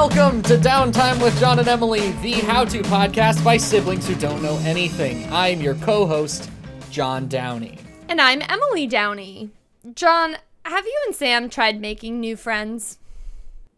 welcome 0.00 0.40
to 0.40 0.56
Downtime 0.56 1.22
with 1.22 1.38
John 1.38 1.58
and 1.58 1.68
Emily, 1.68 2.12
the 2.22 2.32
how 2.32 2.64
to 2.64 2.80
podcast 2.80 3.44
by 3.44 3.58
siblings 3.58 4.08
who 4.08 4.14
don't 4.14 4.42
know 4.42 4.58
anything. 4.64 5.30
I'm 5.30 5.60
your 5.60 5.74
co 5.74 6.06
host, 6.06 6.50
John 6.90 7.28
Downey. 7.28 7.76
And 8.08 8.18
I'm 8.18 8.40
Emily 8.48 8.86
Downey. 8.86 9.50
John, 9.94 10.38
have 10.64 10.86
you 10.86 11.02
and 11.04 11.14
Sam 11.14 11.50
tried 11.50 11.82
making 11.82 12.18
new 12.18 12.34
friends? 12.34 12.98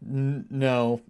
N- 0.01 0.45
no. 0.49 1.01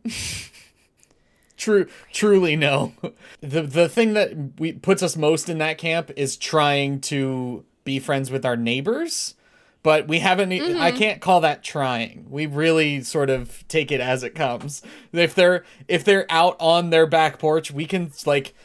True, 1.58 1.88
truly 2.12 2.56
no. 2.56 2.94
The 3.40 3.62
the 3.62 3.88
thing 3.88 4.14
that 4.14 4.34
we 4.58 4.72
puts 4.72 5.04
us 5.04 5.16
most 5.16 5.48
in 5.48 5.60
that 5.60 5.78
camp 5.78 6.10
is 6.18 6.36
trying 6.36 7.02
to 7.02 7.64
be 7.84 8.00
friends 8.00 8.32
with 8.32 8.48
our 8.48 8.58
neighbors, 8.58 9.36
but 9.84 10.08
we 10.08 10.20
haven't. 10.20 10.52
I 10.52 10.60
mm-hmm. 10.60 10.98
can't 10.98 11.22
call 11.22 11.42
that 11.42 11.64
trying. 11.64 12.26
We 12.30 12.46
really 12.46 13.02
sort 13.02 13.30
of 13.30 13.68
take 13.68 13.92
it 13.92 14.00
as 14.00 14.24
it 14.24 14.34
comes. 14.34 14.82
If 15.12 15.36
they're 15.36 15.66
if 15.88 16.04
they're 16.04 16.26
out 16.30 16.56
on 16.60 16.90
their 16.90 17.06
back 17.06 17.38
porch, 17.38 17.70
we 17.70 17.86
can 17.86 18.12
like 18.26 18.56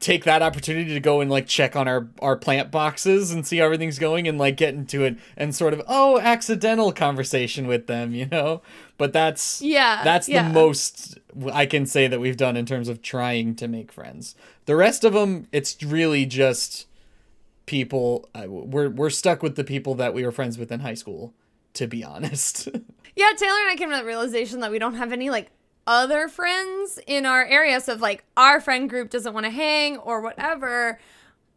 take 0.00 0.24
that 0.24 0.42
opportunity 0.42 0.92
to 0.92 1.00
go 1.00 1.20
and 1.20 1.30
like 1.30 1.46
check 1.46 1.76
on 1.76 1.88
our 1.88 2.08
our 2.20 2.36
plant 2.36 2.70
boxes 2.70 3.30
and 3.30 3.46
see 3.46 3.58
how 3.58 3.64
everything's 3.64 3.98
going 3.98 4.26
and 4.26 4.36
like 4.36 4.56
get 4.56 4.74
into 4.74 5.04
it 5.04 5.16
and 5.36 5.54
sort 5.54 5.72
of 5.72 5.80
oh 5.86 6.18
accidental 6.18 6.92
conversation 6.92 7.66
with 7.66 7.86
them 7.86 8.12
you 8.12 8.26
know 8.26 8.60
but 8.96 9.12
that's 9.12 9.62
Yeah, 9.62 10.02
that's 10.02 10.28
yeah. 10.28 10.48
the 10.48 10.52
most 10.52 11.18
i 11.52 11.64
can 11.64 11.86
say 11.86 12.08
that 12.08 12.18
we've 12.18 12.36
done 12.36 12.56
in 12.56 12.66
terms 12.66 12.88
of 12.88 13.02
trying 13.02 13.54
to 13.54 13.68
make 13.68 13.92
friends 13.92 14.34
the 14.66 14.74
rest 14.74 15.04
of 15.04 15.12
them 15.12 15.46
it's 15.52 15.80
really 15.82 16.26
just 16.26 16.87
people 17.68 18.28
we're 18.46 18.88
we're 18.88 19.10
stuck 19.10 19.42
with 19.42 19.54
the 19.54 19.64
people 19.64 19.94
that 19.94 20.12
we 20.14 20.24
were 20.24 20.32
friends 20.32 20.58
with 20.58 20.72
in 20.72 20.80
high 20.80 20.94
school 20.94 21.32
to 21.74 21.86
be 21.86 22.02
honest 22.02 22.68
Yeah, 23.18 23.32
Taylor 23.36 23.58
and 23.62 23.70
I 23.70 23.74
came 23.74 23.90
to 23.90 23.96
the 23.96 24.04
realization 24.04 24.60
that 24.60 24.70
we 24.70 24.78
don't 24.78 24.94
have 24.94 25.12
any 25.12 25.28
like 25.28 25.50
other 25.88 26.28
friends 26.28 27.00
in 27.04 27.26
our 27.26 27.44
area. 27.44 27.80
So 27.80 27.94
if 27.94 28.00
like 28.00 28.24
our 28.36 28.60
friend 28.60 28.88
group 28.88 29.10
doesn't 29.10 29.34
want 29.34 29.44
to 29.44 29.50
hang 29.50 29.96
or 29.96 30.20
whatever, 30.20 31.00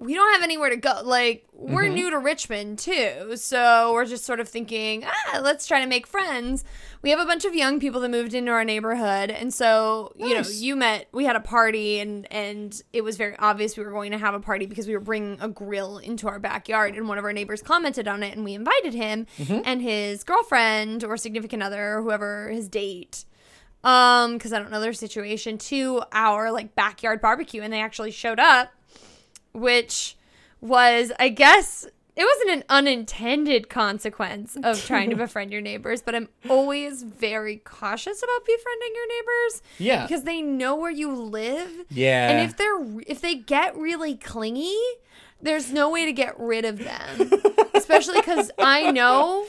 we 0.02 0.16
don't 0.16 0.34
have 0.34 0.42
anywhere 0.42 0.70
to 0.72 0.78
go. 0.78 1.02
Like 1.06 1.46
we're 1.54 1.84
Mm-hmm. 1.84 1.94
new 1.94 2.10
to 2.10 2.18
Richmond 2.18 2.80
too. 2.80 3.36
So 3.38 3.94
we're 3.94 4.06
just 4.06 4.26
sort 4.26 4.40
of 4.40 4.50
thinking, 4.50 5.04
ah, 5.06 5.40
let's 5.44 5.68
try 5.68 5.80
to 5.80 5.86
make 5.86 6.08
friends. 6.08 6.64
We 7.04 7.12
have 7.12 7.20
a 7.20 7.26
bunch 7.26 7.46
of 7.46 7.54
young 7.54 7.80
people 7.80 8.02
that 8.02 8.10
moved 8.10 8.34
into 8.34 8.52
our 8.52 8.64
neighborhood. 8.64 9.30
And 9.30 9.54
so, 9.54 10.12
you 10.18 10.34
know, 10.34 10.42
you 10.50 10.76
met, 10.76 11.08
we 11.12 11.26
had 11.26 11.36
a 11.36 11.40
party 11.40 12.00
and, 12.00 12.28
and 12.34 12.82
it 12.94 13.04
was 13.04 13.16
very 13.16 13.36
obvious 13.38 13.78
we 13.78 13.84
were 13.84 13.92
going 13.92 14.12
to 14.12 14.18
have 14.18 14.34
a 14.34 14.40
party 14.40 14.66
because 14.66 14.88
we 14.88 14.94
were 14.96 15.00
bringing 15.00 15.38
a 15.40 15.48
grill 15.48 16.00
into 16.00 16.28
our 16.28 16.40
backyard 16.40 16.96
and 16.98 17.08
one 17.08 17.20
of 17.20 17.24
our 17.24 17.34
neighbors 17.34 17.62
commented 17.62 18.08
on 18.08 18.24
it 18.24 18.36
and 18.36 18.44
we 18.44 18.56
invited 18.56 18.96
him 18.96 19.28
and 19.66 19.84
his 19.84 20.24
girlfriend 20.24 21.04
or 21.04 21.16
significant 21.16 21.62
other 21.62 21.98
or 21.98 22.02
whoever 22.02 22.50
his 22.50 22.68
date 22.68 23.26
um 23.84 24.34
because 24.34 24.54
i 24.54 24.60
don't 24.60 24.70
know 24.70 24.80
their 24.80 24.94
situation 24.94 25.58
to 25.58 26.04
our 26.12 26.52
like 26.52 26.76
backyard 26.76 27.20
barbecue 27.20 27.62
and 27.64 27.74
they 27.74 27.82
actually 27.82 28.12
showed 28.12 28.40
up 28.40 28.72
which 29.54 30.18
was 30.60 31.12
i 31.20 31.30
guess 31.30 31.88
it 32.16 32.26
wasn't 32.26 32.50
an 32.58 32.64
unintended 32.70 33.70
consequence 33.70 34.58
of 34.64 34.84
trying 34.86 35.10
to 35.10 35.16
befriend 35.26 35.52
your 35.52 35.62
neighbors 35.62 36.02
but 36.02 36.14
i'm 36.14 36.28
always 36.50 37.04
very 37.04 37.58
cautious 37.58 38.22
about 38.22 38.46
befriending 38.46 38.92
your 38.94 39.08
neighbors 39.08 39.62
yeah. 39.78 40.06
because 40.06 40.24
they 40.24 40.42
know 40.42 40.76
where 40.76 40.92
you 40.92 41.12
live. 41.14 41.86
Yeah. 41.90 42.30
and 42.30 42.50
if 42.50 42.58
they're 42.58 43.02
if 43.08 43.22
they 43.22 43.36
get 43.36 43.76
really 43.78 44.16
clingy 44.16 44.78
there's 45.42 45.74
no 45.74 45.90
way 45.90 46.06
to 46.06 46.14
get 46.14 46.40
rid 46.40 46.66
of 46.66 46.78
them. 46.78 47.32
Especially 47.74 48.20
because 48.20 48.52
i 48.60 48.92
know 48.92 49.48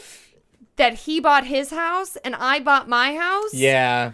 that 0.77 0.95
he 0.95 1.21
bought 1.21 1.47
his 1.47 1.71
house 1.71 2.17
and 2.17 2.35
i 2.37 2.61
bought 2.61 2.89
my 2.89 3.17
house. 3.17 3.53
Yeah 3.53 4.13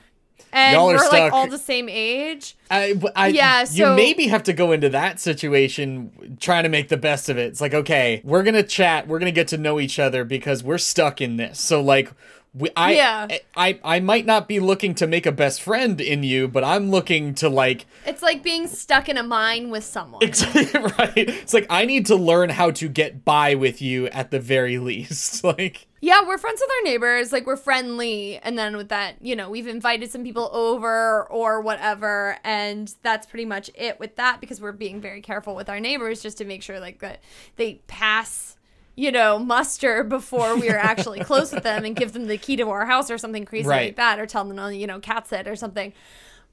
and 0.52 0.74
Y'all 0.74 0.90
are 0.90 0.96
we're 0.96 1.08
like 1.10 1.32
all 1.32 1.46
the 1.46 1.58
same 1.58 1.88
age. 1.88 2.56
I, 2.70 3.00
I, 3.14 3.28
Yeah, 3.28 3.66
you 3.70 3.94
maybe 3.94 4.28
have 4.28 4.42
to 4.44 4.52
go 4.52 4.72
into 4.72 4.88
that 4.90 5.20
situation 5.20 6.36
trying 6.40 6.64
to 6.64 6.68
make 6.68 6.88
the 6.88 6.96
best 6.96 7.28
of 7.28 7.38
it. 7.38 7.46
It's 7.46 7.60
like, 7.60 7.74
okay, 7.74 8.20
we're 8.24 8.42
gonna 8.42 8.62
chat, 8.62 9.08
we're 9.08 9.18
gonna 9.18 9.30
get 9.32 9.48
to 9.48 9.58
know 9.58 9.80
each 9.80 9.98
other 9.98 10.24
because 10.24 10.62
we're 10.62 10.78
stuck 10.78 11.20
in 11.20 11.36
this. 11.36 11.60
So 11.60 11.80
like, 11.80 12.12
we, 12.54 12.70
I, 12.76 12.92
Yeah. 12.92 13.28
I, 13.56 13.78
I 13.84 14.00
might 14.00 14.26
not 14.26 14.48
be 14.48 14.60
looking 14.60 14.94
to 14.96 15.06
make 15.06 15.26
a 15.26 15.32
best 15.32 15.62
friend 15.62 16.00
in 16.00 16.22
you, 16.22 16.48
but 16.48 16.64
I'm 16.64 16.90
looking 16.90 17.34
to 17.36 17.48
like, 17.48 17.86
It's 18.06 18.22
like 18.22 18.42
being 18.42 18.66
stuck 18.66 19.08
in 19.08 19.16
a 19.16 19.22
mine 19.22 19.70
with 19.70 19.84
someone. 19.84 20.20
right? 20.22 21.12
It's 21.16 21.54
like 21.54 21.66
I 21.70 21.84
need 21.84 22.06
to 22.06 22.16
learn 22.16 22.50
how 22.50 22.70
to 22.72 22.88
get 22.88 23.24
by 23.24 23.54
with 23.54 23.82
you 23.82 24.06
at 24.08 24.30
the 24.30 24.40
very 24.40 24.78
least. 24.78 25.42
Like, 25.48 25.86
yeah, 26.00 26.26
we're 26.26 26.36
friends 26.36 26.60
with 26.60 26.70
our 26.70 26.84
neighbors. 26.84 27.32
Like 27.32 27.46
we're 27.46 27.56
friendly, 27.56 28.38
and 28.38 28.58
then 28.58 28.76
with 28.76 28.90
that, 28.90 29.16
you 29.22 29.34
know, 29.34 29.48
we've 29.50 29.66
invited 29.66 30.10
some 30.10 30.22
people 30.22 30.50
over 30.52 31.24
or 31.24 31.60
whatever, 31.60 32.36
and 32.44 32.92
that's 33.02 33.26
pretty 33.26 33.46
much 33.46 33.70
it 33.74 33.98
with 33.98 34.16
that 34.16 34.40
because 34.40 34.60
we're 34.60 34.72
being 34.72 35.00
very 35.00 35.22
careful 35.22 35.54
with 35.54 35.68
our 35.68 35.80
neighbors 35.80 36.20
just 36.22 36.38
to 36.38 36.44
make 36.44 36.62
sure 36.62 36.80
like 36.80 37.00
that 37.00 37.20
they 37.56 37.80
pass. 37.86 38.57
You 38.98 39.12
know, 39.12 39.38
muster 39.38 40.02
before 40.02 40.56
we 40.56 40.68
are 40.70 40.76
actually 40.76 41.20
close 41.24 41.52
with 41.52 41.62
them 41.62 41.84
and 41.84 41.94
give 41.94 42.12
them 42.12 42.26
the 42.26 42.36
key 42.36 42.56
to 42.56 42.68
our 42.70 42.84
house 42.84 43.10
or 43.12 43.16
something 43.18 43.44
crazy 43.44 43.68
Right. 43.68 43.86
like 43.86 43.96
that, 43.96 44.18
or 44.18 44.26
tell 44.26 44.44
them, 44.44 44.56
to, 44.56 44.74
you 44.74 44.88
know, 44.88 44.98
cat 44.98 45.28
sit 45.28 45.46
or 45.46 45.54
something. 45.54 45.92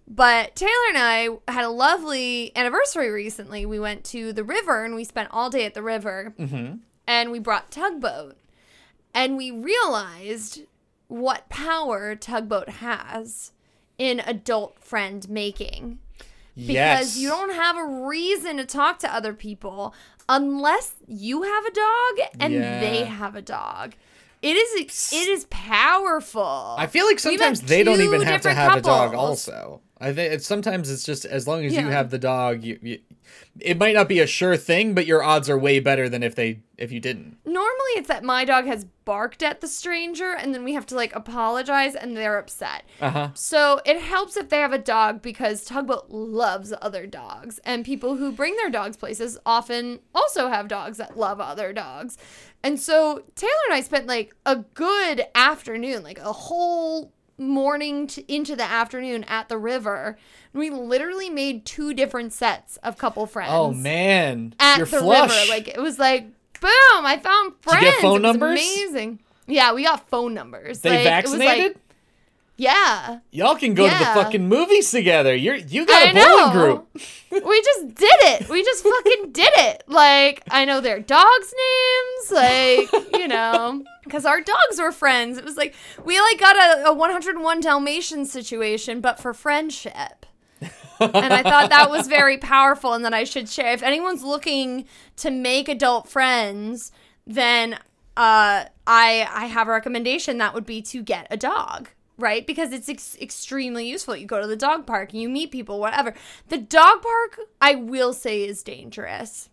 But 0.08 0.56
Taylor 0.56 0.72
and 0.90 0.98
I 1.00 1.30
had 1.52 1.64
a 1.66 1.70
lovely 1.70 2.52
anniversary 2.56 3.10
recently. 3.10 3.66
We 3.66 3.80
went 3.80 4.04
to 4.06 4.32
the 4.32 4.44
river 4.44 4.86
and 4.86 4.94
we 4.94 5.04
spent 5.04 5.30
all 5.32 5.50
day 5.50 5.66
at 5.66 5.74
the 5.74 5.82
river. 5.82 6.36
mhm. 6.38 6.82
And 7.08 7.32
we 7.32 7.40
brought 7.40 7.72
tugboat. 7.72 8.38
And 9.14 9.38
we 9.38 9.50
realized 9.50 10.62
what 11.08 11.50
power 11.50 12.16
tugboat 12.16 12.70
has 12.70 13.52
in 13.98 14.20
adult 14.20 14.80
friend 14.84 15.28
making. 15.30 15.98
Because 16.56 16.74
yes, 16.74 17.18
you 17.18 17.28
don't 17.30 17.54
have 17.54 17.76
a 17.78 17.86
reason 18.06 18.58
to 18.58 18.66
talk 18.66 19.00
to 19.00 19.14
other 19.14 19.34
people 19.34 19.94
unless 20.28 20.94
you 21.08 21.44
have 21.44 21.66
a 21.66 21.72
dog 21.72 22.28
and 22.40 22.54
Yeah. 22.54 22.80
they 22.80 23.04
have 23.06 23.36
a 23.36 23.42
dog. 23.42 23.94
It 24.42 24.56
is 24.58 25.12
it 25.14 25.28
is 25.30 25.46
powerful. 25.50 26.76
I 26.78 26.88
feel 26.88 27.06
like 27.06 27.20
sometimes 27.20 27.62
they 27.62 27.84
don't 27.84 28.02
even 28.02 28.22
have 28.22 28.42
to 28.42 28.54
have 28.54 28.78
a 28.78 28.82
dog. 28.82 29.16
Also, 29.16 29.82
I 30.00 30.12
think 30.12 30.34
it's, 30.34 30.46
sometimes 30.46 30.92
it's 30.92 31.06
just 31.06 31.24
as 31.24 31.48
long 31.48 31.64
as 31.64 31.74
you 31.74 31.88
have 31.88 32.10
the 32.10 32.18
dog, 32.18 32.64
you, 32.64 32.78
you, 32.82 33.00
it 33.60 33.78
might 33.78 33.94
not 33.94 34.10
be 34.10 34.20
a 34.20 34.28
sure 34.28 34.58
thing, 34.58 34.94
but 34.94 35.06
your 35.06 35.24
odds 35.24 35.50
are 35.50 35.58
way 35.58 35.80
better 35.80 36.10
than 36.10 36.22
if 36.22 36.36
they 36.36 36.60
if 36.78 36.92
you 36.92 37.00
didn't. 37.00 37.38
Normally, 37.46 37.92
it's 37.96 38.10
that 38.10 38.24
my 38.24 38.44
dog 38.44 38.66
has 38.66 38.86
barked 39.06 39.42
at 39.42 39.62
the 39.62 39.68
stranger, 39.70 40.34
and 40.34 40.54
then 40.54 40.66
we 40.66 40.74
have 40.74 40.86
to 40.88 40.96
like 40.96 41.16
apologize, 41.16 41.96
and 41.96 42.18
they're 42.18 42.38
upset. 42.38 42.84
Uh 43.00 43.10
huh. 43.10 43.30
So 43.36 43.80
it 43.86 44.02
helps 44.02 44.36
if 44.36 44.50
they 44.50 44.60
have 44.60 44.74
a 44.74 44.78
dog 44.78 45.22
because 45.22 45.64
Tugboat 45.64 46.10
loves 46.10 46.74
other 46.82 47.08
dogs, 47.08 47.60
and 47.64 47.86
people 47.86 48.18
who 48.18 48.34
bring 48.34 48.58
their 48.58 48.70
dogs 48.70 48.98
places 48.98 49.38
often 49.46 50.00
also 50.14 50.50
have 50.50 50.68
dogs 50.68 50.98
that 50.98 51.18
love 51.18 51.40
other 51.40 51.72
dogs. 51.72 52.18
And 52.64 52.80
so 52.80 53.24
Taylor 53.36 53.54
and 53.70 53.76
I 53.76 53.82
spent 53.82 54.08
like 54.08 54.36
a 54.46 54.58
good 54.58 55.24
afternoon, 55.34 56.04
like 56.04 56.20
a 56.20 56.34
whole 56.34 57.14
morning 57.38 58.08
to, 58.08 58.34
into 58.34 58.56
the 58.56 58.64
afternoon 58.64 59.24
at 59.26 59.50
the 59.50 59.58
river. 59.58 60.18
We 60.54 60.70
literally 60.70 61.30
made 61.30 61.66
two 61.66 61.94
different 61.94 62.34
sets 62.34 62.78
of 62.78 62.98
couple 62.98 63.26
friends 63.28 63.52
Oh 63.54 63.72
man, 63.74 64.54
at 64.60 64.78
you're 64.78 64.86
the 64.88 65.00
flush. 65.00 65.30
river. 65.30 65.50
Like 65.52 65.68
it 65.68 65.80
was 65.82 66.00
like 66.00 66.24
boom, 66.62 66.72
I 67.06 67.20
found 67.22 67.54
Did 67.62 67.66
you 67.66 67.72
friends. 67.80 67.86
get 67.86 68.02
phone 68.02 68.22
numbers? 68.22 68.60
Amazing. 68.60 69.20
Yeah, 69.48 69.74
we 69.74 69.84
got 69.84 70.08
phone 70.10 70.34
numbers. 70.34 70.80
they 70.80 70.90
Like, 71.06 71.26
it 71.26 71.30
was, 71.30 71.32
like- 71.34 71.40
vaccinated. 71.42 71.80
Yeah. 72.58 73.20
Y'all 73.32 73.56
can 73.56 73.74
go 73.74 73.88
to 73.90 73.98
the 73.98 74.06
fucking 74.06 74.48
movies 74.48 74.90
together. 74.92 75.36
You're 75.36 75.56
you 75.56 75.86
got 75.86 76.04
I 76.04 76.12
a 76.12 76.14
bowling 76.14 76.26
know. 76.26 76.52
group. 76.52 77.02
we 77.46 77.62
just 77.62 77.96
did 77.96 78.16
it. 78.22 78.50
We 78.50 78.64
just 78.64 78.84
fucking 78.84 79.32
did 79.32 79.52
it. 79.58 79.84
Like 79.88 80.44
I 80.50 80.64
know 80.64 80.80
their 80.80 81.00
dogs' 81.00 81.54
names, 81.54 82.32
like 82.32 83.14
you 83.14 83.28
know, 83.28 83.84
because 84.04 84.26
our 84.26 84.40
dogs 84.42 84.80
were 84.80 84.92
friends. 84.92 85.38
It 85.38 85.44
was 85.44 85.58
like 85.58 85.76
we 86.06 86.20
like 86.20 86.40
got 86.40 86.56
a, 86.56 86.88
a 86.88 86.94
101 86.94 87.60
Dalmatian 87.60 88.26
situation, 88.26 89.02
but 89.02 89.20
for 89.20 89.34
friendship. 89.34 90.26
and 91.02 91.34
I 91.34 91.44
thought 91.44 91.70
that 91.72 91.90
was 91.90 92.08
very 92.08 92.38
powerful, 92.38 92.94
and 92.94 93.04
that 93.04 93.14
I 93.14 93.26
should 93.26 93.50
share. 93.50 93.74
If 93.74 93.84
anyone's 93.84 94.24
looking 94.24 94.86
to 95.18 95.30
make 95.30 95.68
adult 95.68 96.08
friends, 96.08 96.94
then 97.28 97.74
uh, 98.16 98.64
I 98.88 99.28
I 99.30 99.48
have 99.48 99.68
a 99.68 99.72
recommendation 99.72 100.38
that 100.38 100.54
would 100.54 100.66
be 100.66 100.82
to 100.84 101.04
get 101.04 101.28
a 101.30 101.36
dog. 101.36 101.90
Right, 102.18 102.48
because 102.48 102.72
it's 102.72 102.88
ex- 102.88 103.18
extremely 103.20 103.88
useful. 103.90 104.16
You 104.16 104.26
go 104.26 104.40
to 104.40 104.48
the 104.48 104.56
dog 104.56 104.86
park 104.86 105.12
and 105.12 105.22
you 105.22 105.28
meet 105.28 105.52
people, 105.52 105.80
whatever. 105.80 106.14
The 106.48 106.58
dog 106.58 107.02
park, 107.02 107.40
I 107.60 107.76
will 107.76 108.14
say, 108.14 108.44
is 108.46 108.64
dangerous 108.64 109.50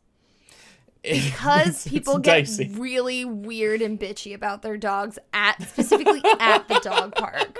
because 1.03 1.89
people 1.89 2.19
get 2.19 2.47
dicey. 2.47 2.69
really 2.79 3.25
weird 3.25 3.83
and 3.83 3.99
bitchy 3.99 4.33
about 4.35 4.63
their 4.63 4.77
dogs 4.77 5.19
at 5.33 5.61
specifically 5.63 6.23
at 6.39 6.69
the 6.69 6.79
dog 6.81 7.15
park. 7.17 7.59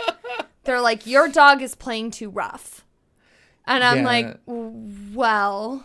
They're 0.65 0.81
like, 0.81 1.07
"Your 1.09 1.27
dog 1.29 1.61
is 1.63 1.75
playing 1.75 2.13
too 2.13 2.31
rough," 2.31 2.85
and 3.67 3.83
I'm 3.83 3.99
Yeah. 3.99 4.05
like, 4.05 4.39
"Well, 4.47 5.85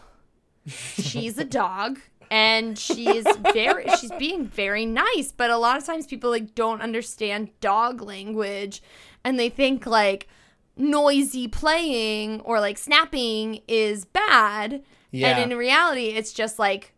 she's 0.68 1.40
a 1.40 1.44
dog." 1.46 2.00
And 2.30 2.78
she 2.78 3.08
is 3.08 3.26
very 3.54 3.86
she's 4.02 4.12
being 4.20 4.46
very 4.46 4.86
nice, 4.86 5.32
but 5.32 5.50
a 5.50 5.58
lot 5.58 5.78
of 5.78 5.86
times 5.86 6.06
people 6.06 6.30
like 6.30 6.54
don't 6.56 6.82
understand 6.82 7.50
dog 7.62 8.02
language 8.02 8.84
and 9.24 9.40
they 9.40 9.50
think 9.50 9.86
like 9.86 10.28
noisy 10.76 11.48
playing 11.48 12.42
or 12.42 12.60
like 12.60 12.78
snapping 12.78 13.62
is 13.68 14.06
bad. 14.06 14.84
Yeah. 15.12 15.38
And 15.38 15.52
in 15.52 15.58
reality, 15.58 16.08
it's 16.10 16.34
just 16.34 16.60
like 16.60 16.94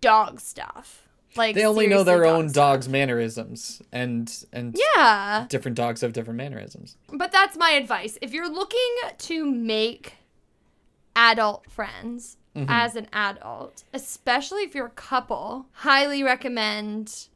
dog 0.00 0.40
stuff. 0.40 1.08
Like 1.36 1.54
They 1.54 1.64
only 1.64 1.86
know 1.86 2.02
their 2.02 2.24
dog 2.24 2.34
own 2.34 2.48
stuff. 2.50 2.54
dog's 2.74 2.88
mannerisms, 2.90 3.80
and 3.90 4.30
and 4.52 4.76
Yeah. 4.96 5.46
different 5.48 5.76
dogs 5.78 6.02
have 6.02 6.12
different 6.12 6.36
mannerisms. 6.36 6.96
But 7.10 7.32
that's 7.32 7.56
my 7.56 7.70
advice. 7.70 8.18
If 8.20 8.32
you're 8.34 8.50
looking 8.50 8.94
to 9.18 9.44
make 9.50 10.14
adult 11.16 11.70
friends 11.70 12.36
Mm-hmm. 12.54 12.66
as 12.68 12.96
an 12.96 13.06
adult, 13.14 13.82
especially 13.94 14.62
if 14.64 14.74
you're 14.74 14.84
a 14.84 14.90
couple, 14.90 15.68
highly 15.72 16.22
recommend 16.22 17.28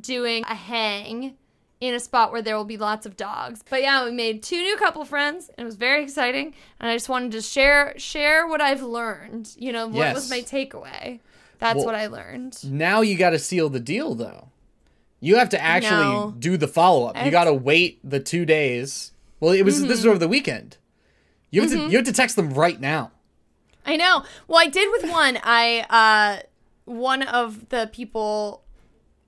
doing 0.00 0.44
a 0.48 0.54
hang 0.54 1.36
in 1.80 1.94
a 1.94 2.00
spot 2.00 2.30
where 2.30 2.42
there 2.42 2.56
will 2.56 2.64
be 2.64 2.76
lots 2.76 3.06
of 3.06 3.16
dogs. 3.16 3.62
But 3.68 3.80
yeah, 3.82 4.04
we 4.04 4.10
made 4.10 4.42
two 4.42 4.58
new 4.60 4.76
couple 4.76 5.04
friends 5.04 5.48
and 5.48 5.60
it 5.60 5.64
was 5.64 5.76
very 5.76 6.02
exciting 6.02 6.54
and 6.78 6.90
I 6.90 6.94
just 6.94 7.08
wanted 7.08 7.32
to 7.32 7.40
share 7.42 7.94
share 7.96 8.46
what 8.46 8.60
I've 8.60 8.82
learned. 8.82 9.54
You 9.58 9.72
know, 9.72 9.86
what 9.88 10.14
was 10.14 10.28
my 10.30 10.40
takeaway? 10.42 11.20
That's 11.58 11.76
Well- 11.76 11.86
what 11.86 11.94
I 11.94 12.06
learned. 12.06 12.58
Now 12.70 13.00
you 13.00 13.16
got 13.16 13.30
to 13.30 13.38
seal 13.38 13.68
the 13.68 13.80
deal, 13.80 14.14
though. 14.14 14.48
You 15.20 15.36
have 15.36 15.50
to 15.50 15.60
actually 15.60 16.04
No. 16.04 16.34
do 16.38 16.56
the 16.56 16.68
follow 16.68 17.06
up. 17.06 17.22
You 17.24 17.30
got 17.30 17.44
to 17.44 17.52
wait 17.52 17.98
the 18.02 18.20
two 18.20 18.46
days. 18.46 19.12
Well, 19.38 19.52
it 19.52 19.62
was 19.62 19.74
this 19.76 19.82
Mm-hmm. 19.82 19.90
was 19.90 20.06
over 20.06 20.18
the 20.18 20.28
weekend. 20.28 20.76
You 21.50 21.62
have 21.62 21.70
to 21.72 21.78
you 21.90 21.96
have 21.96 22.06
to 22.06 22.12
text 22.12 22.36
them 22.36 22.54
right 22.54 22.80
now. 22.80 23.10
I 23.84 23.96
know. 23.96 24.24
Well, 24.48 24.58
I 24.58 24.66
did 24.68 24.88
with 24.92 25.10
one. 25.10 25.38
I 25.42 25.80
uh 25.90 26.42
one 26.84 27.22
of 27.22 27.68
the 27.70 27.88
people 27.92 28.62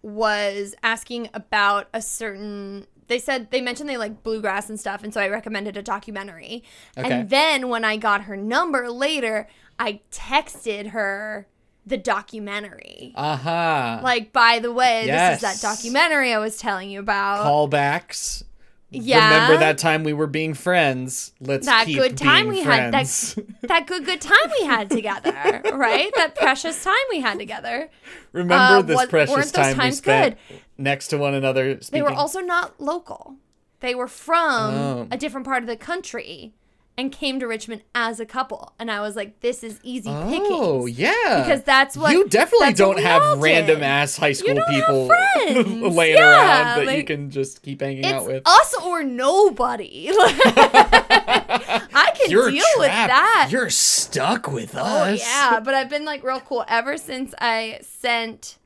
was 0.02 0.75
asking 0.82 1.31
about 1.32 1.88
a 1.94 2.02
certain 2.02 2.87
they 3.08 3.19
said 3.19 3.50
they 3.50 3.60
mentioned 3.60 3.88
they 3.88 3.96
like 3.96 4.22
bluegrass 4.22 4.69
and 4.69 4.78
stuff 4.81 5.04
and 5.04 5.12
so 5.12 5.20
I 5.20 5.28
recommended 5.28 5.76
a 5.76 5.82
documentary. 5.82 6.64
Okay. 6.96 7.10
And 7.10 7.31
then 7.31 7.69
when 7.69 7.84
I 7.84 7.96
got 7.96 8.22
her 8.22 8.37
number 8.37 8.90
later, 8.90 9.49
I 9.78 10.00
texted 10.10 10.88
her 10.88 11.46
the 11.84 11.96
documentary. 11.96 13.12
Aha. 13.16 14.00
Like, 14.02 14.32
by 14.32 14.58
the 14.60 14.72
way, 14.72 15.06
this 15.06 15.37
is 15.37 15.40
that 15.40 15.60
documentary 15.60 16.32
I 16.32 16.38
was 16.38 16.56
telling 16.56 16.90
you 16.90 17.00
about. 17.00 17.44
Callbacks. 17.44 18.44
Yeah. 18.93 19.25
Remember 19.44 19.59
that 19.59 19.79
time 19.79 20.05
we 20.05 20.12
were 20.12 20.27
being 20.27 20.55
friends? 20.55 21.33
Let's 21.41 21.67
that 21.67 21.87
keep 21.87 21.99
good 21.99 22.17
time 22.17 22.49
being 22.50 22.65
we 22.65 22.71
had 22.71 22.93
that, 22.93 23.35
that 23.62 23.87
good 23.87 24.05
good 24.05 24.21
time 24.21 24.50
we 24.61 24.67
had 24.67 24.91
together 24.91 25.33
right 25.75 26.12
that 26.17 26.35
precious 26.35 26.83
time 26.85 26.94
we 27.11 27.21
had 27.21 27.39
together 27.39 27.89
Remember 28.33 28.55
Uh, 28.77 28.83
this 28.83 28.97
what- 28.97 29.09
precious 29.11 29.50
time 29.50 29.77
we 29.77 29.83
times 29.83 29.99
spent 29.99 30.37
next 30.79 31.09
to 31.09 31.19
one 31.19 31.35
another. 31.35 31.81
Speaking. 31.81 31.99
they 31.99 32.03
were 32.11 32.17
also 32.17 32.41
not 32.41 32.81
local 32.81 33.37
they 33.81 33.94
were 33.94 34.09
from 34.09 34.75
Oh. 34.75 35.09
a 35.11 35.17
different 35.17 35.47
part 35.47 35.62
of 35.62 35.67
the 35.69 35.77
country 35.77 36.53
and 36.99 37.11
came 37.11 37.41
to 37.41 37.47
richmond 37.47 37.83
as 37.94 38.21
a 38.21 38.27
couple 38.27 38.75
and 38.79 38.91
i 38.91 39.00
was 39.00 39.17
like 39.17 39.41
this 39.41 39.62
is 39.65 39.81
easy 39.83 40.11
picking. 40.29 40.47
Oh 40.50 40.87
yeah, 40.87 41.43
because 41.43 41.62
that's 41.62 41.97
what 41.97 42.12
you 42.12 42.29
definitely 42.29 42.75
don't 42.75 42.99
have 43.00 43.41
random 43.41 43.77
did. 43.79 43.85
ass 43.85 44.17
high 44.17 44.33
school 44.33 44.61
people 44.69 45.06
laying 45.91 46.17
Yeah, 46.17 46.75
around 46.77 46.87
that 46.87 46.97
you 46.97 47.05
can 47.05 47.31
just 47.31 47.62
keep 47.62 47.81
hanging 47.81 48.05
out 48.05 48.27
with. 48.27 48.43
us 48.47 48.75
or 48.85 49.03
nobody 49.03 50.11
i 50.15 52.12
can 52.17 52.31
You're 52.31 52.50
deal 52.50 52.65
with 52.77 52.89
that 52.89 53.49
You're 53.50 53.71
stuck 53.71 54.50
with 54.50 54.75
Oh 54.77 54.81
us. 54.81 55.21
yeah, 55.21 55.61
but 55.65 55.75
I've 55.75 55.89
been 55.91 56.05
like 56.05 56.23
real 56.23 56.41
cool 56.41 56.65
ever 56.69 56.97
since 56.97 57.35
I 57.39 57.79
sent 57.83 58.59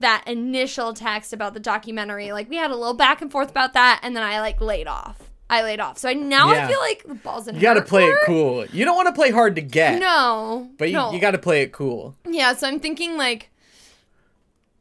that 0.00 0.24
initial 0.26 0.94
text 0.94 1.32
about 1.32 1.52
the 1.54 1.60
documentary. 1.60 2.32
Like 2.32 2.48
we 2.48 2.56
had 2.56 2.70
a 2.70 2.76
little 2.76 2.94
back 2.94 3.20
and 3.20 3.30
forth 3.30 3.50
about 3.50 3.74
that, 3.74 4.00
and 4.02 4.16
then 4.16 4.22
I 4.22 4.40
like 4.40 4.60
laid 4.60 4.86
off. 4.86 5.29
I 5.50 5.62
laid 5.62 5.80
off. 5.80 5.98
So 5.98 6.08
I 6.08 6.14
now 6.14 6.50
Yeah. 6.52 6.64
I 6.64 6.68
feel 6.68 6.80
like 6.80 7.02
the 7.04 7.14
balls 7.14 7.48
in. 7.48 7.56
You 7.56 7.60
got 7.60 7.74
to 7.74 7.82
play 7.82 8.04
it 8.04 8.18
cool. 8.24 8.64
You 8.66 8.84
don't 8.84 8.96
want 8.96 9.08
to 9.08 9.12
play 9.14 9.30
hard 9.30 9.56
to 9.56 9.62
get. 9.62 9.98
No, 10.00 10.70
But 10.78 10.88
you, 10.88 10.94
no. 10.94 11.12
you 11.12 11.18
got 11.20 11.32
to 11.32 11.38
play 11.38 11.62
it 11.62 11.72
cool. 11.72 12.14
Yeah, 12.26 12.54
so 12.54 12.68
I'm 12.68 12.78
thinking 12.80 13.16
like, 13.16 13.50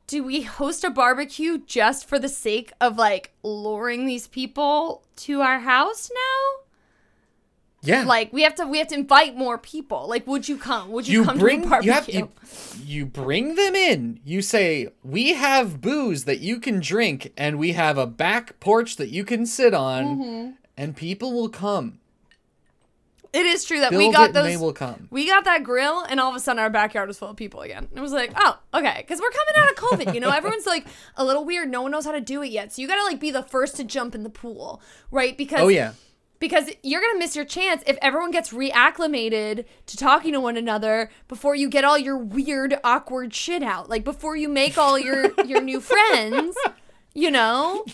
do 0.07 0.23
we 0.23 0.41
host 0.41 0.83
a 0.83 0.89
barbecue 0.89 1.57
just 1.59 2.07
for 2.07 2.17
the 2.19 2.29
sake 2.29 2.71
of 2.79 2.97
like 2.97 3.31
luring 3.43 4.05
these 4.05 4.27
people 4.27 5.03
to 5.17 5.41
our 5.41 5.59
house 5.59 6.09
now? 6.13 6.48
Yeah. 7.81 8.03
Like 8.03 8.33
we 8.33 8.43
have 8.43 8.55
to 8.55 8.65
we 8.65 8.77
have 8.79 8.87
to 8.89 8.95
invite 8.95 9.35
more 9.35 9.57
people. 9.57 10.07
Like, 10.07 10.27
would 10.27 10.49
you 10.49 10.57
come? 10.57 10.91
Would 10.91 11.07
you, 11.07 11.21
you 11.21 11.25
come 11.25 11.37
bring 11.37 11.61
to 11.63 11.69
barbecue? 11.69 11.91
you 11.91 11.93
have 11.93 12.09
you, 12.09 12.29
you 12.83 13.05
bring 13.05 13.55
them 13.55 13.75
in. 13.75 14.19
You 14.25 14.41
say, 14.41 14.89
"We 15.03 15.33
have 15.33 15.79
booze 15.79 16.25
that 16.25 16.39
you 16.39 16.59
can 16.59 16.79
drink 16.79 17.31
and 17.37 17.57
we 17.57 17.71
have 17.73 17.97
a 17.97 18.05
back 18.05 18.59
porch 18.59 18.97
that 18.97 19.09
you 19.09 19.23
can 19.23 19.45
sit 19.45 19.73
on." 19.73 20.05
Mm-hmm. 20.05 20.51
And 20.75 20.95
people 20.95 21.33
will 21.33 21.49
come. 21.49 21.99
It 23.31 23.45
is 23.45 23.63
true 23.63 23.79
that 23.81 23.91
Build 23.91 24.01
we 24.01 24.11
got 24.11 24.33
those. 24.33 24.45
and 24.45 24.53
they 24.53 24.57
will 24.57 24.73
come. 24.73 25.07
We 25.11 25.27
got 25.27 25.45
that 25.45 25.63
grill, 25.63 26.01
and 26.01 26.19
all 26.19 26.31
of 26.31 26.35
a 26.35 26.39
sudden 26.39 26.59
our 26.59 26.69
backyard 26.69 27.07
was 27.07 27.19
full 27.19 27.29
of 27.29 27.35
people 27.35 27.61
again. 27.61 27.87
It 27.95 27.99
was 27.99 28.11
like, 28.11 28.31
oh, 28.35 28.57
okay, 28.73 28.95
because 28.97 29.21
we're 29.21 29.29
coming 29.29 29.53
out 29.55 29.69
of 29.69 29.75
COVID. 29.75 30.13
You 30.15 30.19
know, 30.19 30.29
everyone's 30.35 30.65
like 30.65 30.87
a 31.15 31.23
little 31.23 31.45
weird. 31.45 31.69
No 31.69 31.83
one 31.83 31.91
knows 31.91 32.05
how 32.05 32.11
to 32.11 32.21
do 32.21 32.41
it 32.41 32.49
yet, 32.49 32.73
so 32.73 32.81
you 32.81 32.87
gotta 32.87 33.03
like 33.03 33.19
be 33.19 33.29
the 33.29 33.43
first 33.43 33.75
to 33.75 33.83
jump 33.83 34.15
in 34.15 34.23
the 34.23 34.29
pool, 34.31 34.81
right? 35.11 35.37
Because 35.37 35.59
Oh 35.59 35.67
yeah. 35.67 35.93
Because 36.39 36.69
you're 36.83 37.01
gonna 37.01 37.19
miss 37.19 37.35
your 37.35 37.45
chance 37.45 37.83
if 37.85 37.97
everyone 38.01 38.31
gets 38.31 38.51
reacclimated 38.53 39.65
to 39.87 39.97
talking 39.97 40.33
to 40.33 40.39
one 40.39 40.57
another 40.57 41.09
before 41.27 41.55
you 41.55 41.69
get 41.69 41.83
all 41.83 41.97
your 41.97 42.17
weird, 42.17 42.79
awkward 42.83 43.33
shit 43.33 43.61
out. 43.63 43.89
Like 43.89 44.03
before 44.03 44.35
you 44.35 44.49
make 44.49 44.77
all 44.77 44.97
your 44.97 45.31
your 45.45 45.61
new 45.61 45.79
friends, 45.81 46.55
you 47.13 47.29
know. 47.31 47.85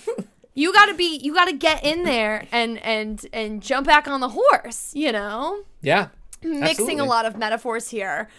You 0.58 0.72
gotta 0.72 0.94
be, 0.94 1.18
you 1.22 1.34
gotta 1.34 1.52
get 1.54 1.84
in 1.84 2.04
there 2.04 2.46
and 2.52 2.78
and 2.80 3.26
and 3.34 3.62
jump 3.62 3.86
back 3.88 4.08
on 4.08 4.22
the 4.22 4.30
horse, 4.30 4.92
you 4.96 5.12
know 5.12 5.64
Yeah. 5.82 6.08
mixing 6.42 6.64
Absolutely. 6.64 6.98
a 7.00 7.04
lot 7.06 7.26
of 7.26 7.36
metaphors 7.38 7.90
here. 7.90 8.30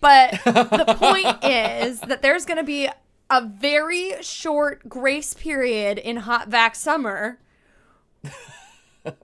But 0.00 0.32
the 0.44 0.94
point 0.98 1.44
is 1.44 2.00
that 2.00 2.22
there's 2.22 2.44
going 2.46 2.56
to 2.58 2.64
be 2.64 2.88
a 3.28 3.44
very 3.44 4.12
short 4.22 4.88
grace 4.88 5.34
period 5.34 5.98
in 5.98 6.16
hot 6.18 6.48
vac 6.48 6.74
summer 6.76 7.38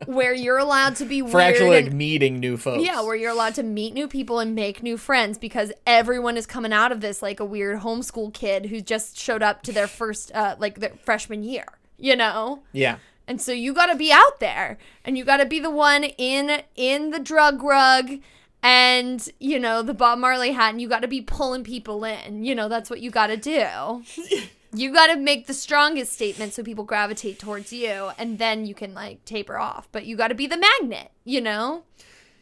where 0.07 0.35
you're 0.35 0.59
allowed 0.59 0.97
to 0.97 1.05
be 1.05 1.21
For 1.27 1.41
actually 1.41 1.71
like 1.71 1.87
and- 1.87 1.95
meeting 1.95 2.39
new 2.41 2.57
folks. 2.57 2.85
yeah, 2.85 3.01
where 3.03 3.17
you're 3.17 3.31
allowed 3.31 3.55
to 3.57 3.63
meet 3.63 3.95
new 3.95 4.09
people 4.09 4.39
and 4.39 4.55
make 4.55 4.83
new 4.83 4.97
friends 4.97 5.39
because 5.39 5.73
everyone 5.87 6.37
is 6.37 6.47
coming 6.47 6.73
out 6.73 6.93
of 6.93 7.01
this 7.01 7.23
like 7.23 7.41
a 7.41 7.45
weird 7.45 7.81
homeschool 7.81 8.33
kid 8.35 8.67
who 8.67 8.81
just 8.81 9.19
showed 9.19 9.43
up 9.43 9.63
to 9.63 9.73
their 9.73 9.87
first 9.87 10.31
uh 10.33 10.57
like 10.59 10.81
their 10.81 10.93
freshman 11.05 11.43
year, 11.43 11.65
you 11.99 12.15
know? 12.17 12.63
Yeah. 12.73 12.97
And 13.27 13.41
so 13.41 13.53
you 13.53 13.73
got 13.73 13.87
to 13.87 13.97
be 13.97 14.11
out 14.11 14.41
there 14.41 14.77
and 15.05 15.17
you 15.17 15.25
got 15.25 15.37
to 15.37 15.47
be 15.47 15.61
the 15.61 15.71
one 15.71 16.03
in 16.05 16.63
in 16.75 17.11
the 17.11 17.21
drug 17.21 17.63
rug 17.63 18.19
and 18.63 19.27
you 19.39 19.59
know 19.59 19.83
the 19.83 19.95
Bob 19.95 20.19
Marley 20.19 20.53
hat 20.53 20.71
and 20.71 20.81
you 20.83 20.89
got 20.89 21.01
to 21.03 21.09
be 21.09 21.23
pulling 21.23 21.63
people 21.65 22.05
in. 22.05 22.45
You 22.45 22.55
know, 22.55 22.69
that's 22.69 22.91
what 22.91 23.01
you 23.01 23.11
got 23.11 23.29
to 23.29 23.37
do. 23.37 24.03
you 24.73 24.93
got 24.93 25.09
to 25.09 25.17
make 25.17 25.47
the 25.47 25.55
strongest 25.55 26.13
statement 26.13 26.55
so 26.55 26.63
people 26.63 26.85
gravitate 26.85 27.39
towards 27.39 27.73
you 27.73 28.11
and 28.19 28.39
then 28.39 28.67
you 28.67 28.75
can 28.75 28.95
like 28.95 29.25
taper 29.25 29.59
off. 29.59 29.89
But 29.93 30.07
you 30.07 30.17
got 30.17 30.29
to 30.29 30.35
be 30.35 30.47
the 30.47 30.59
magnet, 30.59 31.11
you 31.25 31.41
know? 31.41 31.85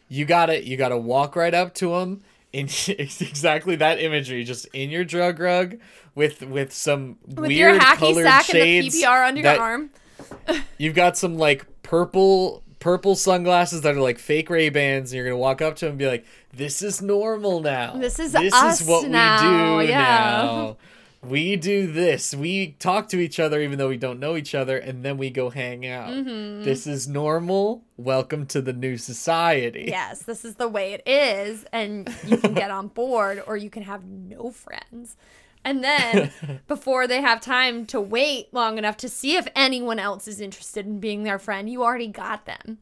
You 0.08 0.24
got 0.24 0.46
to 0.46 0.64
You 0.64 0.76
got 0.76 0.88
to 0.88 0.98
walk 0.98 1.36
right 1.36 1.54
up 1.54 1.74
to 1.76 1.90
them. 1.90 2.22
In 2.52 2.64
exactly 2.88 3.76
that 3.76 4.00
imagery, 4.00 4.42
just 4.42 4.66
in 4.72 4.88
your 4.88 5.04
drug 5.04 5.38
rug 5.38 5.78
with 6.14 6.42
with 6.42 6.72
some 6.72 7.18
With 7.26 7.38
weird 7.38 7.74
your 7.74 7.78
hacky 7.78 7.96
colored 7.96 8.24
sack 8.24 8.48
and 8.48 8.56
the 8.56 8.62
shades. 8.62 9.02
PPR 9.02 9.28
under 9.28 9.40
your 9.42 9.60
arm. 9.60 9.90
You've 10.78 10.94
got 10.94 11.18
some 11.18 11.36
like 11.36 11.66
purple 11.82 12.62
purple 12.80 13.16
sunglasses 13.16 13.82
that 13.82 13.94
are 13.94 14.00
like 14.00 14.18
fake 14.18 14.48
Ray 14.48 14.70
Bans, 14.70 15.12
and 15.12 15.16
you're 15.16 15.26
gonna 15.26 15.36
walk 15.36 15.60
up 15.60 15.76
to 15.76 15.84
them 15.84 15.90
and 15.92 15.98
be 15.98 16.06
like, 16.06 16.24
"This 16.52 16.80
is 16.80 17.02
normal 17.02 17.60
now. 17.60 17.96
This 17.96 18.18
is 18.18 18.32
this 18.32 18.54
is 18.54 18.86
what 18.86 19.08
now, 19.08 19.78
we 19.78 19.86
do 19.86 19.92
yeah." 19.92 19.98
now. 19.98 20.76
We 21.22 21.56
do 21.56 21.90
this. 21.90 22.34
We 22.34 22.72
talk 22.78 23.08
to 23.08 23.18
each 23.18 23.40
other 23.40 23.60
even 23.60 23.78
though 23.78 23.88
we 23.88 23.96
don't 23.96 24.20
know 24.20 24.36
each 24.36 24.54
other, 24.54 24.78
and 24.78 25.04
then 25.04 25.18
we 25.18 25.30
go 25.30 25.50
hang 25.50 25.84
out. 25.86 26.10
Mm-hmm. 26.10 26.64
This 26.64 26.86
is 26.86 27.08
normal. 27.08 27.82
Welcome 27.96 28.46
to 28.46 28.62
the 28.62 28.72
new 28.72 28.96
society. 28.96 29.86
yes, 29.88 30.22
this 30.22 30.44
is 30.44 30.54
the 30.54 30.68
way 30.68 30.92
it 30.92 31.02
is, 31.06 31.64
and 31.72 32.08
you 32.24 32.36
can 32.36 32.54
get 32.54 32.70
on 32.70 32.88
board 33.00 33.42
or 33.46 33.56
you 33.56 33.68
can 33.68 33.82
have 33.82 34.04
no 34.04 34.52
friends. 34.52 35.16
And 35.64 35.82
then 35.82 36.30
before 36.68 37.08
they 37.08 37.20
have 37.20 37.40
time 37.40 37.84
to 37.86 38.00
wait 38.00 38.54
long 38.54 38.78
enough 38.78 38.96
to 38.98 39.08
see 39.08 39.36
if 39.36 39.48
anyone 39.56 39.98
else 39.98 40.28
is 40.28 40.40
interested 40.40 40.86
in 40.86 41.00
being 41.00 41.24
their 41.24 41.38
friend, 41.38 41.68
you 41.68 41.82
already 41.82 42.06
got 42.06 42.46
them. 42.46 42.78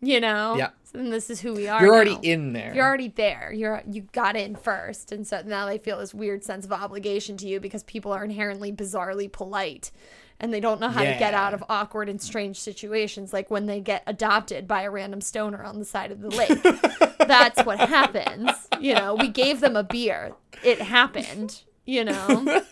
You 0.00 0.20
know? 0.20 0.56
Yeah. 0.56 0.70
And 0.94 1.12
this 1.12 1.28
is 1.28 1.40
who 1.40 1.54
we 1.54 1.66
are. 1.66 1.82
You're 1.82 1.92
already 1.92 2.14
now. 2.14 2.20
in 2.22 2.52
there. 2.52 2.72
You're 2.74 2.86
already 2.86 3.08
there. 3.08 3.52
You're 3.52 3.82
you 3.90 4.02
got 4.12 4.36
in 4.36 4.54
first, 4.54 5.10
and 5.10 5.26
so 5.26 5.42
now 5.44 5.66
they 5.66 5.78
feel 5.78 5.98
this 5.98 6.14
weird 6.14 6.44
sense 6.44 6.64
of 6.64 6.72
obligation 6.72 7.36
to 7.38 7.48
you 7.48 7.58
because 7.58 7.82
people 7.82 8.12
are 8.12 8.24
inherently 8.24 8.72
bizarrely 8.72 9.30
polite, 9.30 9.90
and 10.38 10.54
they 10.54 10.60
don't 10.60 10.80
know 10.80 10.88
how 10.88 11.00
to 11.00 11.16
get 11.18 11.34
out 11.34 11.52
of 11.52 11.64
awkward 11.68 12.08
and 12.08 12.22
strange 12.22 12.60
situations, 12.60 13.32
like 13.32 13.50
when 13.50 13.66
they 13.66 13.80
get 13.80 14.04
adopted 14.06 14.68
by 14.68 14.82
a 14.82 14.90
random 14.90 15.20
stoner 15.20 15.64
on 15.64 15.80
the 15.80 15.84
side 15.84 16.12
of 16.12 16.20
the 16.20 16.30
lake. 16.30 16.62
That's 17.18 17.64
what 17.64 17.80
happens. 17.80 18.50
You 18.80 18.94
know, 18.94 19.16
we 19.16 19.28
gave 19.28 19.60
them 19.60 19.74
a 19.74 19.82
beer. 19.82 20.32
It 20.62 20.80
happened. 20.80 21.62
You 21.86 22.04
know, 22.04 22.62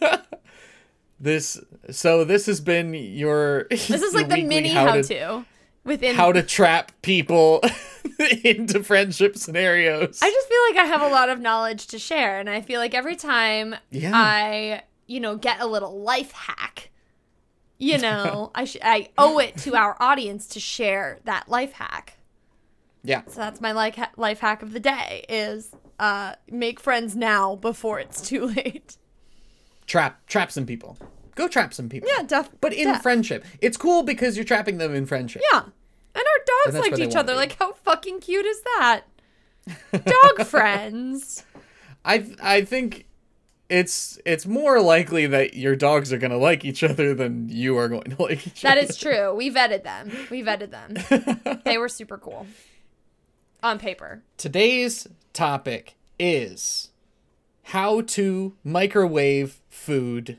this 1.21 1.61
so 1.91 2.25
this 2.25 2.47
has 2.47 2.61
been 2.61 2.95
your 2.95 3.67
this 3.69 3.91
is 3.91 4.15
like 4.15 4.29
the 4.31 4.43
mini 4.45 4.69
how 4.69 5.03
to. 5.03 5.45
within 5.85 6.15
how 6.15 6.33
to 6.33 6.43
trap 6.43 6.93
people 7.03 7.63
into 8.45 8.83
friendship 8.83 9.37
scenarios. 9.37 10.19
I 10.23 10.31
just 10.31 10.49
feel 10.49 10.59
like 10.71 10.77
I 10.87 10.89
have 10.89 11.03
a 11.03 11.09
lot 11.13 11.29
of 11.29 11.41
knowledge 11.41 11.87
to 11.89 11.99
share, 11.99 12.39
and 12.39 12.49
I 12.51 12.61
feel 12.61 12.81
like 12.81 12.95
every 12.95 13.17
time 13.17 13.75
Yeah. 13.91 14.13
I, 14.15 14.83
you 15.07 15.21
know, 15.21 15.37
get 15.37 15.61
a 15.61 15.67
little 15.67 16.01
life 16.01 16.33
hack, 16.33 16.91
you 17.79 17.99
know, 18.07 18.51
I 18.55 18.65
sh- 18.65 18.77
I 18.83 19.09
owe 19.19 19.39
it 19.39 19.57
to 19.59 19.75
our 19.75 19.97
audience 20.01 20.47
to 20.49 20.61
share 20.61 21.19
that 21.25 21.49
life 21.49 21.73
hack. 21.73 22.19
yeah. 23.03 23.23
So 23.27 23.37
that's 23.41 23.61
my 23.61 23.73
life 23.73 23.97
ha- 23.97 24.11
life 24.17 24.41
hack 24.41 24.63
of 24.63 24.73
the 24.73 24.81
day: 24.81 25.25
is 25.29 25.71
uh, 25.99 26.35
make 26.51 26.79
friends 26.81 27.15
now 27.17 27.57
before 27.57 27.99
it's 28.01 28.21
too 28.23 28.47
late. 28.47 28.97
Trap 29.87 30.25
trap 30.27 30.51
some 30.53 30.65
people. 30.67 30.97
Go 31.35 31.49
trap 31.49 31.73
some 31.75 31.89
people. 31.89 32.09
Yeah, 32.15 32.23
def- 32.25 32.51
But 32.61 32.73
in 32.75 32.89
def- 32.89 33.03
friendship. 33.03 33.45
It's 33.61 33.77
cool 33.79 34.03
because 34.03 34.37
you're 34.37 34.45
trapping 34.45 34.77
them 34.79 34.95
in 34.95 35.07
friendship. 35.07 35.43
yeah, 35.53 35.63
and 36.15 36.23
our 36.25 36.45
dogs 36.45 36.75
that's 36.75 36.89
liked 36.89 36.99
each 37.01 37.17
other. 37.17 37.35
Like, 37.35 37.57
how 37.59 37.73
fucking 37.73 38.21
cute 38.21 38.47
is 38.47 38.63
that? 38.63 39.03
Dog 39.93 40.47
friends. 40.47 41.45
I 42.05 42.27
I 42.43 42.63
think 42.65 43.07
it's 43.69 44.19
it's 44.27 44.45
more 44.45 44.81
likely 44.81 45.27
that 45.27 45.55
your 45.55 45.77
dogs 45.77 46.13
are 46.13 46.19
gonna 46.19 46.37
like 46.37 46.65
each 46.65 46.83
other 46.83 47.15
than 47.15 47.49
you 47.49 47.77
are 47.79 47.89
going 47.89 48.11
to 48.17 48.17
like 48.23 48.47
each 48.47 48.63
That 48.63 48.77
other. 48.79 48.87
is 48.89 48.97
true. 48.97 49.35
We 49.35 49.51
vetted 49.51 49.85
them. 49.85 50.11
We 50.31 50.43
vetted 50.43 50.71
them. 50.71 51.61
they 51.65 51.79
were 51.79 51.89
super 51.89 52.19
cool. 52.19 52.47
On 53.63 53.79
paper. 53.79 54.23
Today's 54.37 55.07
topic 55.33 55.95
is 56.19 56.91
how 57.67 58.01
to 58.03 58.55
microwave 58.65 59.61
food. 59.71 60.39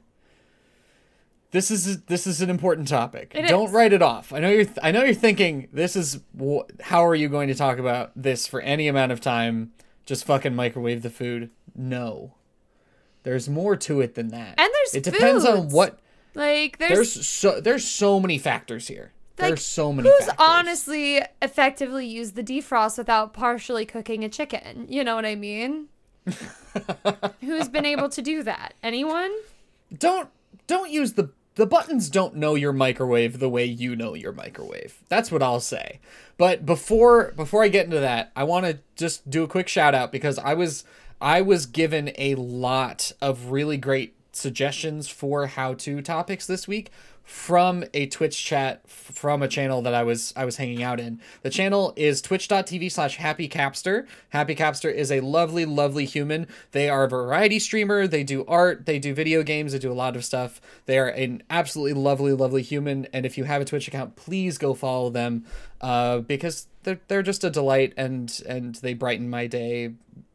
This 1.54 1.70
is 1.72 2.02
this 2.02 2.28
is 2.28 2.42
an 2.42 2.50
important 2.50 2.88
topic. 2.88 3.32
It 3.36 3.48
Don't 3.48 3.68
is. 3.68 3.72
write 3.72 3.94
it 3.94 4.02
off. 4.02 4.34
I 4.34 4.40
know 4.40 4.50
you're 4.50 4.66
I 4.82 4.92
know 4.92 5.04
you're 5.04 5.14
thinking 5.14 5.70
this 5.72 5.96
is 5.96 6.20
wh- 6.38 6.62
how 6.82 7.06
are 7.06 7.16
you 7.16 7.30
going 7.30 7.48
to 7.48 7.56
talk 7.56 7.78
about 7.78 8.12
this 8.16 8.48
for 8.48 8.60
any 8.60 8.88
amount 8.88 9.12
of 9.12 9.22
time? 9.22 9.72
Just 10.06 10.26
fucking 10.26 10.56
microwave 10.56 11.04
the 11.04 11.10
food. 11.12 11.52
No. 11.76 12.34
There's 13.22 13.48
more 13.48 13.76
to 13.78 14.02
it 14.02 14.16
than 14.16 14.30
that. 14.30 14.56
And 14.60 14.70
there's 14.74 14.96
It 14.96 15.04
depends 15.04 15.46
on 15.46 15.70
what 15.70 16.00
Like 16.34 16.80
there's, 16.80 17.14
there's 17.14 17.28
so 17.28 17.62
there's 17.62 17.86
so 17.88 18.20
many 18.20 18.38
factors 18.40 18.88
here. 18.88 19.14
like, 19.38 19.50
there's 19.50 19.64
so 19.66 19.94
many 19.94 20.10
who's 20.10 20.26
factors. 20.26 20.36
honestly 20.46 21.22
effectively 21.42 22.08
used 22.08 22.34
the 22.36 22.44
defrost 22.44 22.98
without 22.98 23.34
partially 23.34 23.86
cooking 23.86 24.24
a 24.24 24.30
chicken. 24.30 24.88
You 24.90 25.04
know 25.04 25.16
what 25.16 25.26
I 25.26 25.36
mean? 25.36 25.88
who's 27.42 27.70
been 27.70 27.86
able 27.86 28.10
to 28.10 28.22
do 28.24 28.42
that? 28.44 28.74
Anyone? 28.82 29.32
don't 29.96 30.30
don't 30.66 30.90
use 30.92 31.14
the 31.14 31.30
the 31.56 31.66
buttons 31.66 32.10
don't 32.10 32.36
know 32.36 32.56
your 32.56 32.74
microwave 32.74 33.40
the 33.40 33.50
way 33.50 33.66
you 33.66 33.96
know 33.96 34.14
your 34.14 34.32
microwave. 34.32 35.00
That's 35.10 35.32
what 35.32 35.44
I'll 35.44 35.60
say. 35.60 36.00
But 36.38 36.66
before 36.66 37.32
before 37.36 37.64
I 37.64 37.68
get 37.68 37.86
into 37.86 38.00
that, 38.00 38.32
I 38.36 38.44
want 38.44 38.66
to 38.66 38.80
just 38.96 39.30
do 39.30 39.44
a 39.44 39.48
quick 39.48 39.68
shout 39.68 39.94
out 39.94 40.12
because 40.12 40.40
I 40.40 40.54
was 40.54 40.84
I 41.22 41.42
was 41.42 41.66
given 41.66 42.12
a 42.18 42.36
lot 42.36 43.12
of 43.22 43.52
really 43.52 43.78
great 43.78 44.16
suggestions 44.32 45.08
for 45.08 45.48
how 45.48 45.76
to 45.76 46.02
topics 46.02 46.48
this 46.48 46.68
week 46.68 46.90
from 47.24 47.86
a 47.94 48.06
Twitch 48.08 48.44
chat 48.44 48.88
from 48.90 49.42
a 49.42 49.48
channel 49.48 49.82
that 49.82 49.94
I 49.94 50.04
was 50.04 50.34
I 50.36 50.46
was 50.46 50.58
hanging 50.58 50.84
out 50.84 51.00
in. 51.00 51.22
The 51.42 51.50
channel 51.50 51.94
is 51.96 52.22
twitch.tv 52.22 52.92
slash 52.92 53.18
happy 53.18 53.48
capster. 53.48 54.06
Happy 54.30 54.56
capster 54.56 54.94
is 54.94 55.12
a 55.12 55.22
lovely, 55.22 55.66
lovely 55.66 56.06
human. 56.06 56.48
They 56.72 56.90
are 56.90 57.06
a 57.06 57.10
variety 57.10 57.60
streamer, 57.60 58.08
they 58.08 58.24
do 58.24 58.46
art, 58.46 58.86
they 58.86 59.00
do 59.00 59.14
video 59.14 59.44
games, 59.44 59.72
they 59.72 59.80
do 59.80 59.92
a 59.92 59.94
lot 59.94 60.16
of 60.16 60.26
stuff. 60.26 60.62
They 60.86 61.00
are 61.00 61.08
an 61.08 61.44
absolutely 61.50 61.94
lovely, 61.94 62.34
lovely 62.34 62.62
human. 62.62 63.08
And 63.14 63.26
if 63.26 63.38
you 63.38 63.46
have 63.46 63.62
a 63.62 63.66
Twitch 63.66 63.88
account, 63.88 64.16
please 64.16 64.58
go 64.58 64.74
follow 64.74 65.10
them. 65.10 65.46
Uh, 65.80 66.20
because 66.20 66.68
they're 66.84 67.00
they're 67.08 67.24
just 67.24 67.44
a 67.44 67.50
delight 67.50 67.94
and 67.98 68.42
and 68.48 68.76
they 68.76 68.94
brighten 68.94 69.30
my 69.30 69.48
day 69.48 69.94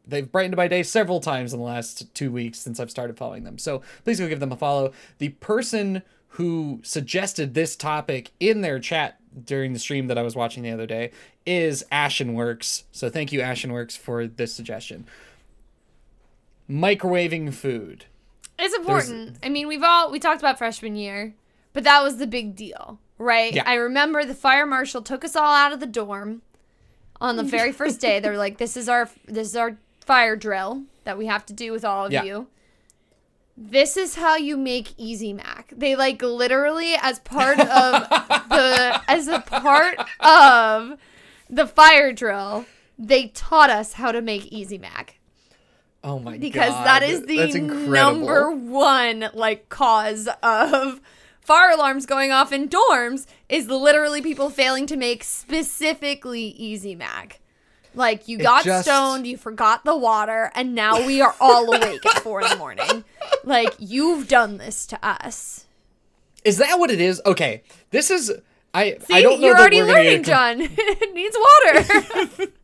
they've 0.09 0.31
brightened 0.31 0.57
my 0.57 0.67
day 0.67 0.83
several 0.83 1.19
times 1.19 1.53
in 1.53 1.59
the 1.59 1.65
last 1.65 2.13
two 2.15 2.31
weeks 2.31 2.59
since 2.59 2.79
I've 2.79 2.91
started 2.91 3.17
following 3.17 3.43
them. 3.43 3.57
So 3.57 3.81
please 4.03 4.19
go 4.19 4.27
give 4.27 4.39
them 4.39 4.51
a 4.51 4.57
follow. 4.57 4.91
The 5.19 5.29
person 5.29 6.01
who 6.33 6.79
suggested 6.83 7.53
this 7.53 7.75
topic 7.75 8.31
in 8.39 8.61
their 8.61 8.79
chat 8.79 9.17
during 9.45 9.73
the 9.73 9.79
stream 9.79 10.07
that 10.07 10.17
I 10.17 10.21
was 10.21 10.35
watching 10.35 10.63
the 10.63 10.71
other 10.71 10.85
day 10.85 11.11
is 11.45 11.83
Ashenworks. 11.91 12.83
So 12.91 13.09
thank 13.09 13.31
you, 13.31 13.39
Ashenworks, 13.39 13.97
for 13.97 14.27
this 14.27 14.53
suggestion. 14.53 15.05
Microwaving 16.69 17.53
food. 17.53 18.05
It's 18.57 18.75
important. 18.75 19.37
I 19.41 19.49
mean, 19.49 19.67
we've 19.67 19.83
all 19.83 20.11
we 20.11 20.19
talked 20.19 20.41
about 20.41 20.57
freshman 20.57 20.95
year, 20.95 21.33
but 21.73 21.83
that 21.85 22.03
was 22.03 22.17
the 22.17 22.27
big 22.27 22.55
deal, 22.55 22.99
right? 23.17 23.53
Yeah. 23.53 23.63
I 23.65 23.75
remember 23.75 24.25
the 24.25 24.35
fire 24.35 24.65
marshal 24.65 25.01
took 25.01 25.23
us 25.23 25.35
all 25.35 25.53
out 25.55 25.71
of 25.71 25.79
the 25.79 25.87
dorm 25.87 26.41
on 27.21 27.37
the 27.37 27.43
very 27.43 27.71
first 27.71 27.99
day. 27.99 28.19
They 28.19 28.29
were 28.29 28.37
like, 28.37 28.57
"This 28.57 28.75
is 28.77 28.87
our 28.89 29.09
this 29.25 29.47
is 29.47 29.55
our 29.55 29.77
fire 30.01 30.35
drill 30.35 30.83
that 31.05 31.17
we 31.17 31.25
have 31.27 31.45
to 31.47 31.53
do 31.53 31.71
with 31.71 31.83
all 31.85 32.05
of 32.05 32.11
Yeah. 32.11 32.23
you." 32.23 32.47
This 33.61 33.97
is 33.97 34.15
how 34.15 34.37
you 34.37 34.55
make 34.55 34.93
Easy 34.97 35.33
Mac. 35.33 35.73
They 35.75 35.95
like 35.95 36.21
literally 36.21 36.93
as 37.01 37.19
part 37.19 37.59
of 37.59 37.67
the 37.67 39.01
as 39.07 39.27
a 39.27 39.39
part 39.41 39.97
of 40.21 40.97
the 41.49 41.67
fire 41.67 42.13
drill, 42.13 42.65
they 42.97 43.27
taught 43.27 43.69
us 43.69 43.93
how 43.93 44.11
to 44.13 44.21
make 44.21 44.45
Easy 44.45 44.77
Mac 44.77 45.19
Oh 46.03 46.19
my 46.19 46.37
because 46.37 46.71
god. 46.71 47.01
Because 47.01 47.25
That's 47.25 47.53
the 47.53 47.59
number 47.59 48.51
one 48.51 49.29
like 49.33 49.67
cause 49.69 50.29
of 50.41 51.01
fire 51.41 51.71
alarms 51.71 52.05
going 52.05 52.31
off 52.31 52.53
in 52.53 52.69
dorms 52.69 53.25
is 53.49 53.67
literally 53.67 54.21
people 54.21 54.49
failing 54.49 54.85
to 54.85 54.95
make 54.95 55.23
specifically 55.23 56.43
easy 56.43 56.95
mac 56.95 57.39
like 57.99 58.27
you 58.27 58.37
got 58.39 58.63
just- 58.65 58.85
stoned 58.87 59.27
you 59.27 59.37
forgot 59.37 59.83
the 59.85 59.95
water 59.95 60.51
and 60.55 60.73
now 60.73 61.05
we 61.05 61.21
are 61.21 61.35
all 61.39 61.71
awake 61.73 62.03
at 62.05 62.19
four 62.23 62.41
in 62.41 62.49
the 62.49 62.55
morning 62.55 63.03
like 63.43 63.75
you've 63.77 64.27
done 64.27 64.57
this 64.57 64.85
to 64.87 64.97
us 65.05 65.65
Is 66.43 66.57
that 66.57 66.79
what 66.79 66.89
it 66.89 66.99
is? 67.01 67.21
Okay. 67.25 67.61
This 67.91 68.09
is 68.09 68.31
I 68.73 68.97
See, 69.01 69.13
I 69.13 69.21
don't 69.21 69.39
know 69.41 69.47
you're 69.47 69.57
already 69.57 69.83
learning 69.83 70.23
john 70.23 70.57
it 70.61 71.13
needs 71.13 71.37
water 71.37 72.51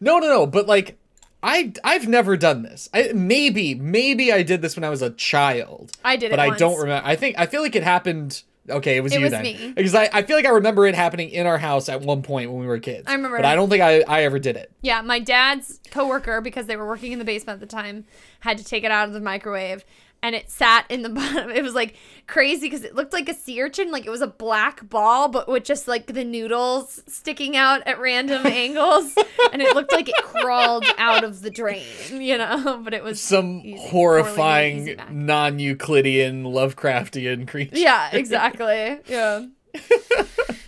No, 0.00 0.18
no, 0.18 0.28
no. 0.28 0.46
But 0.46 0.66
like, 0.66 0.96
I 1.42 1.72
I've 1.84 2.06
never 2.08 2.36
done 2.36 2.62
this. 2.62 2.88
I 2.94 3.10
maybe 3.14 3.74
maybe 3.74 4.32
I 4.32 4.42
did 4.42 4.62
this 4.62 4.76
when 4.76 4.84
I 4.84 4.90
was 4.90 5.02
a 5.02 5.10
child. 5.10 5.92
I 6.04 6.16
did 6.16 6.26
it 6.26 6.30
but 6.30 6.38
I 6.40 6.56
don't 6.56 6.78
remember. 6.78 7.06
I 7.06 7.16
think 7.16 7.36
I 7.38 7.46
feel 7.46 7.62
like 7.62 7.74
it 7.74 7.82
happened. 7.82 8.42
Okay, 8.68 8.96
it 8.96 9.00
was 9.00 9.12
It 9.12 9.18
you 9.18 9.24
was 9.24 9.30
then. 9.32 9.42
me. 9.42 9.72
Because 9.74 9.94
I, 9.94 10.08
I 10.12 10.22
feel 10.22 10.36
like 10.36 10.46
I 10.46 10.50
remember 10.50 10.86
it 10.86 10.94
happening 10.94 11.30
in 11.30 11.46
our 11.46 11.58
house 11.58 11.88
at 11.88 12.00
one 12.00 12.22
point 12.22 12.50
when 12.50 12.60
we 12.60 12.66
were 12.66 12.78
kids. 12.78 13.04
I 13.06 13.12
remember 13.14 13.38
but 13.38 13.44
it. 13.44 13.48
I 13.48 13.54
don't 13.54 13.68
think 13.68 13.82
I 13.82 14.00
I 14.08 14.22
ever 14.24 14.38
did 14.38 14.56
it. 14.56 14.72
Yeah, 14.82 15.02
my 15.02 15.18
dad's 15.18 15.80
coworker, 15.90 16.40
because 16.40 16.66
they 16.66 16.76
were 16.76 16.86
working 16.86 17.12
in 17.12 17.18
the 17.18 17.24
basement 17.24 17.60
at 17.62 17.68
the 17.68 17.74
time, 17.74 18.04
had 18.40 18.58
to 18.58 18.64
take 18.64 18.84
it 18.84 18.90
out 18.90 19.08
of 19.08 19.14
the 19.14 19.20
microwave, 19.20 19.84
and 20.22 20.34
it 20.34 20.50
sat 20.50 20.86
in 20.90 21.02
the 21.02 21.08
bottom. 21.20 21.50
It 21.50 21.62
was 21.62 21.74
like 21.74 21.94
crazy 22.26 22.66
because 22.68 22.82
it 22.84 22.94
looked 22.94 23.12
like 23.12 23.28
a 23.28 23.34
sea 23.34 23.62
urchin, 23.62 23.90
like 23.92 24.04
it 24.06 24.10
was 24.10 24.20
a 24.22 24.26
black 24.26 24.88
ball, 24.88 25.28
but 25.28 25.46
with 25.48 25.64
just 25.64 25.86
like 25.86 26.06
the 26.06 26.24
noodles 26.24 27.02
sticking 27.06 27.56
out 27.56 27.82
at 27.86 28.00
random 28.00 28.44
angles, 28.46 29.14
and 29.52 29.62
it 29.62 29.74
looked 29.74 29.92
like 29.92 30.08
it 30.08 30.14
crawled 30.22 30.84
out 30.98 31.22
of 31.24 31.42
the 31.42 31.50
drain, 31.50 31.84
you 32.10 32.36
know. 32.38 32.80
But 32.84 32.94
it 32.94 33.04
was 33.04 33.20
Some 33.20 33.60
easy- 33.64 33.76
horrifying 33.88 34.96
non-Euclidean 35.10 36.44
Lovecraftian 36.44 37.46
creature. 37.48 37.76
Yeah, 37.78 38.10
exactly. 38.12 38.98
Yeah. 39.06 39.46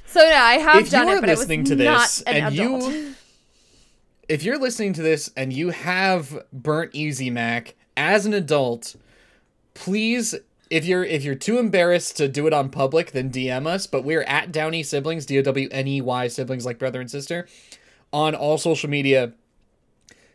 So 0.06 0.22
yeah, 0.22 0.42
I 0.42 0.54
have 0.58 0.82
If 0.82 0.90
done 0.90 1.08
it, 1.08 1.20
but 1.20 1.28
it 1.28 1.32
was 1.32 1.40
listening 1.40 1.64
to 1.64 1.76
not 1.76 2.00
this 2.02 2.22
an 2.22 2.36
and 2.44 2.54
you- 2.54 2.76
adult. 2.76 2.94
if 4.28 4.42
you're 4.42 4.58
listening 4.58 4.92
to 4.94 5.02
this 5.02 5.30
and 5.36 5.52
you 5.52 5.70
have 5.70 6.44
burnt 6.52 6.90
Easy 6.94 7.30
Mac 7.30 7.74
as 7.96 8.24
an 8.26 8.32
adult, 8.34 8.96
please 9.78 10.34
if 10.70 10.84
you're 10.84 11.04
if 11.04 11.24
you're 11.24 11.34
too 11.34 11.58
embarrassed 11.58 12.16
to 12.18 12.28
do 12.28 12.46
it 12.46 12.52
on 12.52 12.68
public, 12.68 13.12
then 13.12 13.30
DM 13.30 13.66
us. 13.66 13.86
But 13.86 14.04
we're 14.04 14.22
at 14.22 14.52
Downey 14.52 14.82
Siblings, 14.82 15.24
D 15.24 15.38
O 15.38 15.42
W 15.42 15.68
N 15.70 15.86
E 15.86 16.00
Y 16.00 16.28
siblings 16.28 16.66
like 16.66 16.78
brother 16.78 17.00
and 17.00 17.10
sister, 17.10 17.46
on 18.12 18.34
all 18.34 18.58
social 18.58 18.90
media. 18.90 19.32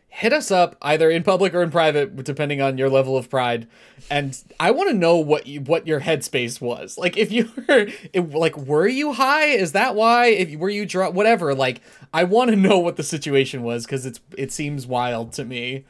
Hit 0.08 0.32
us 0.32 0.52
up 0.52 0.76
either 0.80 1.10
in 1.10 1.24
public 1.24 1.54
or 1.54 1.62
in 1.62 1.72
private, 1.72 2.22
depending 2.22 2.60
on 2.60 2.78
your 2.78 2.88
level 2.88 3.16
of 3.16 3.28
pride. 3.28 3.66
And 4.08 4.40
I 4.60 4.70
want 4.70 4.90
to 4.90 4.96
know 4.96 5.16
what 5.16 5.48
you, 5.48 5.60
what 5.60 5.88
your 5.88 6.02
headspace 6.02 6.60
was. 6.60 6.96
Like, 6.96 7.16
if 7.16 7.32
you 7.32 7.50
were, 7.56 7.88
if, 8.12 8.32
like, 8.32 8.56
were 8.56 8.86
you 8.86 9.12
high? 9.12 9.46
Is 9.46 9.72
that 9.72 9.96
why? 9.96 10.26
If 10.26 10.56
were 10.56 10.70
you 10.70 10.86
drunk? 10.86 11.16
Whatever. 11.16 11.52
Like, 11.52 11.80
I 12.12 12.22
want 12.24 12.50
to 12.50 12.56
know 12.68 12.78
what 12.78 12.96
the 12.96 13.02
situation 13.02 13.62
was 13.62 13.84
because 13.86 14.06
it's 14.06 14.20
it 14.36 14.52
seems 14.52 14.86
wild 14.86 15.32
to 15.32 15.44
me. 15.44 15.84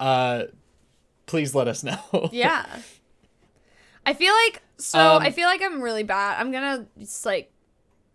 Uh, 0.00 0.44
please 1.28 1.54
let 1.54 1.68
us 1.68 1.84
know. 1.84 1.98
Yeah. 2.32 2.66
I 4.04 4.14
feel 4.14 4.32
like 4.46 4.62
so 4.78 4.98
Um, 5.16 5.22
I 5.22 5.30
feel 5.30 5.46
like 5.46 5.62
I'm 5.62 5.80
really 5.82 6.02
bad. 6.02 6.40
I'm 6.40 6.50
gonna 6.50 6.86
just 6.98 7.24
like 7.26 7.52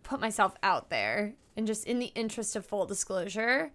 put 0.02 0.20
myself 0.20 0.54
out 0.62 0.90
there 0.90 1.34
and 1.56 1.66
just 1.66 1.86
in 1.86 1.98
the 2.00 2.10
interest 2.16 2.56
of 2.56 2.66
full 2.66 2.84
disclosure, 2.84 3.70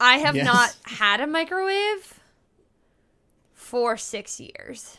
I 0.00 0.18
have 0.18 0.36
Yes. 0.36 0.44
not 0.46 0.76
had 0.96 1.20
a 1.20 1.26
microwave 1.26 2.20
for 3.52 3.96
six 3.96 4.38
years. 4.40 4.96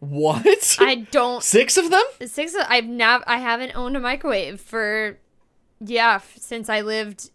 What? 0.00 0.76
I 0.78 0.96
don't 1.10 1.42
Six 1.56 1.76
of 1.78 1.90
them? 1.90 2.04
six 2.26 2.54
of- 2.54 2.66
I've 2.68 2.84
nav 2.86 3.22
I 3.26 3.38
haven't 3.38 3.74
owned 3.74 3.96
a 3.96 4.00
microwave 4.00 4.60
for 4.60 5.18
yeah, 5.80 6.16
f- 6.16 6.36
since 6.38 6.68
I 6.68 6.80
lived 6.82 7.30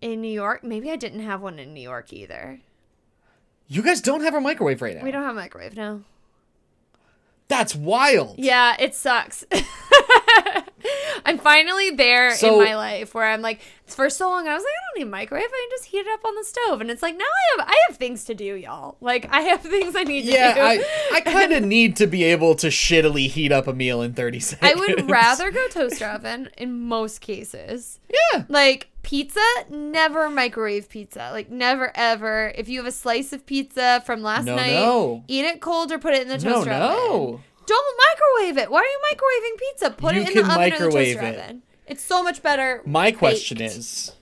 in 0.00 0.20
New 0.20 0.32
York. 0.32 0.64
Maybe 0.64 0.90
I 0.90 0.96
didn't 0.96 1.20
have 1.20 1.40
one 1.42 1.58
in 1.58 1.74
New 1.74 1.80
York 1.82 2.12
either. 2.12 2.60
You 3.72 3.82
guys 3.82 4.00
don't 4.00 4.22
have 4.22 4.34
a 4.34 4.40
microwave 4.40 4.82
right 4.82 4.96
now. 4.96 5.04
We 5.04 5.12
don't 5.12 5.22
have 5.22 5.30
a 5.30 5.38
microwave 5.38 5.76
now. 5.76 6.00
That's 7.46 7.72
wild. 7.72 8.36
Yeah, 8.36 8.74
it 8.80 8.96
sucks. 8.96 9.44
I'm 11.24 11.38
finally 11.38 11.90
there 11.90 12.34
So- 12.34 12.58
in 12.60 12.64
my 12.64 12.76
life 12.76 13.14
where 13.14 13.24
I'm 13.26 13.42
like, 13.42 13.60
for 13.86 14.08
so 14.08 14.28
long 14.30 14.46
I 14.46 14.54
was 14.54 14.62
like, 14.62 14.70
I 14.70 14.80
don't 14.94 15.00
need 15.04 15.08
a 15.08 15.10
microwave. 15.10 15.44
I 15.52 15.66
can 15.68 15.76
just 15.78 15.86
heat 15.90 15.98
it 15.98 16.06
up 16.12 16.24
on 16.24 16.34
the 16.36 16.44
stove, 16.44 16.80
and 16.80 16.90
it's 16.90 17.02
like 17.02 17.16
now 17.16 17.24
I 17.24 17.58
have 17.58 17.68
I 17.68 17.74
have 17.88 17.96
things 17.96 18.24
to 18.26 18.34
do, 18.34 18.54
y'all. 18.54 18.96
Like 19.00 19.26
I 19.30 19.40
have 19.40 19.62
things 19.62 19.96
I 19.96 20.04
need 20.04 20.26
to 20.26 20.32
Yeah, 20.32 20.54
do. 20.54 20.60
I, 20.60 20.84
I 21.14 21.20
kind 21.24 21.52
of 21.52 21.64
need 21.64 21.96
to 21.96 22.06
be 22.06 22.22
able 22.24 22.54
to 22.56 22.68
shittily 22.68 23.26
heat 23.28 23.50
up 23.52 23.66
a 23.66 23.72
meal 23.72 24.00
in 24.02 24.12
30 24.14 24.38
seconds. 24.40 24.70
I 24.72 24.74
would 24.78 25.10
rather 25.10 25.50
go 25.50 25.66
toaster 25.70 26.06
oven 26.06 26.50
in 26.56 26.80
most 26.86 27.20
cases. 27.20 27.98
Yeah. 28.32 28.44
Like 28.48 28.88
pizza, 29.02 29.40
never 29.70 30.30
microwave 30.30 30.88
pizza. 30.88 31.30
Like 31.32 31.50
never 31.50 31.90
ever. 31.96 32.52
If 32.56 32.68
you 32.68 32.78
have 32.78 32.86
a 32.86 32.92
slice 32.92 33.32
of 33.32 33.44
pizza 33.44 34.02
from 34.06 34.22
last 34.22 34.44
No, 34.44 34.54
night, 34.54 34.72
no. 34.74 35.24
eat 35.26 35.44
it 35.44 35.60
cold 35.60 35.90
or 35.90 35.98
put 35.98 36.14
it 36.14 36.22
in 36.22 36.28
the 36.28 36.38
No, 36.38 36.54
toaster 36.56 36.70
oven. 36.70 36.88
no. 36.96 37.40
Don't 37.70 37.96
microwave 38.10 38.58
it. 38.64 38.70
Why 38.70 38.80
are 38.80 38.84
you 38.84 39.00
microwaving 39.12 39.58
pizza? 39.58 39.90
Put 39.90 40.14
You 40.14 40.22
it 40.22 40.28
in 40.28 40.34
the 40.34 40.40
oven 40.42 40.50
or 40.50 40.54
the 40.54 40.58
microwave 40.70 41.16
toaster 41.16 41.26
it. 41.28 41.38
oven. 41.44 41.62
It's 41.86 42.02
so 42.04 42.22
much 42.22 42.42
better. 42.42 42.82
My 42.84 43.10
question 43.12 43.60
is 43.60 44.12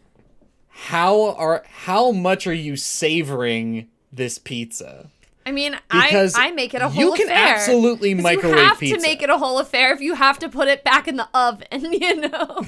how 0.69 1.33
are 1.35 1.64
how 1.69 2.11
much 2.12 2.47
are 2.47 2.52
you 2.55 2.76
savoring 2.76 3.88
this 4.12 4.38
pizza? 4.38 5.11
I 5.47 5.50
mean, 5.50 5.78
Because 5.90 6.35
I 6.35 6.49
I 6.49 6.50
make 6.50 6.75
it 6.75 6.83
a 6.83 6.88
whole 6.90 6.93
affair. 6.93 7.05
you 7.05 7.12
can 7.14 7.26
affair. 7.35 7.55
absolutely 7.55 8.12
microwave 8.12 8.57
You 8.59 8.64
have 8.64 8.78
pizza. 8.78 8.97
to 8.97 9.00
make 9.02 9.23
it 9.23 9.31
a 9.31 9.38
whole 9.38 9.59
affair 9.59 9.93
if 9.95 10.00
you 10.02 10.14
have 10.14 10.38
to 10.40 10.49
put 10.50 10.69
it 10.69 10.85
back 10.85 11.09
in 11.09 11.17
the 11.17 11.26
oven. 11.33 11.67
You 12.02 12.17
know. 12.28 12.61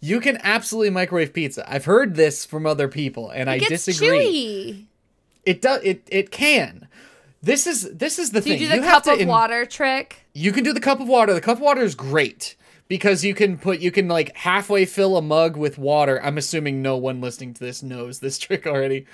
You 0.00 0.20
can 0.20 0.38
absolutely 0.42 0.90
microwave 0.90 1.32
pizza. 1.32 1.70
I've 1.70 1.84
heard 1.84 2.14
this 2.16 2.44
from 2.44 2.66
other 2.66 2.88
people 2.88 3.30
and 3.30 3.48
I 3.48 3.56
It 3.56 3.60
gets 3.68 3.84
disagree. 3.84 4.86
chewy. 4.86 4.86
It 5.44 5.60
does 5.62 5.82
it 5.84 6.02
it 6.10 6.30
can. 6.30 6.88
This 7.42 7.66
is 7.66 7.90
this 7.92 8.18
is 8.18 8.30
the 8.30 8.40
Do 8.40 8.50
you 8.52 8.58
do 8.58 8.68
the 8.68 8.82
have 8.82 8.84
cup 8.84 9.04
to 9.04 9.12
of 9.14 9.20
in- 9.20 9.28
water 9.28 9.66
trick? 9.66 10.26
You 10.32 10.52
can 10.52 10.62
do 10.64 10.72
the 10.72 10.80
cup 10.80 11.00
of 11.00 11.08
water. 11.08 11.34
The 11.34 11.40
cup 11.40 11.56
of 11.58 11.62
water 11.62 11.82
is 11.82 11.94
great 11.94 12.54
because 12.88 13.24
you 13.24 13.34
can 13.34 13.58
put 13.58 13.80
you 13.80 13.90
can 13.90 14.06
like 14.08 14.36
halfway 14.36 14.84
fill 14.84 15.16
a 15.16 15.22
mug 15.22 15.56
with 15.56 15.76
water. 15.76 16.22
I'm 16.22 16.38
assuming 16.38 16.82
no 16.82 16.96
one 16.96 17.20
listening 17.20 17.54
to 17.54 17.60
this 17.64 17.82
knows 17.82 18.20
this 18.20 18.38
trick 18.44 18.66
already. 18.66 19.06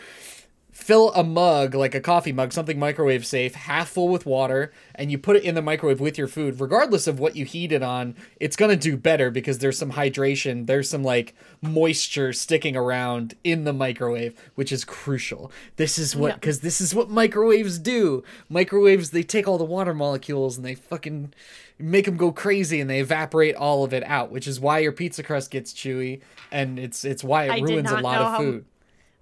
Fill 0.79 1.13
a 1.13 1.23
mug, 1.25 1.75
like 1.75 1.95
a 1.95 2.01
coffee 2.01 2.33
mug, 2.33 2.53
something 2.53 2.79
microwave 2.79 3.27
safe, 3.27 3.55
half 3.55 3.89
full 3.91 4.09
with 4.09 4.25
water, 4.25 4.73
and 4.95 5.11
you 5.11 5.19
put 5.19 5.37
it 5.37 5.43
in 5.43 5.55
the 5.55 5.61
microwave 5.61 6.01
with 6.01 6.17
your 6.17 6.29
food. 6.29 6.61
Regardless 6.61 7.07
of 7.07 7.19
what 7.19 7.37
you 7.37 7.45
heat 7.45 7.73
it 7.73 7.83
on, 7.83 8.15
it's 8.41 8.57
gonna 8.57 8.77
do 8.77 8.97
better 8.97 9.31
because 9.31 9.59
there's 9.59 9.77
some 9.77 9.93
hydration, 9.93 10.67
there's 10.67 10.89
some 10.89 11.03
like 11.03 11.35
moisture 11.61 12.33
sticking 12.33 12.75
around 12.75 13.35
in 13.45 13.65
the 13.65 13.73
microwave, 13.73 14.39
which 14.55 14.73
is 14.73 14.85
crucial. 14.85 15.51
This 15.77 15.99
is 15.99 16.15
what 16.17 16.29
Yeah. 16.29 16.35
because 16.37 16.61
this 16.61 16.81
is 16.81 16.95
what 16.95 17.11
microwaves 17.11 17.79
do. 17.79 18.23
Microwaves 18.49 19.11
they 19.11 19.25
take 19.25 19.47
all 19.47 19.59
the 19.59 19.65
water 19.65 19.93
molecules 19.93 20.57
and 20.57 20.65
they 20.65 20.75
fucking 20.77 21.35
make 21.79 22.07
them 22.07 22.17
go 22.17 22.33
crazy 22.33 22.81
and 22.81 22.89
they 22.89 23.01
evaporate 23.01 23.57
all 23.57 23.85
of 23.85 23.93
it 23.93 24.05
out, 24.05 24.31
which 24.31 24.47
is 24.47 24.59
why 24.59 24.79
your 24.79 24.93
pizza 24.93 25.23
crust 25.23 25.51
gets 25.51 25.73
chewy 25.75 26.21
and 26.51 26.79
it's 26.79 27.05
it's 27.05 27.23
why 27.25 27.45
it 27.45 27.51
I 27.51 27.59
ruins 27.59 27.91
a 27.91 27.99
lot 27.99 28.21
of 28.23 28.27
how- 28.29 28.39
food. 28.39 28.65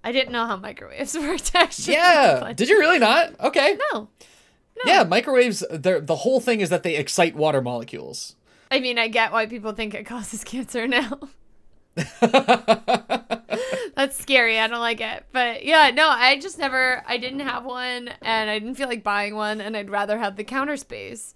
I 0.03 0.11
didn't 0.11 0.31
know 0.31 0.45
how 0.45 0.55
microwaves 0.55 1.17
worked 1.17 1.51
actually. 1.53 1.93
Yeah. 1.93 2.53
Did 2.53 2.69
you 2.69 2.79
really 2.79 2.99
not? 2.99 3.39
Okay. 3.39 3.77
no. 3.93 4.09
Yeah, 4.85 5.03
microwaves 5.03 5.63
the 5.69 6.15
whole 6.17 6.39
thing 6.39 6.61
is 6.61 6.69
that 6.69 6.83
they 6.83 6.95
excite 6.95 7.35
water 7.35 7.61
molecules. 7.61 8.35
I 8.69 8.79
mean, 8.79 8.99
I 8.99 9.07
get 9.07 9.31
why 9.31 9.45
people 9.45 9.71
think 9.71 9.93
it 9.93 10.05
causes 10.05 10.43
cancer 10.45 10.87
now. 10.87 11.19
That's 13.95 14.15
scary. 14.15 14.59
I 14.59 14.67
don't 14.67 14.79
like 14.79 15.01
it. 15.01 15.25
But 15.31 15.65
yeah, 15.65 15.89
no, 15.91 16.07
I 16.07 16.37
just 16.39 16.59
never, 16.59 17.03
I 17.07 17.17
didn't 17.17 17.39
have 17.39 17.65
one 17.65 18.09
and 18.21 18.49
I 18.49 18.59
didn't 18.59 18.75
feel 18.75 18.87
like 18.87 19.03
buying 19.03 19.35
one 19.35 19.59
and 19.61 19.75
I'd 19.75 19.89
rather 19.89 20.19
have 20.19 20.35
the 20.35 20.43
counter 20.43 20.77
space. 20.77 21.33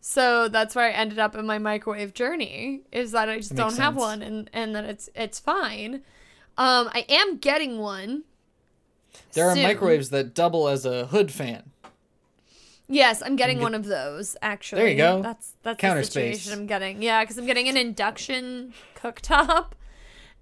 So 0.00 0.48
that's 0.48 0.74
where 0.74 0.86
I 0.86 0.92
ended 0.92 1.18
up 1.18 1.34
in 1.34 1.44
my 1.44 1.58
microwave 1.58 2.14
journey 2.14 2.82
is 2.92 3.12
that 3.12 3.28
I 3.28 3.36
just 3.38 3.54
don't 3.54 3.72
makes 3.72 3.78
have 3.78 3.96
one 3.96 4.22
and, 4.22 4.48
and 4.52 4.74
that 4.74 4.84
it's, 4.84 5.10
it's 5.14 5.38
fine. 5.38 6.02
Um, 6.58 6.90
I 6.92 7.06
am 7.08 7.38
getting 7.38 7.78
one. 7.78 8.24
There 9.32 9.48
are 9.48 9.54
microwaves 9.54 10.10
that 10.10 10.34
double 10.34 10.68
as 10.68 10.84
a 10.84 11.06
hood 11.06 11.30
fan. 11.30 11.70
Yes, 12.88 13.22
I'm 13.24 13.36
getting 13.36 13.58
get- 13.58 13.62
one 13.62 13.74
of 13.74 13.84
those 13.84 14.36
actually. 14.42 14.82
There 14.82 14.90
you 14.90 14.96
go. 14.96 15.22
That's 15.22 15.54
that's 15.62 15.80
Counter 15.80 16.00
the 16.00 16.06
situation 16.06 16.40
space. 16.40 16.52
I'm 16.52 16.66
getting. 16.66 17.00
Yeah, 17.00 17.22
because 17.22 17.38
I'm 17.38 17.46
getting 17.46 17.68
an 17.68 17.76
induction 17.76 18.74
cooktop. 18.96 19.72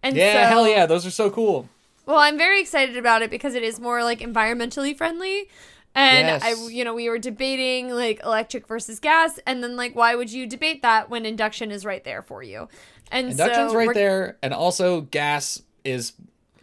And 0.03 0.17
Yeah, 0.17 0.45
so, 0.45 0.49
hell 0.49 0.69
yeah, 0.69 0.87
those 0.87 1.05
are 1.05 1.11
so 1.11 1.31
cool. 1.31 1.69
Well, 2.07 2.19
I'm 2.19 2.39
very 2.39 2.61
excited 2.61 2.97
about 2.97 3.23
it 3.23 3.31
because 3.31 3.55
it 3.55 3.63
is 3.63 3.81
more 3.81 4.05
like 4.05 4.21
environmentally 4.21 4.97
friendly. 4.97 5.49
And 5.95 6.43
I, 6.43 6.55
you 6.69 6.85
know, 6.85 6.95
we 6.95 7.09
were 7.09 7.19
debating 7.19 7.89
like 7.91 8.21
electric 8.23 8.69
versus 8.69 9.01
gas, 9.01 9.41
and 9.47 9.63
then 9.63 9.77
like, 9.77 9.97
why 9.97 10.15
would 10.15 10.31
you 10.31 10.47
debate 10.47 10.83
that 10.83 11.09
when 11.09 11.25
induction 11.25 11.71
is 11.71 11.87
right 11.87 12.05
there 12.05 12.21
for 12.23 12.43
you? 12.43 12.69
And 13.11 13.31
Induction's 13.31 13.73
so 13.73 13.79
right 13.79 13.95
there, 13.95 14.37
and 14.43 14.53
also 14.53 15.01
gas 15.01 15.63
is 15.87 16.13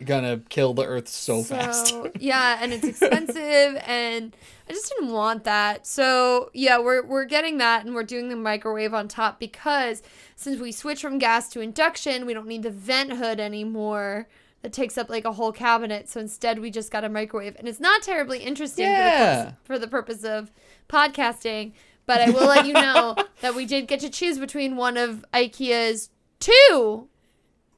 gonna 0.03 0.41
kill 0.49 0.73
the 0.73 0.83
earth 0.85 1.07
so, 1.07 1.43
fast. 1.43 1.95
Yeah, 2.19 2.57
and 2.61 2.73
it's 2.73 2.83
expensive, 2.85 3.81
and 3.87 4.35
I 4.69 4.73
just 4.73 4.89
didn't 4.91 5.13
want 5.13 5.45
that. 5.45 5.87
So 5.87 6.49
yeah, 6.53 6.79
we're 6.79 7.05
we're 7.05 7.25
getting 7.25 7.57
that, 7.59 7.85
and 7.85 7.95
we're 7.95 8.03
doing 8.03 8.29
the 8.29 8.35
microwave 8.35 8.93
on 8.93 9.07
top 9.07 9.39
because 9.39 10.01
since 10.35 10.59
we 10.59 10.71
switched 10.71 11.01
from 11.01 11.19
gas 11.19 11.49
to 11.49 11.61
induction, 11.61 12.25
we 12.25 12.33
don't 12.33 12.47
need 12.47 12.63
the 12.63 12.69
vent 12.71 13.13
hood 13.13 13.39
anymore. 13.39 14.27
That 14.61 14.71
takes 14.73 14.97
up 14.97 15.09
like 15.09 15.25
a 15.25 15.33
whole 15.33 15.51
cabinet. 15.51 16.09
So 16.09 16.19
instead, 16.21 16.59
we 16.59 16.71
just 16.71 16.89
got 16.91 17.03
a 17.03 17.09
microwave, 17.09 17.55
and 17.59 17.67
it's 17.67 17.79
not 17.81 18.01
terribly 18.01 18.39
interesting 18.39 18.85
for, 18.85 18.91
the 18.91 18.97
Yeah. 19.09 19.43
purpose, 19.43 19.53
for 19.63 19.79
the 19.79 19.87
purpose 19.87 20.23
of 20.23 20.51
podcasting. 20.89 21.73
But 22.05 22.21
I 22.21 22.29
will 22.29 22.47
let 22.47 22.65
you 22.65 22.73
know 22.73 23.15
that 23.41 23.55
we 23.55 23.65
did 23.65 23.87
get 23.87 23.99
to 24.01 24.09
choose 24.09 24.37
between 24.37 24.75
one 24.75 24.97
of 24.97 25.25
IKEA's 25.33 26.09
two 26.39 27.07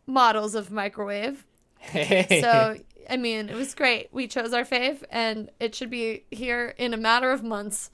models 0.07 0.55
of 0.55 0.71
microwave. 0.71 1.45
Hey. 1.79 2.41
So 2.41 2.77
I 3.09 3.17
mean, 3.17 3.49
it 3.49 3.55
was 3.55 3.75
great. 3.75 4.09
We 4.11 4.27
chose 4.27 4.53
our 4.53 4.63
fave, 4.65 5.03
and 5.11 5.49
it 5.59 5.75
should 5.75 5.89
be 5.91 6.23
here 6.31 6.73
in 6.77 6.93
a 6.93 6.97
matter 6.97 7.31
of 7.31 7.43
months. 7.43 7.91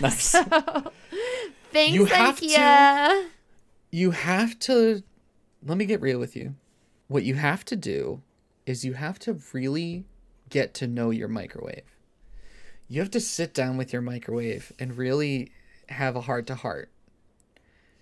Nice. 0.00 0.32
Thanks, 1.72 1.94
You 1.94 2.04
have 2.06 2.38
to- 2.40 3.26
you 3.90 4.10
have 4.12 4.58
to 4.60 5.02
let 5.64 5.78
me 5.78 5.84
get 5.86 6.00
real 6.00 6.18
with 6.18 6.34
you 6.36 6.54
what 7.08 7.22
you 7.22 7.34
have 7.34 7.64
to 7.66 7.76
do 7.76 8.22
is 8.66 8.84
you 8.84 8.94
have 8.94 9.18
to 9.20 9.38
really 9.52 10.04
get 10.48 10.74
to 10.74 10.86
know 10.86 11.10
your 11.10 11.28
microwave 11.28 11.96
you 12.88 13.00
have 13.00 13.10
to 13.10 13.20
sit 13.20 13.54
down 13.54 13.76
with 13.76 13.92
your 13.92 14.02
microwave 14.02 14.72
and 14.78 14.96
really 14.98 15.52
have 15.88 16.16
a 16.16 16.22
heart 16.22 16.46
to 16.48 16.54
heart 16.56 16.90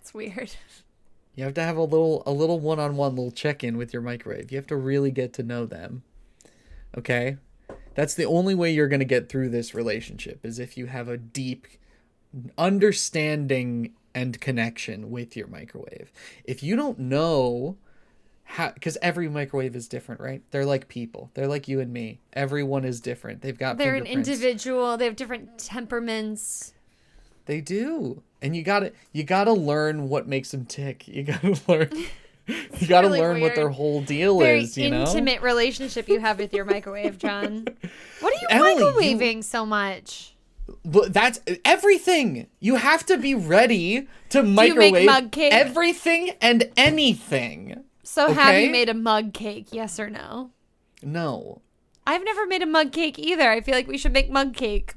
It's 0.00 0.14
weird. 0.14 0.52
you 1.34 1.44
have 1.44 1.54
to 1.54 1.62
have 1.62 1.76
a 1.76 1.82
little 1.82 2.22
a 2.26 2.32
little 2.32 2.60
one-on-one 2.60 3.16
little 3.16 3.30
check-in 3.30 3.76
with 3.76 3.92
your 3.92 4.02
microwave 4.02 4.50
you 4.50 4.58
have 4.58 4.66
to 4.66 4.76
really 4.76 5.10
get 5.10 5.32
to 5.32 5.42
know 5.42 5.66
them 5.66 6.02
okay 6.96 7.36
that's 7.94 8.14
the 8.14 8.24
only 8.24 8.54
way 8.54 8.70
you're 8.70 8.88
going 8.88 9.00
to 9.00 9.04
get 9.04 9.28
through 9.28 9.50
this 9.50 9.74
relationship 9.74 10.44
is 10.44 10.58
if 10.58 10.76
you 10.76 10.86
have 10.86 11.08
a 11.08 11.16
deep 11.16 11.66
understanding 12.56 13.92
and 14.14 14.40
connection 14.40 15.10
with 15.10 15.36
your 15.36 15.46
microwave. 15.46 16.12
If 16.44 16.62
you 16.62 16.76
don't 16.76 16.98
know 16.98 17.76
how 18.44 18.70
because 18.72 18.98
every 19.00 19.28
microwave 19.28 19.74
is 19.76 19.88
different, 19.88 20.20
right? 20.20 20.42
They're 20.50 20.66
like 20.66 20.88
people. 20.88 21.30
They're 21.34 21.46
like 21.46 21.68
you 21.68 21.80
and 21.80 21.92
me. 21.92 22.20
Everyone 22.32 22.84
is 22.84 23.00
different. 23.00 23.42
They've 23.42 23.58
got 23.58 23.78
They're 23.78 23.94
an 23.94 24.06
individual. 24.06 24.96
They 24.96 25.06
have 25.06 25.16
different 25.16 25.58
temperaments. 25.58 26.74
They 27.46 27.60
do. 27.60 28.22
And 28.40 28.56
you 28.56 28.62
got 28.62 28.80
to 28.80 28.92
you 29.12 29.24
got 29.24 29.44
to 29.44 29.52
learn 29.52 30.08
what 30.08 30.26
makes 30.26 30.50
them 30.50 30.64
tick. 30.64 31.06
You 31.08 31.22
got 31.24 31.40
to 31.42 31.60
learn 31.68 31.90
you 32.46 32.86
got 32.88 33.02
to 33.02 33.06
really 33.08 33.20
learn 33.20 33.40
what 33.40 33.54
their 33.54 33.68
whole 33.68 34.02
deal 34.02 34.38
Very 34.38 34.62
is, 34.62 34.76
you 34.76 34.90
know? 34.90 35.02
intimate 35.02 35.42
relationship 35.42 36.08
you 36.08 36.18
have 36.20 36.38
with 36.38 36.52
your 36.52 36.64
microwave, 36.64 37.18
John. 37.18 37.66
What 38.20 38.32
are 38.34 38.40
you 38.40 38.46
Emily, 38.50 39.10
you- 39.10 39.16
microwaving 39.16 39.44
so 39.44 39.66
much? 39.66 40.34
But 40.84 41.12
that's 41.12 41.40
everything. 41.64 42.46
You 42.60 42.76
have 42.76 43.04
to 43.06 43.18
be 43.18 43.34
ready 43.34 44.06
to 44.30 44.38
you 44.38 44.44
microwave 44.44 45.06
mug 45.06 45.32
cake? 45.32 45.52
everything 45.52 46.30
and 46.40 46.70
anything. 46.76 47.82
So 48.04 48.32
have 48.32 48.60
you 48.60 48.70
made 48.70 48.88
a 48.88 48.94
mug 48.94 49.34
cake? 49.34 49.68
Yes 49.72 49.98
or 49.98 50.08
no? 50.08 50.50
No. 51.02 51.62
I've 52.06 52.24
never 52.24 52.46
made 52.46 52.62
a 52.62 52.66
mug 52.66 52.92
cake 52.92 53.18
either. 53.18 53.50
I 53.50 53.60
feel 53.60 53.74
like 53.74 53.88
we 53.88 53.98
should 53.98 54.12
make 54.12 54.30
mug 54.30 54.54
cake. 54.54 54.94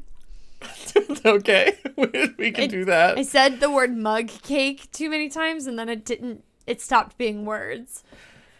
okay, 1.25 1.77
we 2.37 2.51
can 2.51 2.63
I- 2.65 2.67
do 2.67 2.85
that. 2.85 3.17
I 3.17 3.23
said 3.23 3.59
the 3.59 3.69
word 3.71 3.95
mug 3.95 4.27
cake 4.43 4.91
too 4.91 5.09
many 5.09 5.29
times 5.29 5.67
and 5.67 5.77
then 5.77 5.89
it 5.89 6.05
didn't 6.05 6.43
it 6.67 6.81
stopped 6.81 7.17
being 7.17 7.45
words. 7.45 8.03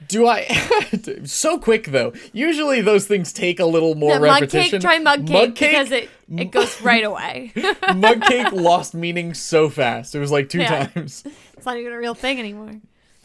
Do 0.08 0.28
I? 0.28 0.44
so 1.24 1.58
quick 1.58 1.86
though. 1.88 2.14
Usually 2.34 2.82
those 2.82 3.08
things 3.08 3.32
take 3.34 3.60
a 3.60 3.66
little 3.66 3.96
more 3.96 4.14
The 4.16 4.20
mug 4.20 4.42
repetition. 4.42 4.72
cake, 4.72 4.82
try 4.82 5.00
mug 5.00 5.26
cake, 5.26 5.30
Mug 5.50 5.56
cake? 5.56 5.72
because 5.72 5.92
it 5.92 6.10
it 6.38 6.52
goes 6.52 6.80
right 6.82 7.04
away. 7.04 7.54
mug 7.96 8.22
cake 8.24 8.52
lost 8.52 8.94
meaning 8.94 9.34
so 9.34 9.70
fast. 9.70 10.14
It 10.14 10.20
was 10.20 10.32
like 10.32 10.50
two 10.50 10.60
Yeah. 10.60 10.88
times. 10.88 11.24
it's 11.56 11.66
not 11.66 11.78
even 11.78 11.94
a 11.94 11.98
real 11.98 12.14
thing 12.14 12.40
anymore. 12.40 12.74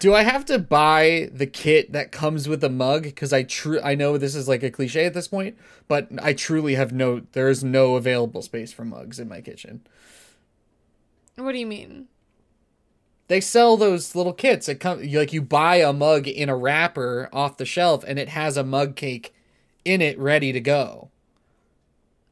Do 0.01 0.15
I 0.15 0.23
have 0.23 0.47
to 0.47 0.59
buy 0.59 1.29
the 1.31 1.47
kit 1.47 1.93
that 1.93 2.11
comes 2.11 2.49
with 2.49 2.63
the 2.63 2.71
mug? 2.71 3.03
Because 3.03 3.35
I 3.35 3.43
true 3.43 3.79
I 3.83 3.95
know 3.95 4.17
this 4.17 4.35
is 4.35 4.49
like 4.49 4.63
a 4.63 4.71
cliche 4.71 5.05
at 5.05 5.13
this 5.13 5.29
point, 5.29 5.59
but 5.89 6.09
I 6.23 6.33
truly 6.33 6.75
have 6.75 6.91
no. 6.91 7.21
There 7.33 7.51
is 7.51 7.63
no 7.63 7.97
available 7.97 8.41
space 8.41 8.73
for 8.73 8.85
mugs 8.85 9.21
in 9.21 9.29
my 9.29 9.43
kitchen. 9.43 9.83
What 11.37 11.53
do 11.53 11.59
you 11.59 11.67
mean? 11.67 12.09
They 13.29 13.43
sell 13.43 13.77
those 13.77 14.15
little 14.15 14.33
kits. 14.33 14.71
It 14.71 14.81
come 14.81 15.03
like 15.13 15.35
you 15.35 15.43
buy 15.43 15.77
a 15.77 15.93
mug 15.93 16.27
in 16.27 16.49
a 16.49 16.57
wrapper 16.57 17.29
off 17.31 17.59
the 17.59 17.67
shelf, 17.67 18.03
and 18.09 18.19
it 18.19 18.31
has 18.31 18.57
a 18.57 18.65
mug 18.65 18.97
cake 18.97 19.35
in 19.85 20.01
it 20.01 20.19
ready 20.19 20.51
to 20.51 20.61
go. 20.61 21.10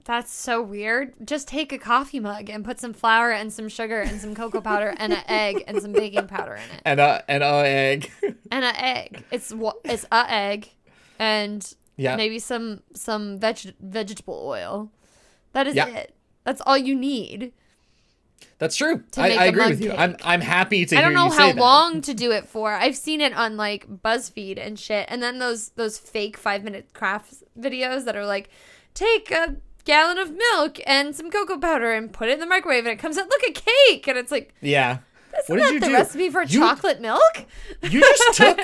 That's 0.08 0.32
so 0.32 0.62
weird. 0.62 1.12
Just 1.26 1.46
take 1.48 1.70
a 1.70 1.76
coffee 1.76 2.18
mug 2.18 2.48
and 2.48 2.64
put 2.64 2.80
some 2.80 2.94
flour 2.94 3.30
and 3.30 3.52
some 3.52 3.68
sugar 3.68 4.00
and 4.00 4.18
some 4.18 4.34
cocoa 4.34 4.62
powder 4.62 4.94
and 4.96 5.12
an 5.12 5.22
egg 5.28 5.64
and 5.68 5.82
some 5.82 5.92
baking 5.92 6.28
powder 6.28 6.54
in 6.54 6.62
it. 6.62 6.80
And 6.86 6.98
a 6.98 7.22
and 7.28 7.42
a 7.42 7.46
egg. 7.46 8.10
And 8.50 8.64
an 8.64 8.74
egg. 8.76 9.22
It's 9.30 9.52
what 9.52 9.80
it's 9.84 10.06
a 10.10 10.24
egg 10.32 10.70
and 11.18 11.74
yeah. 11.98 12.16
maybe 12.16 12.38
some 12.38 12.80
some 12.94 13.38
veg 13.38 13.74
vegetable 13.80 14.42
oil. 14.46 14.90
That 15.52 15.66
is 15.66 15.74
Yeah. 15.74 15.88
it. 15.88 16.14
That's 16.42 16.62
all 16.62 16.78
you 16.78 16.94
need. 16.94 17.52
That's 18.56 18.76
true. 18.76 19.04
I, 19.18 19.32
I 19.36 19.44
a 19.44 19.48
agree 19.50 19.66
with 19.66 19.82
you. 19.82 19.90
cake. 19.90 19.98
I'm 20.00 20.16
I'm 20.24 20.40
happy 20.40 20.86
to 20.86 20.96
I 20.96 21.02
don't 21.02 21.12
know 21.12 21.28
how 21.28 21.48
that. 21.52 21.56
long 21.56 22.00
to 22.00 22.14
do 22.14 22.30
it 22.32 22.46
for. 22.48 22.72
I've 22.72 22.96
seen 22.96 23.20
it 23.20 23.34
on 23.34 23.58
like 23.58 23.86
BuzzFeed 23.86 24.58
and 24.58 24.78
shit, 24.78 25.04
and 25.10 25.22
then 25.22 25.38
those 25.38 25.68
those 25.70 25.98
fake 25.98 26.38
five 26.38 26.64
minute 26.64 26.94
crafts 26.94 27.44
videos 27.60 28.06
that 28.06 28.16
are 28.16 28.24
like, 28.24 28.48
take 28.94 29.30
a 29.30 29.56
gallon 29.84 30.18
of 30.18 30.32
milk 30.34 30.78
and 30.86 31.14
some 31.16 31.30
cocoa 31.30 31.58
powder 31.58 31.92
and 31.92 32.12
put 32.12 32.28
it 32.28 32.34
in 32.34 32.40
the 32.40 32.46
microwave, 32.46 32.84
and 32.84 32.92
it 32.92 32.98
comes 32.98 33.16
out 33.18 33.28
look 33.28 33.42
a 33.48 33.52
cake, 33.52 34.06
and 34.08 34.18
it's 34.18 34.30
like, 34.32 34.54
Yeah. 34.60 34.98
isn't 35.38 35.48
what 35.48 35.56
did 35.56 35.64
that 35.66 35.72
you 35.74 35.80
the 35.80 35.86
do? 35.86 35.92
recipe 35.92 36.30
for 36.30 36.42
You- 36.42 36.58
chocolate 36.60 37.00
milk? 37.00 37.44
You 37.82 38.00
just 38.00 38.22
took 38.36 38.58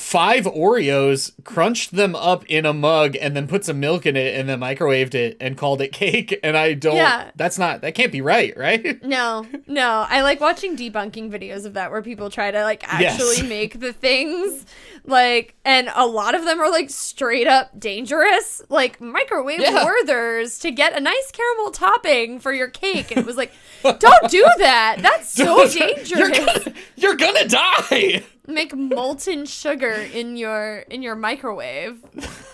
five 0.00 0.44
Oreos, 0.44 1.32
crunched 1.42 1.90
them 1.96 2.14
up 2.14 2.44
in 2.46 2.64
a 2.64 2.72
mug, 2.72 3.16
and 3.20 3.34
then 3.34 3.48
put 3.48 3.64
some 3.64 3.80
milk 3.80 4.06
in 4.06 4.16
it, 4.16 4.38
and 4.38 4.48
then 4.48 4.60
microwaved 4.60 5.12
it, 5.14 5.36
and 5.40 5.58
called 5.58 5.80
it 5.80 5.88
cake. 5.92 6.38
And 6.44 6.56
I 6.56 6.74
don't. 6.74 6.94
Yeah. 6.94 7.32
That's 7.34 7.58
not. 7.58 7.80
That 7.80 7.96
can't 7.96 8.12
be 8.12 8.20
right, 8.20 8.56
right? 8.56 9.02
No, 9.08 9.44
no. 9.66 10.06
I 10.08 10.20
like 10.22 10.40
watching 10.40 10.76
debunking 10.76 11.30
videos 11.30 11.64
of 11.64 11.74
that 11.74 11.90
where 11.90 12.02
people 12.02 12.30
try 12.30 12.50
to 12.50 12.62
like 12.62 12.82
Yes. 12.98 13.14
actually 13.20 13.48
make 13.48 13.80
the 13.80 13.92
things 13.92 14.66
like, 15.04 15.54
and 15.64 15.90
a 15.94 16.06
lot 16.06 16.34
of 16.34 16.44
them 16.44 16.60
are 16.60 16.70
like 16.70 16.90
straight 16.90 17.46
up 17.48 17.78
dangerous, 17.80 18.62
like 18.68 19.00
microwave 19.00 19.60
Yeah. 19.60 19.84
Werthers 19.84 20.60
to 20.60 20.70
get 20.70 20.96
a 20.96 21.00
nice 21.00 21.32
caramel 21.32 21.70
topping 21.72 22.38
for 22.38 22.52
your 22.52 22.68
cake. 22.68 23.10
And 23.10 23.18
it 23.20 23.26
was 23.26 23.36
like, 23.36 23.52
don't 23.82 24.30
do 24.30 24.46
that. 24.58 24.98
That's 25.00 25.32
so 25.32 25.66
dangerous. 25.68 26.10
You're 26.10 26.30
gonna, 26.30 26.72
you're 26.96 27.16
gonna 27.16 27.48
die. 27.48 28.22
Make 28.48 28.74
molten 28.74 29.44
sugar 29.46 29.92
in 29.92 30.36
your 30.36 30.78
in 30.90 31.02
your 31.02 31.14
microwave. 31.14 32.02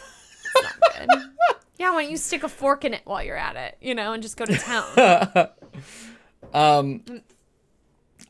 It's 0.56 0.62
not 0.62 1.08
good. 1.08 1.08
Yeah, 1.78 1.90
why 1.90 2.02
don't 2.02 2.10
you 2.12 2.16
stick 2.16 2.44
a 2.44 2.48
fork 2.48 2.84
in 2.84 2.94
it 2.94 3.00
while 3.04 3.24
you're 3.24 3.36
at 3.36 3.56
it, 3.56 3.76
you 3.80 3.92
know, 3.92 4.12
and 4.12 4.22
just 4.22 4.36
go 4.36 4.44
to 4.44 4.56
town? 4.56 5.48
Um, 6.52 7.02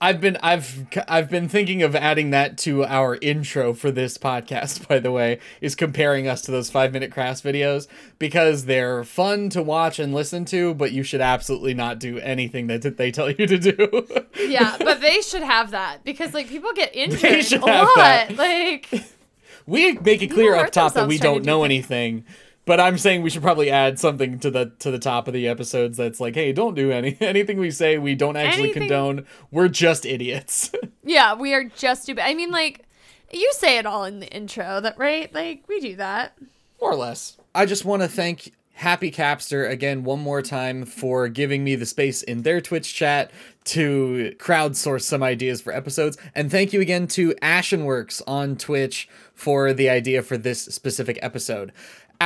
I've 0.05 0.21
been 0.21 0.37
I've 0.43 0.87
I've 1.09 1.31
been 1.31 1.49
thinking 1.49 1.83
of 1.83 1.97
adding 1.97 2.29
that 2.29 2.59
to 2.59 2.85
our 2.85 3.17
intro 3.23 3.73
for 3.73 3.91
this 3.91 4.19
podcast. 4.19 4.87
By 4.87 4.99
the 4.99 5.11
way, 5.11 5.39
is 5.63 5.75
comparing 5.75 6.29
us 6.29 6.43
to 6.43 6.51
those 6.51 6.69
five 6.69 6.93
minute 6.93 7.11
crafts 7.11 7.41
videos 7.41 7.89
because 8.19 8.67
they're 8.67 9.03
fun 9.03 9.49
to 9.49 9.63
watch 9.63 9.99
and 9.99 10.13
listen 10.13 10.45
to, 10.47 10.75
but 10.75 10.93
you 10.93 11.05
should 11.05 11.23
absolutely 11.23 11.73
not 11.73 11.99
do 11.99 12.19
anything 12.19 12.67
that 12.67 12.99
they 12.99 13.11
tell 13.11 13.31
you 13.31 13.47
to 13.47 13.57
do. 13.57 14.07
Yeah, 14.39 14.77
but 14.79 15.01
they 15.01 15.23
should 15.23 15.43
have 15.43 15.71
that 15.71 16.05
because 16.05 16.35
like 16.35 16.49
people 16.49 16.75
get 16.75 16.95
injured 16.95 17.63
a 17.63 17.65
lot. 17.65 17.97
that. 17.97 18.37
Like 18.37 18.91
we 19.67 19.95
make 19.95 20.21
it 20.21 20.27
clear 20.27 20.55
up 20.55 20.71
top 20.71 20.93
that 20.93 21.09
we 21.09 21.17
don't 21.17 21.45
do 21.45 21.47
know 21.47 21.65
anything. 21.65 22.27
But 22.67 22.81
I'm 22.81 22.97
saying 22.97 23.23
we 23.23 23.29
should 23.31 23.43
probably 23.43 23.71
add 23.71 23.99
something 23.99 24.39
to 24.39 24.51
the 24.51 24.73
to 24.79 24.91
the 24.91 24.99
top 24.99 25.29
of 25.29 25.35
the 25.35 25.47
episodes 25.49 25.99
that's 25.99 26.19
like, 26.21 26.35
hey, 26.35 26.53
don't 26.53 26.75
do 26.75 26.91
any 26.91 27.17
anything 27.21 27.59
we 27.59 27.71
say 27.71 27.99
we 27.99 28.15
don't 28.15 28.37
actually 28.37 28.65
Anything- 28.71 28.89
condone. 28.89 29.27
We're 29.51 29.69
just 29.69 30.07
idiots. 30.07 30.73
yeah, 31.05 31.35
we 31.35 31.53
are 31.53 31.65
just 31.65 32.05
stupid. 32.05 32.25
I 32.25 32.35
mean, 32.35 32.51
like 32.51 32.87
you 33.33 33.51
say 33.55 33.79
it 33.79 33.85
all 33.87 34.05
in 34.05 34.21
the 34.21 34.29
intro, 34.29 34.81
that 34.81 34.97
right? 34.99 35.33
Like 35.35 35.65
we 35.69 35.81
do 35.81 35.97
that. 35.97 36.39
More 36.81 36.93
or 36.93 36.97
less. 36.97 37.37
I 37.55 37.67
just 37.67 37.85
want 37.85 38.03
to 38.03 38.09
thank 38.09 38.53
Happy 38.77 39.11
Capster 39.13 39.69
again 39.71 40.03
one 40.03 40.19
more 40.21 40.43
time 40.43 40.85
for 40.85 41.29
giving 41.29 41.63
me 41.63 41.77
the 41.77 41.87
space 41.87 42.23
in 42.23 42.43
their 42.43 42.61
Twitch 42.61 42.93
chat 42.95 43.31
to 43.67 44.35
crowdsource 44.39 45.03
some 45.03 45.23
ideas 45.23 45.61
for 45.61 45.73
episodes. 45.73 46.19
And 46.35 46.51
thank 46.51 46.73
you 46.73 46.81
again 46.81 47.07
to 47.09 47.33
Ashenworks 47.35 48.21
on 48.27 48.57
Twitch 48.57 49.09
for 49.33 49.73
the 49.73 49.89
idea 49.89 50.23
for 50.23 50.37
this 50.37 50.63
specific 50.65 51.19
episode. 51.23 51.73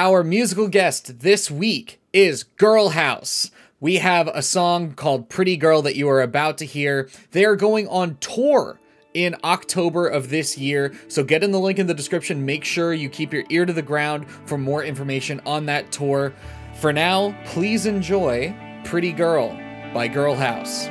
Our 0.01 0.23
musical 0.23 0.69
guest 0.69 1.23
this 1.23 1.51
week 1.51 2.01
is 2.13 2.45
Girl 2.45 2.91
House. 2.91 3.51
We 3.81 3.97
have 3.97 4.29
a 4.29 4.43
song 4.43 4.93
called 4.93 5.29
Pretty 5.29 5.57
Girl 5.57 5.83
that 5.83 5.97
you 5.97 6.09
are 6.09 6.23
about 6.23 6.57
to 6.59 6.65
hear. 6.65 7.09
They 7.33 7.45
are 7.45 7.57
going 7.57 7.89
on 7.89 8.17
tour 8.19 8.79
in 9.13 9.35
October 9.43 10.07
of 10.07 10.31
this 10.31 10.57
year. 10.57 10.95
So 11.09 11.25
get 11.25 11.43
in 11.43 11.51
the 11.51 11.59
link 11.59 11.81
in 11.81 11.89
the 11.89 11.95
description. 11.95 12.47
Make 12.47 12.63
sure 12.63 12.95
you 12.95 13.09
keep 13.09 13.33
your 13.33 13.43
ear 13.51 13.67
to 13.67 13.73
the 13.73 13.83
ground 13.83 14.31
for 14.47 14.57
more 14.57 14.85
information 14.85 15.41
on 15.45 15.67
that 15.67 15.91
tour. 15.91 16.33
For 16.77 16.93
now, 16.93 17.37
please 17.47 17.85
enjoy 17.85 18.55
Pretty 18.85 19.11
Girl 19.11 19.49
by 19.93 20.07
Girl 20.07 20.37
House. 20.37 20.87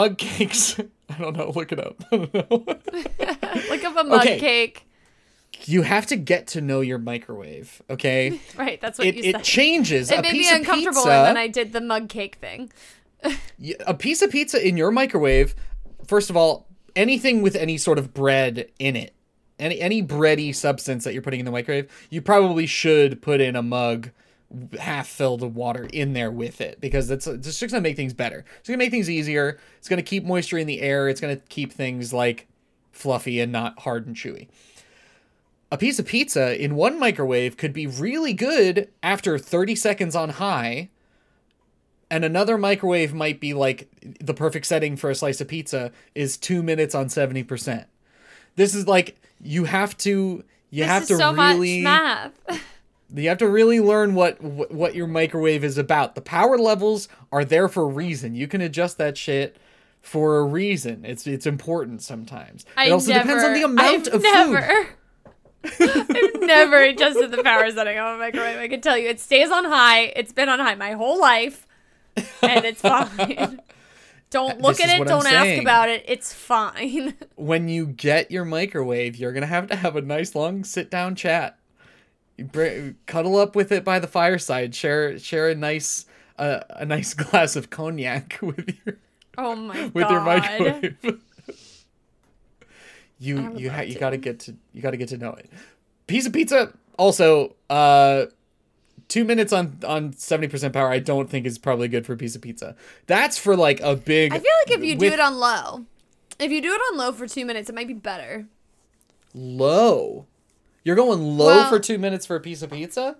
Mug 0.00 0.18
cakes. 0.18 0.78
I 1.08 1.18
don't 1.18 1.36
know. 1.36 1.50
Look 1.54 1.72
it 1.72 1.80
up. 1.80 1.96
I 2.12 2.16
don't 2.16 2.34
know. 2.34 2.48
Look 3.70 3.84
up 3.84 3.96
a 3.96 4.04
mug 4.04 4.20
Okay. 4.20 4.38
cake. 4.38 4.84
you 5.64 5.82
have 5.82 6.06
to 6.06 6.16
get 6.16 6.46
to 6.48 6.60
know 6.60 6.80
your 6.80 6.98
microwave. 6.98 7.82
Okay. 7.90 8.40
Right, 8.56 8.80
that's 8.80 8.98
what 8.98 9.06
It, 9.08 9.16
you 9.16 9.22
said. 9.24 9.36
it 9.36 9.44
changes. 9.44 10.10
it 10.10 10.18
a 10.18 10.22
made 10.22 10.32
me 10.32 10.48
uncomfortable, 10.50 11.02
pizza, 11.02 11.08
then 11.08 11.36
I 11.36 11.48
did 11.48 11.72
the 11.72 11.80
mug 11.80 12.08
cake 12.08 12.36
thing. 12.36 12.70
a 13.86 13.94
piece 13.94 14.22
of 14.22 14.30
pizza 14.30 14.66
in 14.66 14.76
your 14.76 14.90
microwave. 14.90 15.54
First 16.06 16.30
of 16.30 16.36
all, 16.36 16.68
anything 16.94 17.42
with 17.42 17.56
any 17.56 17.76
sort 17.78 17.98
of 17.98 18.14
bread 18.14 18.70
in 18.78 18.94
it, 18.96 19.14
any 19.58 19.80
any 19.80 20.02
bready 20.02 20.54
substance 20.54 21.04
that 21.04 21.12
you're 21.12 21.22
putting 21.22 21.40
in 21.40 21.46
the 21.46 21.52
microwave, 21.52 21.90
you 22.10 22.22
probably 22.22 22.66
should 22.66 23.20
put 23.20 23.40
in 23.40 23.56
a 23.56 23.62
mug 23.62 24.10
half 24.78 25.06
filled 25.06 25.42
of 25.42 25.54
water 25.56 25.88
in 25.92 26.12
there 26.14 26.30
with 26.30 26.60
it 26.60 26.80
because 26.80 27.10
it's, 27.10 27.26
it's 27.26 27.58
just 27.58 27.72
gonna 27.72 27.82
make 27.82 27.96
things 27.96 28.14
better. 28.14 28.44
It's 28.58 28.68
gonna 28.68 28.78
make 28.78 28.90
things 28.90 29.10
easier. 29.10 29.58
It's 29.78 29.88
gonna 29.88 30.02
keep 30.02 30.24
moisture 30.24 30.58
in 30.58 30.66
the 30.66 30.80
air. 30.80 31.08
It's 31.08 31.20
gonna 31.20 31.36
keep 31.36 31.72
things 31.72 32.12
like 32.12 32.46
fluffy 32.92 33.40
and 33.40 33.52
not 33.52 33.80
hard 33.80 34.06
and 34.06 34.16
chewy. 34.16 34.48
A 35.70 35.76
piece 35.76 35.98
of 35.98 36.06
pizza 36.06 36.62
in 36.62 36.76
one 36.76 36.98
microwave 36.98 37.58
could 37.58 37.74
be 37.74 37.86
really 37.86 38.32
good 38.32 38.88
after 39.02 39.38
30 39.38 39.76
seconds 39.76 40.16
on 40.16 40.30
high, 40.30 40.88
and 42.10 42.24
another 42.24 42.56
microwave 42.56 43.12
might 43.12 43.38
be 43.38 43.52
like 43.52 43.88
the 44.20 44.32
perfect 44.32 44.64
setting 44.64 44.96
for 44.96 45.10
a 45.10 45.14
slice 45.14 45.42
of 45.42 45.48
pizza 45.48 45.92
is 46.14 46.38
two 46.38 46.62
minutes 46.62 46.94
on 46.94 47.08
70%. 47.08 47.84
This 48.56 48.74
is 48.74 48.86
like 48.88 49.20
you 49.42 49.64
have 49.64 49.96
to 49.98 50.42
you 50.70 50.82
This 50.84 50.86
have 50.86 51.02
is 51.02 51.08
to 51.08 51.16
so 51.16 51.32
really 51.32 51.82
much 51.82 52.32
math. 52.48 52.62
you 53.14 53.28
have 53.28 53.38
to 53.38 53.48
really 53.48 53.80
learn 53.80 54.14
what, 54.14 54.40
what 54.42 54.94
your 54.94 55.06
microwave 55.06 55.64
is 55.64 55.78
about. 55.78 56.14
The 56.14 56.20
power 56.20 56.58
levels 56.58 57.08
are 57.32 57.44
there 57.44 57.68
for 57.68 57.84
a 57.84 57.86
reason. 57.86 58.34
You 58.34 58.46
can 58.48 58.60
adjust 58.60 58.98
that 58.98 59.16
shit 59.16 59.56
for 60.00 60.38
a 60.38 60.44
reason. 60.44 61.04
It's 61.04 61.26
it's 61.26 61.46
important 61.46 62.02
sometimes. 62.02 62.64
I 62.76 62.86
it 62.86 62.90
also 62.92 63.12
depends 63.12 63.44
on 63.44 63.52
the 63.54 63.62
amount 63.62 64.08
I've 64.08 64.14
of 64.14 64.22
never, 64.22 64.84
food. 65.64 65.74
I've 66.16 66.40
never 66.40 66.82
adjusted 66.82 67.30
the 67.30 67.42
power 67.42 67.70
setting 67.70 67.98
on 67.98 68.14
a 68.14 68.18
microwave. 68.18 68.58
I 68.58 68.68
can 68.68 68.80
tell 68.80 68.96
you, 68.96 69.08
it 69.08 69.20
stays 69.20 69.50
on 69.50 69.64
high. 69.64 70.04
It's 70.16 70.32
been 70.32 70.48
on 70.48 70.60
high 70.60 70.76
my 70.76 70.92
whole 70.92 71.20
life, 71.20 71.66
and 72.16 72.64
it's 72.64 72.80
fine. 72.82 73.60
Don't 74.30 74.60
look 74.60 74.76
This 74.76 74.86
at 74.86 74.94
it. 74.94 75.00
I'm 75.00 75.06
Don't 75.06 75.26
ask 75.26 75.44
saying. 75.44 75.60
about 75.62 75.88
it. 75.88 76.04
It's 76.06 76.32
fine. 76.32 77.14
When 77.36 77.68
you 77.68 77.86
get 77.86 78.30
your 78.30 78.44
microwave, 78.44 79.16
you're 79.16 79.32
gonna 79.32 79.46
have 79.46 79.68
to 79.68 79.76
have 79.76 79.96
a 79.96 80.00
nice 80.02 80.34
long 80.34 80.64
sit 80.64 80.90
down 80.90 81.14
chat. 81.14 81.57
Br- 82.38 82.90
cuddle 83.06 83.36
up 83.36 83.56
with 83.56 83.72
it 83.72 83.84
by 83.84 83.98
the 83.98 84.06
fireside. 84.06 84.74
Share 84.74 85.18
share 85.18 85.48
a 85.48 85.54
nice 85.54 86.06
uh, 86.38 86.60
a 86.70 86.86
nice 86.86 87.14
glass 87.22 87.56
of 87.56 87.70
cognac 87.70 88.38
with 88.42 88.76
your 88.86 88.96
Oh 89.36 89.54
my 89.56 89.74
god. 89.74 89.94
with 89.94 90.10
your 90.10 90.20
microwave. 90.20 90.96
you 93.18 93.52
you 93.56 93.70
ha- 93.70 93.78
love 93.78 93.88
you 93.88 93.98
got 93.98 94.10
to 94.10 94.16
get 94.16 94.38
to 94.40 94.56
you 94.72 94.80
got 94.82 94.92
to 94.92 94.96
get 94.96 95.08
to 95.08 95.18
know 95.18 95.32
it. 95.32 95.50
Piece 96.06 96.26
of 96.26 96.32
pizza 96.32 96.72
also 96.96 97.54
uh 97.70 98.26
2 99.08 99.24
minutes 99.24 99.52
on 99.52 99.78
on 99.86 100.12
70% 100.12 100.72
power 100.72 100.88
I 100.90 100.98
don't 101.00 101.28
think 101.30 101.46
is 101.46 101.58
probably 101.58 101.88
good 101.88 102.06
for 102.06 102.12
a 102.12 102.16
piece 102.16 102.36
of 102.36 102.42
pizza. 102.42 102.76
That's 103.06 103.36
for 103.38 103.56
like 103.56 103.80
a 103.80 103.96
big 103.96 104.32
I 104.32 104.38
feel 104.38 104.52
like 104.66 104.78
if 104.78 104.84
you 104.84 104.94
do 104.96 105.06
it 105.06 105.18
on 105.20 105.38
low, 105.38 105.86
if 106.38 106.52
you 106.52 106.60
do 106.62 106.72
it 106.72 106.80
on 106.92 106.98
low 106.98 107.10
for 107.12 107.26
two 107.26 107.44
minutes, 107.44 107.68
it 107.68 107.74
might 107.74 107.88
be 107.88 107.94
better. 107.94 108.46
low. 109.34 110.26
You're 110.88 110.96
going 110.96 111.36
low 111.36 111.48
Well- 111.48 111.68
for 111.68 111.78
2 111.78 111.98
minutes 111.98 112.24
for 112.24 112.34
a 112.34 112.40
piece 112.40 112.62
of 112.62 112.70
pizza? 112.70 113.18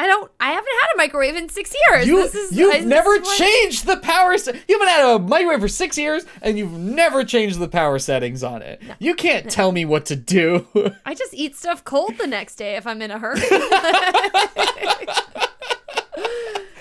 I 0.00 0.08
don't. 0.08 0.28
I 0.40 0.48
haven't 0.50 0.66
had 0.82 0.88
a 0.94 0.96
microwave 0.98 1.36
in 1.36 1.48
six 1.48 1.72
years. 1.88 2.08
You 2.08 2.16
this 2.24 2.34
is, 2.34 2.58
you've 2.58 2.74
I- 2.74 2.80
never 2.80 3.20
changed 3.20 3.86
the 3.86 3.98
power 3.98 4.36
se- 4.36 4.60
You 4.68 4.78
haven't 4.80 4.88
had 4.88 5.14
a 5.14 5.18
microwave 5.20 5.60
for 5.60 5.68
6 5.68 5.96
years 5.96 6.24
and 6.42 6.58
you've 6.58 6.72
never 6.72 7.22
changed 7.22 7.60
the 7.60 7.68
power 7.68 8.00
settings 8.00 8.42
on 8.42 8.62
it. 8.62 8.82
You 8.98 9.14
can't 9.14 9.48
tell 9.48 9.70
me 9.70 9.84
what 9.84 10.06
to 10.06 10.16
do. 10.16 10.66
I 11.06 11.14
just 11.14 11.32
eat 11.34 11.54
stuff 11.54 11.84
cold 11.84 12.18
the 12.18 12.26
next 12.26 12.56
day 12.56 12.74
if 12.74 12.84
I'm 12.84 13.00
in 13.00 13.12
a 13.12 13.18
hurry. 13.20 13.38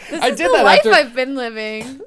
this 0.10 0.22
I 0.22 0.30
is 0.30 0.38
did 0.38 0.50
the 0.50 0.54
that 0.56 0.64
life 0.66 0.80
after- 0.80 0.94
I've 0.94 1.14
been 1.16 1.36
living. 1.36 2.02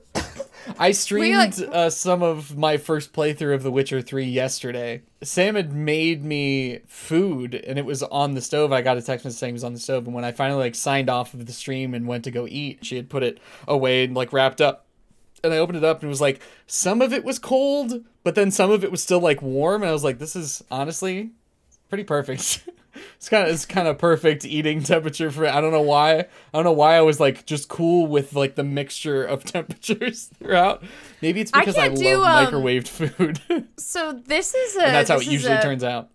I 0.79 0.93
streamed 0.93 1.59
like- 1.59 1.69
uh, 1.75 1.91
some 1.91 2.23
of 2.23 2.57
my 2.57 2.77
first 2.77 3.13
playthrough 3.13 3.55
of 3.55 3.63
The 3.63 3.71
Witcher 3.71 4.01
3 4.03 4.25
yesterday. 4.25 5.03
Sam 5.23 5.55
had 5.55 5.73
made 5.73 6.25
me 6.25 6.81
food 6.87 7.55
and 7.55 7.79
it 7.79 7.85
was 7.85 8.03
on 8.03 8.35
the 8.35 8.41
stove. 8.41 8.73
I 8.73 8.83
got 8.83 8.97
a 8.97 9.03
text 9.03 9.25
message 9.25 9.39
saying 9.39 9.53
it 9.53 9.55
was 9.55 9.65
on 9.65 9.75
the 9.75 9.81
stove. 9.81 10.07
And 10.07 10.15
when 10.15 10.25
I 10.25 10.33
finally 10.33 10.61
like 10.61 10.75
signed 10.75 11.09
off 11.11 11.35
of 11.35 11.47
the 11.47 11.53
stream 11.53 11.95
and 11.95 12.07
went 12.07 12.25
to 12.25 12.31
go 12.31 12.47
eat, 12.49 12.85
she 12.85 12.97
had 12.97 13.09
put 13.09 13.23
it 13.23 13.39
away 13.67 14.05
and 14.05 14.15
like 14.15 14.33
wrapped 14.33 14.61
up. 14.61 14.87
And 15.45 15.53
I 15.53 15.59
opened 15.59 15.79
it 15.79 15.85
up 15.85 15.99
and 16.01 16.09
it 16.09 16.11
was 16.11 16.21
like 16.21 16.41
some 16.67 17.01
of 17.01 17.13
it 17.13 17.25
was 17.25 17.39
cold, 17.39 18.05
but 18.25 18.35
then 18.35 18.51
some 18.51 18.71
of 18.71 18.83
it 18.83 18.91
was 18.91 19.03
still 19.03 19.21
like 19.21 19.41
warm. 19.41 19.83
And 19.83 19.91
I 19.91 19.93
was 19.93 20.05
like, 20.05 20.19
this 20.19 20.35
is 20.35 20.63
honestly 20.71 21.31
pretty 21.89 22.05
perfect. 22.05 22.69
it's 23.17 23.29
kind 23.29 23.47
of 23.49 23.55
it's 23.55 23.67
kind 23.67 23.89
of 23.89 23.99
perfect 23.99 24.45
eating 24.45 24.83
temperature 24.83 25.31
for 25.31 25.47
I 25.47 25.61
don't 25.61 25.73
know 25.73 25.83
why. 25.83 26.19
I 26.19 26.27
don't 26.53 26.65
know 26.65 26.73
why 26.73 26.97
I 26.97 27.01
was 27.03 27.21
like 27.21 27.47
just 27.47 27.69
cool 27.69 28.07
with 28.07 28.35
like 28.35 28.55
the 28.55 28.65
mixture 28.65 29.25
of 29.25 29.45
temperatures 29.53 30.31
throughout. 30.39 30.83
Maybe 31.23 31.41
it's 31.41 31.51
because 31.51 31.77
I, 31.77 31.89
do, 31.89 32.19
love 32.19 32.49
um, 32.49 32.63
mightowaved 32.63 32.89
food. 32.89 33.41
So 33.79 34.13
this 34.13 34.55
is 34.55 34.77
a. 34.77 34.81
that's 34.81 35.11
how 35.11 35.19
it 35.19 35.27
usually 35.27 35.55
a- 35.55 35.63
turns 35.63 35.85
out. 35.85 36.11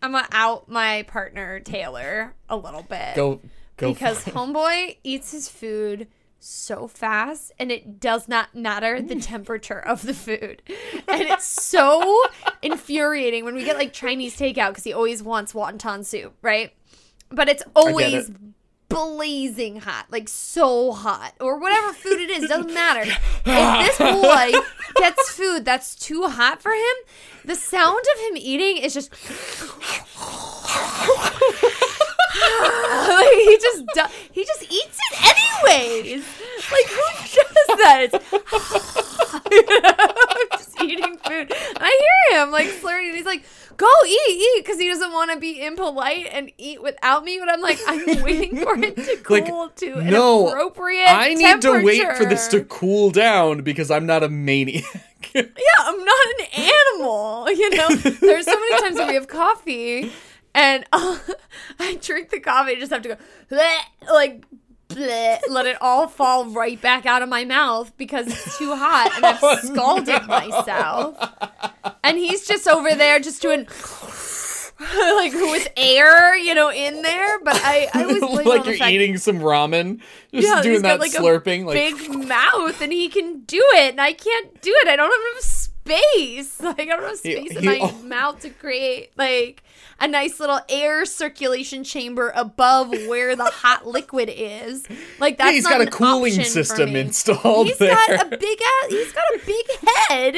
I'm 0.00 0.12
gonna 0.12 0.28
out 0.30 0.68
my 0.68 1.02
partner 1.04 1.60
Taylor 1.60 2.34
a 2.48 2.56
little 2.56 2.82
bit. 2.82 3.16
Go 3.16 3.40
go 3.76 3.92
because 3.92 4.22
for 4.22 4.30
it. 4.30 4.34
homeboy 4.34 4.96
eats 5.02 5.32
his 5.32 5.48
food 5.48 6.06
so 6.40 6.86
fast 6.86 7.52
and 7.58 7.72
it 7.72 8.00
does 8.00 8.28
not 8.28 8.54
matter 8.54 9.02
the 9.02 9.16
temperature 9.16 9.78
of 9.78 10.02
the 10.02 10.14
food. 10.14 10.62
And 11.08 11.22
it's 11.22 11.46
so 11.46 12.22
infuriating 12.62 13.44
when 13.44 13.54
we 13.54 13.64
get 13.64 13.76
like 13.76 13.92
chinese 13.92 14.36
takeout 14.36 14.70
because 14.70 14.84
he 14.84 14.92
always 14.92 15.22
wants 15.22 15.52
wonton 15.52 16.04
soup 16.04 16.34
right? 16.42 16.72
But 17.30 17.48
it's 17.48 17.62
always 17.76 18.30
blazing 18.88 19.80
hot 19.80 20.06
like 20.10 20.28
so 20.28 20.92
hot 20.92 21.34
or 21.40 21.58
whatever 21.58 21.92
food 21.92 22.20
it 22.20 22.30
is 22.30 22.48
doesn't 22.48 22.72
matter. 22.72 23.10
If 23.50 23.98
this 23.98 23.98
boy 23.98 24.52
gets 24.96 25.30
food 25.30 25.64
that's 25.64 25.94
too 25.94 26.24
hot 26.24 26.62
for 26.62 26.72
him 26.72 26.94
the 27.44 27.54
sound 27.54 28.04
of 28.14 28.20
him 28.28 28.36
eating 28.36 28.78
is 28.78 28.94
just 28.94 29.10
like 33.08 33.34
he 33.34 33.58
just 33.60 33.84
do- 33.94 34.14
he 34.32 34.44
just 34.44 34.62
eats 34.62 34.98
it 35.10 35.14
anyways. 35.22 36.24
Like 36.70 36.86
who 36.86 37.02
does 37.34 37.78
that? 37.78 38.08
You 39.50 39.80
know, 39.82 40.58
just 40.58 40.82
eating 40.82 41.16
food. 41.18 41.52
And 41.52 41.78
I 41.78 42.28
hear 42.30 42.42
him 42.42 42.50
like 42.50 42.68
slurring, 42.68 43.08
and 43.08 43.16
he's 43.16 43.26
like, 43.26 43.44
"Go 43.76 43.88
eat, 44.06 44.30
eat," 44.30 44.64
because 44.64 44.78
he 44.78 44.88
doesn't 44.88 45.12
want 45.12 45.30
to 45.32 45.38
be 45.38 45.64
impolite 45.64 46.26
and 46.30 46.50
eat 46.58 46.82
without 46.82 47.24
me. 47.24 47.38
But 47.38 47.48
I'm 47.50 47.60
like, 47.60 47.78
I'm 47.86 48.22
waiting 48.22 48.56
for 48.58 48.76
it 48.76 48.96
to 48.96 49.18
Like, 49.32 49.46
cool 49.46 49.68
to 49.68 49.98
an 49.98 50.10
no, 50.10 50.48
appropriate. 50.48 51.08
I 51.08 51.34
need 51.34 51.60
to 51.62 51.82
wait 51.82 52.16
for 52.16 52.24
this 52.24 52.48
to 52.48 52.64
cool 52.64 53.10
down 53.10 53.62
because 53.62 53.90
I'm 53.90 54.06
not 54.06 54.22
a 54.22 54.28
maniac. 54.28 54.84
Yeah, 55.34 55.42
I'm 55.80 56.04
not 56.04 56.26
an 56.38 56.46
animal. 56.94 57.50
You 57.50 57.70
know, 57.76 57.88
there's 57.88 58.44
so 58.46 58.54
many 58.58 58.80
times 58.82 58.96
that 58.96 59.08
we 59.08 59.14
have 59.14 59.28
coffee, 59.28 60.10
and 60.58 60.84
uh, 60.92 61.18
I 61.78 61.98
drink 62.02 62.30
the 62.30 62.40
coffee. 62.40 62.72
I 62.72 62.74
just 62.80 62.92
have 62.92 63.02
to 63.02 63.08
go 63.10 63.16
"Bleh," 63.50 63.78
like. 64.12 64.44
bleh, 64.88 65.38
let 65.50 65.66
it 65.66 65.76
all 65.82 66.08
fall 66.08 66.46
right 66.46 66.80
back 66.80 67.04
out 67.04 67.20
of 67.22 67.28
my 67.28 67.44
mouth 67.44 67.94
because 67.98 68.26
it's 68.26 68.58
too 68.58 68.74
hot 68.74 69.12
and 69.16 69.24
I've 69.26 69.38
Oh, 69.42 69.56
scalded 69.56 70.26
myself. 70.26 71.16
And 72.02 72.16
he's 72.16 72.46
just 72.46 72.66
over 72.66 72.94
there 72.94 73.20
just 73.20 73.42
doing 73.42 73.66
like 74.80 75.32
with 75.34 75.68
air, 75.76 76.36
you 76.36 76.54
know, 76.54 76.70
in 76.70 77.02
there. 77.02 77.38
But 77.40 77.56
I, 77.62 77.88
I 77.92 78.06
was 78.06 78.22
like 78.46 78.64
you're 78.64 78.88
eating 78.88 79.18
some 79.18 79.40
ramen, 79.40 80.00
just 80.32 80.48
yeah, 80.48 80.62
doing 80.62 80.82
that 80.82 81.00
like 81.00 81.12
slurping, 81.12 81.64
a 81.64 81.66
like 81.66 81.74
big 81.98 82.26
mouth, 82.26 82.80
and 82.80 82.90
he 82.92 83.08
can 83.08 83.40
do 83.40 83.62
it, 83.74 83.90
and 83.90 84.00
I 84.00 84.12
can't 84.14 84.60
do 84.62 84.72
it. 84.84 84.88
I 84.88 84.96
don't 84.96 85.10
have 85.10 85.32
enough 85.32 85.42
space. 85.42 86.60
Like 86.62 86.80
I 86.80 86.84
don't 86.96 87.02
have 87.02 87.20
He- 87.20 87.32
space 87.46 87.56
in 87.56 87.62
he 87.62 87.66
my 87.68 87.78
al- 87.78 87.92
mouth 88.04 88.40
to 88.40 88.50
create 88.50 89.10
like 89.16 89.62
a 90.00 90.06
nice 90.06 90.38
little 90.38 90.60
air 90.68 91.04
circulation 91.04 91.82
chamber 91.82 92.32
above 92.34 92.90
where 93.08 93.34
the 93.34 93.44
hot 93.46 93.86
liquid 93.86 94.30
is. 94.32 94.86
Like 95.18 95.38
that's 95.38 95.52
he's 95.52 95.66
got 95.66 95.80
a 95.80 95.86
cooling 95.86 96.32
system 96.44 96.94
installed 96.94 97.66
He's 97.66 97.78
there. 97.78 97.94
got 97.94 98.32
a 98.32 98.36
big 98.36 98.58
ass, 98.60 98.90
he's 98.90 99.12
got 99.12 99.24
a 99.34 99.40
big 99.44 99.66
head 100.08 100.36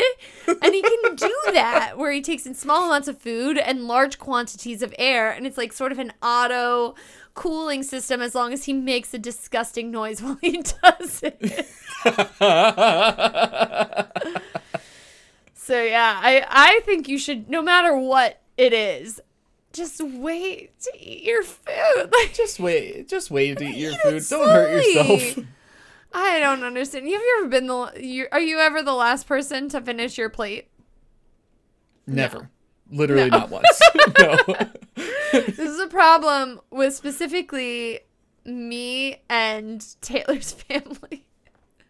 and 0.63 0.75
he 0.75 0.83
can 0.83 1.15
do 1.15 1.35
that 1.53 1.99
where 1.99 2.13
he 2.13 2.23
takes 2.23 2.47
in 2.47 2.55
small 2.55 2.87
amounts 2.87 3.09
of 3.09 3.19
food 3.19 3.59
and 3.59 3.87
large 3.87 4.19
quantities 4.19 4.83
of 4.83 4.95
air 4.99 5.31
and 5.31 5.47
it's 5.47 5.59
like 5.59 5.73
sort 5.73 5.93
of 5.93 5.99
an 5.99 6.13
auto 6.23 6.95
cooling 7.35 7.83
system 7.83 8.21
as 8.21 8.35
long 8.35 8.53
as 8.53 8.65
he 8.65 8.73
makes 8.73 9.15
a 9.15 9.19
disgusting 9.19 9.91
noise 9.91 10.23
while 10.23 10.39
he 10.41 10.63
does 10.63 11.23
it. 11.23 11.67
So 15.55 15.81
yeah, 15.81 16.19
I 16.21 16.45
I 16.49 16.81
think 16.85 17.09
you 17.09 17.17
should 17.19 17.49
no 17.49 17.63
matter 17.63 17.97
what 17.97 18.41
it 18.57 18.73
is, 18.73 19.21
just 19.73 20.03
wait 20.03 20.79
to 20.81 20.93
eat 20.99 21.25
your 21.25 21.43
food. 21.43 21.67
Like 22.13 22.35
just 22.35 22.59
wait, 22.61 23.09
just 23.09 23.31
wait 23.31 23.59
to 23.59 23.65
eat 23.65 23.77
your 23.77 23.93
Eat 23.93 24.01
food. 24.01 24.23
Don't 24.29 24.49
hurt 24.49 24.85
yourself. 24.85 25.47
I 26.13 26.41
don't 26.41 26.65
understand. 26.65 27.07
Have 27.07 27.13
you 27.13 27.39
ever 27.41 27.49
been 27.49 27.67
the? 27.67 27.93
You, 28.01 28.27
are 28.33 28.41
you 28.41 28.59
ever 28.59 28.83
the 28.83 28.95
last 28.95 29.27
person 29.27 29.69
to 29.71 29.81
finish 29.81 30.19
your 30.19 30.29
plate? 30.29 30.69
Never. 32.07 32.51
Literally 32.91 33.31
not 33.31 33.51
once. 33.51 33.81
no. 34.19 34.37
This 35.33 35.59
is 35.59 35.79
a 35.79 35.87
problem 35.87 36.61
with 36.71 36.95
specifically 36.95 38.01
me 38.45 39.23
and 39.29 39.85
Taylor's 40.01 40.53
family. 40.53 41.25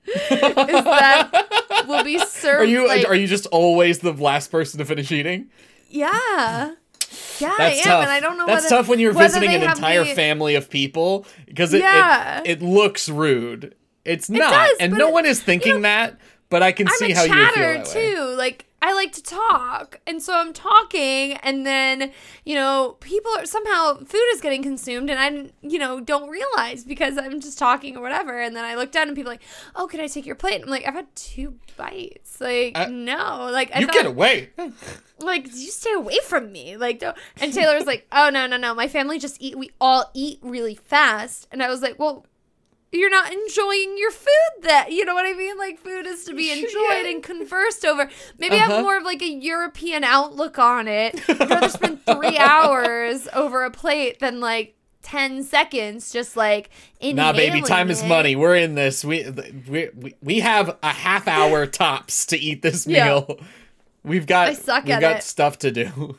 is 0.06 0.28
that 0.28 1.84
we'll 1.88 2.04
be 2.04 2.18
served? 2.18 2.62
Are 2.62 2.64
you 2.64 2.86
like, 2.86 3.08
are 3.08 3.14
you 3.14 3.26
just 3.26 3.46
always 3.46 4.00
the 4.00 4.12
last 4.12 4.50
person 4.50 4.78
to 4.78 4.84
finish 4.84 5.10
eating? 5.10 5.48
Yeah. 5.88 6.74
Yeah, 7.40 7.52
That's 7.58 7.60
I 7.60 7.78
am, 7.78 7.84
tough. 7.84 8.02
and 8.02 8.10
I 8.10 8.20
don't 8.20 8.36
know 8.38 8.46
That's 8.46 8.64
whether, 8.64 8.76
tough 8.76 8.88
when 8.88 8.98
you're 9.00 9.12
visiting 9.12 9.50
an 9.54 9.62
entire 9.62 10.04
me- 10.04 10.14
family 10.14 10.54
of 10.54 10.70
people 10.70 11.26
because 11.46 11.74
it, 11.74 11.80
Yeah. 11.80 12.40
it 12.44 12.60
it 12.60 12.62
looks 12.62 13.08
rude. 13.08 13.74
It's 14.04 14.30
not, 14.30 14.50
does, 14.50 14.76
and 14.80 14.92
no 14.94 15.08
it- 15.08 15.12
one 15.14 15.26
is 15.26 15.42
thinking 15.42 15.82
that. 15.82 16.16
But 16.50 16.62
I 16.64 16.72
can 16.72 16.88
I'm 16.88 16.94
see 16.94 17.12
how 17.12 17.22
you 17.22 17.32
feel 17.32 17.44
chatter 17.44 17.74
that 17.74 17.86
way. 17.94 18.14
too. 18.14 18.34
Like 18.36 18.66
I 18.82 18.94
like 18.94 19.12
to 19.12 19.22
talk, 19.22 20.00
and 20.06 20.22
so 20.22 20.34
I'm 20.34 20.52
talking, 20.52 21.34
and 21.42 21.66
then 21.66 22.12
you 22.44 22.54
know 22.54 22.96
people 23.00 23.30
are 23.36 23.44
somehow 23.44 23.98
food 23.98 24.22
is 24.32 24.40
getting 24.40 24.62
consumed, 24.62 25.10
and 25.10 25.18
I 25.20 25.52
you 25.66 25.78
know 25.78 26.00
don't 26.00 26.28
realize 26.30 26.84
because 26.84 27.18
I'm 27.18 27.40
just 27.40 27.58
talking 27.58 27.96
or 27.96 28.00
whatever, 28.00 28.40
and 28.40 28.56
then 28.56 28.64
I 28.64 28.76
look 28.76 28.90
down 28.90 29.08
and 29.08 29.16
people 29.16 29.30
are 29.30 29.34
like, 29.34 29.42
oh, 29.76 29.86
can 29.86 30.00
I 30.00 30.06
take 30.06 30.24
your 30.24 30.34
plate? 30.34 30.54
And 30.56 30.64
I'm 30.64 30.70
like, 30.70 30.86
I've 30.86 30.94
had 30.94 31.14
two 31.14 31.58
bites. 31.76 32.40
Like 32.40 32.76
I- 32.78 32.86
no, 32.86 33.48
like 33.52 33.70
I 33.74 33.80
You 33.80 33.86
thought, 33.86 33.94
get 33.94 34.06
away. 34.06 34.50
like 35.18 35.46
you 35.48 35.70
stay 35.70 35.92
away 35.92 36.16
from 36.24 36.50
me 36.50 36.78
like 36.78 36.98
don't 36.98 37.14
and 37.42 37.52
taylor's 37.52 37.84
like 37.84 38.06
oh 38.10 38.30
no 38.30 38.46
no 38.46 38.56
no 38.56 38.74
my 38.74 38.88
family 38.88 39.18
just 39.18 39.36
eat 39.38 39.54
we 39.58 39.70
all 39.78 40.10
eat 40.14 40.38
really 40.40 40.74
fast 40.74 41.46
and 41.52 41.62
i 41.62 41.68
was 41.68 41.82
like 41.82 41.98
well 41.98 42.24
you're 42.92 43.10
not 43.10 43.32
enjoying 43.32 43.96
your 43.98 44.10
food 44.10 44.62
that 44.62 44.90
you 44.92 45.04
know 45.04 45.14
what 45.14 45.24
i 45.26 45.32
mean 45.32 45.56
like 45.58 45.78
food 45.78 46.06
is 46.06 46.24
to 46.24 46.34
be 46.34 46.50
enjoyed 46.50 47.06
and 47.06 47.22
conversed 47.22 47.84
over 47.84 48.08
maybe 48.38 48.56
Uh-huh. 48.56 48.70
have 48.76 48.82
more 48.82 48.96
of 48.96 49.04
like 49.04 49.22
a 49.22 49.28
european 49.30 50.02
outlook 50.04 50.58
on 50.58 50.88
it 50.88 51.20
i'd 51.28 51.48
rather 51.50 51.68
spend 51.68 52.04
three 52.04 52.36
hours 52.38 53.28
over 53.32 53.64
a 53.64 53.70
plate 53.70 54.18
than 54.20 54.40
like 54.40 54.74
10 55.02 55.44
seconds 55.44 56.12
just 56.12 56.36
like 56.36 56.68
in 57.00 57.16
Nah, 57.16 57.32
baby, 57.32 57.62
time 57.62 57.90
is 57.90 58.04
money. 58.04 58.36
We're 58.36 58.56
in 58.56 58.74
this. 58.74 59.02
We 59.02 59.24
we 59.66 60.14
we, 60.20 60.40
have 60.40 60.76
a 60.82 60.88
half 60.92 61.26
hour 61.26 61.64
tops 61.82 62.26
to 62.26 62.36
eat 62.38 62.60
this 62.60 62.86
meal 62.86 63.24
Yeah. 63.26 63.46
We've 64.04 64.26
got 64.26 64.48
I 64.48 64.50
we've 64.50 65.00
got 65.00 65.16
it. 65.16 65.22
stuff 65.22 65.58
to 65.60 65.70
do. 65.70 66.18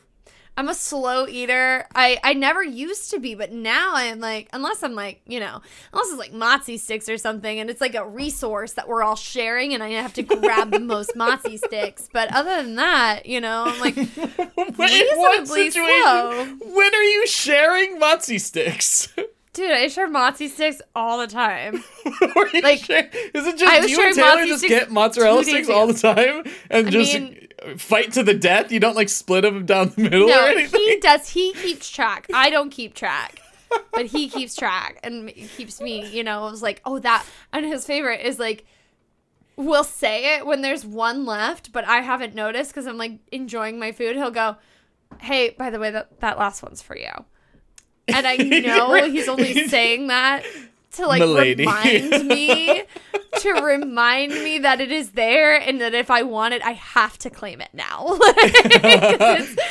I'm 0.54 0.68
a 0.68 0.74
slow 0.74 1.26
eater. 1.26 1.86
I 1.94 2.18
I 2.22 2.34
never 2.34 2.62
used 2.62 3.10
to 3.12 3.18
be, 3.18 3.34
but 3.34 3.52
now 3.52 3.92
I'm 3.94 4.20
like, 4.20 4.48
unless 4.52 4.82
I'm 4.82 4.94
like, 4.94 5.22
you 5.26 5.40
know, 5.40 5.62
unless 5.92 6.10
it's 6.10 6.18
like 6.18 6.32
mozzie 6.32 6.78
sticks 6.78 7.08
or 7.08 7.16
something, 7.16 7.58
and 7.58 7.70
it's 7.70 7.80
like 7.80 7.94
a 7.94 8.06
resource 8.06 8.72
that 8.74 8.86
we're 8.86 9.02
all 9.02 9.16
sharing, 9.16 9.72
and 9.72 9.82
I 9.82 9.90
have 9.90 10.12
to 10.14 10.22
grab 10.22 10.70
the 10.70 10.78
most 10.80 11.12
mozzie 11.16 11.58
sticks. 11.58 12.08
But 12.12 12.32
other 12.34 12.62
than 12.62 12.76
that, 12.76 13.24
you 13.24 13.40
know, 13.40 13.64
I'm 13.66 13.80
like, 13.80 13.96
In 13.96 14.06
what 14.76 15.48
situation? 15.48 15.72
slow. 15.72 16.44
When 16.74 16.94
are 16.94 17.02
you 17.02 17.26
sharing 17.26 17.98
mozzie 17.98 18.40
sticks? 18.40 19.08
dude, 19.52 19.70
I 19.70 19.88
share 19.88 20.08
mozzie 20.08 20.48
sticks 20.48 20.80
all 20.94 21.18
the 21.18 21.26
time. 21.26 21.82
Like, 22.62 22.88
is 22.88 23.46
it 23.46 23.58
just 23.58 23.88
you 23.88 24.06
and 24.06 24.14
Taylor 24.14 24.46
just 24.46 24.66
get 24.66 24.90
mozzarella 24.90 25.42
sticks 25.42 25.68
all 25.68 25.86
the 25.86 25.94
time 25.94 26.44
and 26.70 26.86
I 26.86 26.90
just 26.90 27.14
mean- 27.14 27.48
fight 27.76 28.12
to 28.12 28.22
the 28.22 28.34
death? 28.34 28.70
You 28.70 28.78
don't 28.78 28.94
like 28.94 29.08
split 29.08 29.42
them 29.42 29.64
down 29.64 29.92
the 29.96 30.02
middle 30.02 30.30
or 30.30 30.48
anything? 30.48 30.80
he 30.80 30.96
does. 31.00 31.28
He 31.30 31.52
keeps 31.54 31.90
track. 31.90 32.26
I 32.32 32.50
don't 32.50 32.70
keep 32.70 32.94
track. 32.94 33.40
But 33.92 34.06
he 34.06 34.28
keeps 34.28 34.54
track 34.54 35.00
and 35.02 35.28
keeps 35.56 35.80
me, 35.80 36.06
you 36.06 36.22
know, 36.22 36.46
it 36.46 36.50
was 36.50 36.62
like, 36.62 36.82
oh, 36.84 36.98
that. 36.98 37.24
And 37.52 37.64
his 37.64 37.86
favorite 37.86 38.20
is 38.20 38.38
like, 38.38 38.66
we'll 39.56 39.84
say 39.84 40.36
it 40.36 40.46
when 40.46 40.60
there's 40.60 40.84
one 40.84 41.24
left, 41.24 41.72
but 41.72 41.86
I 41.86 42.02
haven't 42.02 42.34
noticed 42.34 42.70
because 42.70 42.86
I'm 42.86 42.98
like 42.98 43.18
enjoying 43.32 43.78
my 43.78 43.92
food. 43.92 44.16
He'll 44.16 44.30
go, 44.30 44.56
hey, 45.20 45.50
by 45.50 45.70
the 45.70 45.78
way, 45.78 45.90
that, 45.90 46.20
that 46.20 46.38
last 46.38 46.62
one's 46.62 46.82
for 46.82 46.96
you. 46.96 47.10
And 48.14 48.26
I 48.26 48.36
know 48.60 49.04
he's 49.10 49.28
only 49.28 49.68
saying 49.68 50.08
that 50.08 50.44
to 50.92 51.06
like 51.06 51.20
Milady. 51.20 51.54
remind 51.64 52.10
me 52.28 52.82
to 53.40 53.50
remind 53.52 54.32
me 54.34 54.58
that 54.58 54.80
it 54.80 54.92
is 54.92 55.12
there 55.12 55.54
and 55.56 55.80
that 55.80 55.94
if 55.94 56.10
I 56.10 56.22
want 56.22 56.54
it, 56.54 56.62
I 56.62 56.72
have 56.72 57.16
to 57.18 57.30
claim 57.30 57.60
it 57.62 57.70
now. 57.72 58.18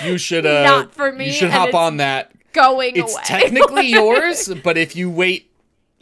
you 0.07 0.17
should 0.17 0.45
uh 0.45 0.63
not 0.63 0.93
for 0.93 1.11
me, 1.11 1.27
You 1.27 1.31
should 1.33 1.51
hop 1.51 1.73
on 1.75 1.97
that. 1.97 2.31
going 2.53 2.95
It's 2.95 3.13
away. 3.13 3.23
technically 3.25 3.87
yours, 3.89 4.51
but 4.63 4.77
if 4.77 4.95
you 4.95 5.09
wait 5.11 5.51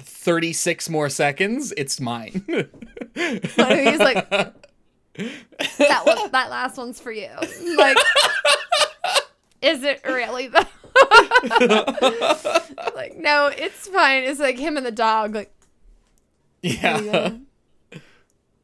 36 0.01 0.89
more 0.89 1.09
seconds, 1.09 1.73
it's 1.75 1.99
mine. 1.99 2.43
He's 2.47 3.99
like, 3.99 4.29
that 4.29 4.53
one, 6.05 6.31
that 6.31 6.49
last 6.49 6.77
one's 6.77 6.99
for 7.01 7.11
you. 7.11 7.29
Like, 7.77 7.97
is 9.61 9.83
it 9.83 10.01
really 10.05 10.47
though? 10.47 10.59
like, 12.95 13.17
no, 13.17 13.47
it's 13.47 13.87
fine. 13.87 14.23
It's 14.23 14.39
like 14.39 14.57
him 14.57 14.77
and 14.77 14.85
the 14.85 14.91
dog. 14.91 15.35
Like, 15.35 15.51
yeah. 16.61 17.33
are 17.91 17.99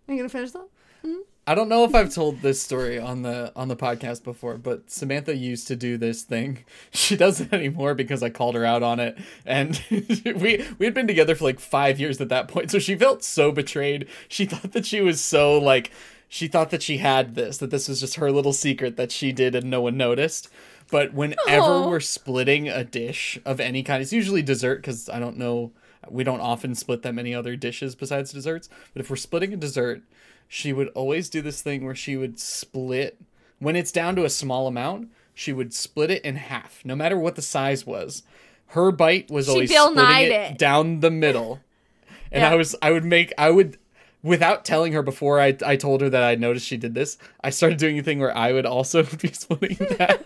you 0.07 0.17
gonna 0.17 0.29
finish 0.29 0.51
that? 0.51 0.67
Mm-hmm. 1.03 1.21
I 1.47 1.53
don't 1.53 1.69
know 1.69 1.83
if 1.83 1.93
I've 1.93 2.13
told 2.13 2.41
this 2.41 2.59
story 2.59 2.97
on 2.97 3.21
the 3.21 3.51
on 3.55 3.67
the 3.67 3.75
podcast 3.75 4.23
before, 4.23 4.57
but 4.57 4.89
Samantha 4.89 5.35
used 5.35 5.67
to 5.67 5.75
do 5.75 5.97
this 5.97 6.23
thing. 6.23 6.65
She 6.91 7.15
doesn't 7.15 7.53
anymore 7.53 7.93
because 7.93 8.23
I 8.23 8.29
called 8.29 8.55
her 8.55 8.65
out 8.65 8.81
on 8.81 8.99
it, 8.99 9.17
and 9.45 9.79
we 9.91 10.65
we 10.79 10.85
had 10.85 10.93
been 10.93 11.07
together 11.07 11.35
for 11.35 11.43
like 11.43 11.59
five 11.59 11.99
years 11.99 12.19
at 12.19 12.29
that 12.29 12.47
point. 12.47 12.71
So 12.71 12.79
she 12.79 12.95
felt 12.95 13.23
so 13.23 13.51
betrayed. 13.51 14.07
She 14.27 14.45
thought 14.45 14.71
that 14.71 14.85
she 14.85 15.01
was 15.01 15.21
so 15.21 15.57
like 15.59 15.91
she 16.27 16.47
thought 16.47 16.71
that 16.71 16.81
she 16.81 16.97
had 16.97 17.35
this, 17.35 17.57
that 17.57 17.69
this 17.69 17.87
was 17.87 17.99
just 17.99 18.15
her 18.15 18.31
little 18.31 18.53
secret 18.53 18.97
that 18.97 19.11
she 19.11 19.31
did 19.31 19.55
and 19.55 19.69
no 19.69 19.81
one 19.81 19.97
noticed. 19.97 20.49
But 20.91 21.13
whenever 21.13 21.61
Aw. 21.61 21.87
we're 21.89 21.99
splitting 21.99 22.67
a 22.69 22.83
dish 22.83 23.39
of 23.45 23.59
any 23.59 23.81
kind, 23.83 24.01
it's 24.01 24.13
usually 24.13 24.41
dessert 24.41 24.77
because 24.77 25.09
I 25.09 25.19
don't 25.19 25.37
know. 25.37 25.71
We 26.09 26.23
don't 26.23 26.39
often 26.41 26.75
split 26.75 27.01
that 27.01 27.15
many 27.15 27.33
other 27.33 27.55
dishes 27.55 27.95
besides 27.95 28.31
desserts. 28.31 28.69
But 28.93 28.99
if 29.01 29.09
we're 29.09 29.15
splitting 29.15 29.53
a 29.53 29.57
dessert, 29.57 30.03
she 30.47 30.71
would 30.71 30.89
always 30.89 31.29
do 31.29 31.41
this 31.41 31.61
thing 31.61 31.83
where 31.85 31.95
she 31.95 32.15
would 32.15 32.39
split 32.39 33.19
when 33.59 33.75
it's 33.75 33.91
down 33.91 34.15
to 34.15 34.25
a 34.25 34.29
small 34.29 34.67
amount 34.67 35.09
she 35.33 35.51
would 35.51 35.73
split 35.73 36.11
it 36.11 36.23
in 36.23 36.35
half 36.35 36.81
no 36.85 36.95
matter 36.95 37.17
what 37.17 37.35
the 37.35 37.41
size 37.41 37.85
was 37.85 38.21
her 38.67 38.91
bite 38.91 39.29
was 39.31 39.45
She 39.47 39.51
always 39.51 39.71
Bill 39.71 39.91
splitting 39.91 40.27
it, 40.27 40.31
it. 40.31 40.57
down 40.57 40.99
the 40.99 41.09
middle 41.09 41.61
and 42.31 42.41
Yeah. 42.41 42.51
i 42.51 42.55
was 42.55 42.75
i 42.81 42.91
would 42.91 43.03
make 43.05 43.33
i 43.37 43.49
would 43.49 43.77
without 44.25 44.65
telling 44.65 44.91
her 44.91 45.03
before 45.03 45.39
I, 45.39 45.55
I 45.65 45.75
told 45.75 46.01
her 46.01 46.09
that 46.09 46.23
i 46.23 46.35
noticed 46.35 46.65
she 46.65 46.77
did 46.77 46.95
this 46.95 47.17
i 47.41 47.51
started 47.51 47.77
doing 47.77 47.99
a 47.99 48.03
thing 48.03 48.19
where 48.19 48.35
i 48.35 48.51
would 48.51 48.65
also 48.65 49.03
be 49.21 49.29
splitting 49.29 49.77
that. 49.97 50.25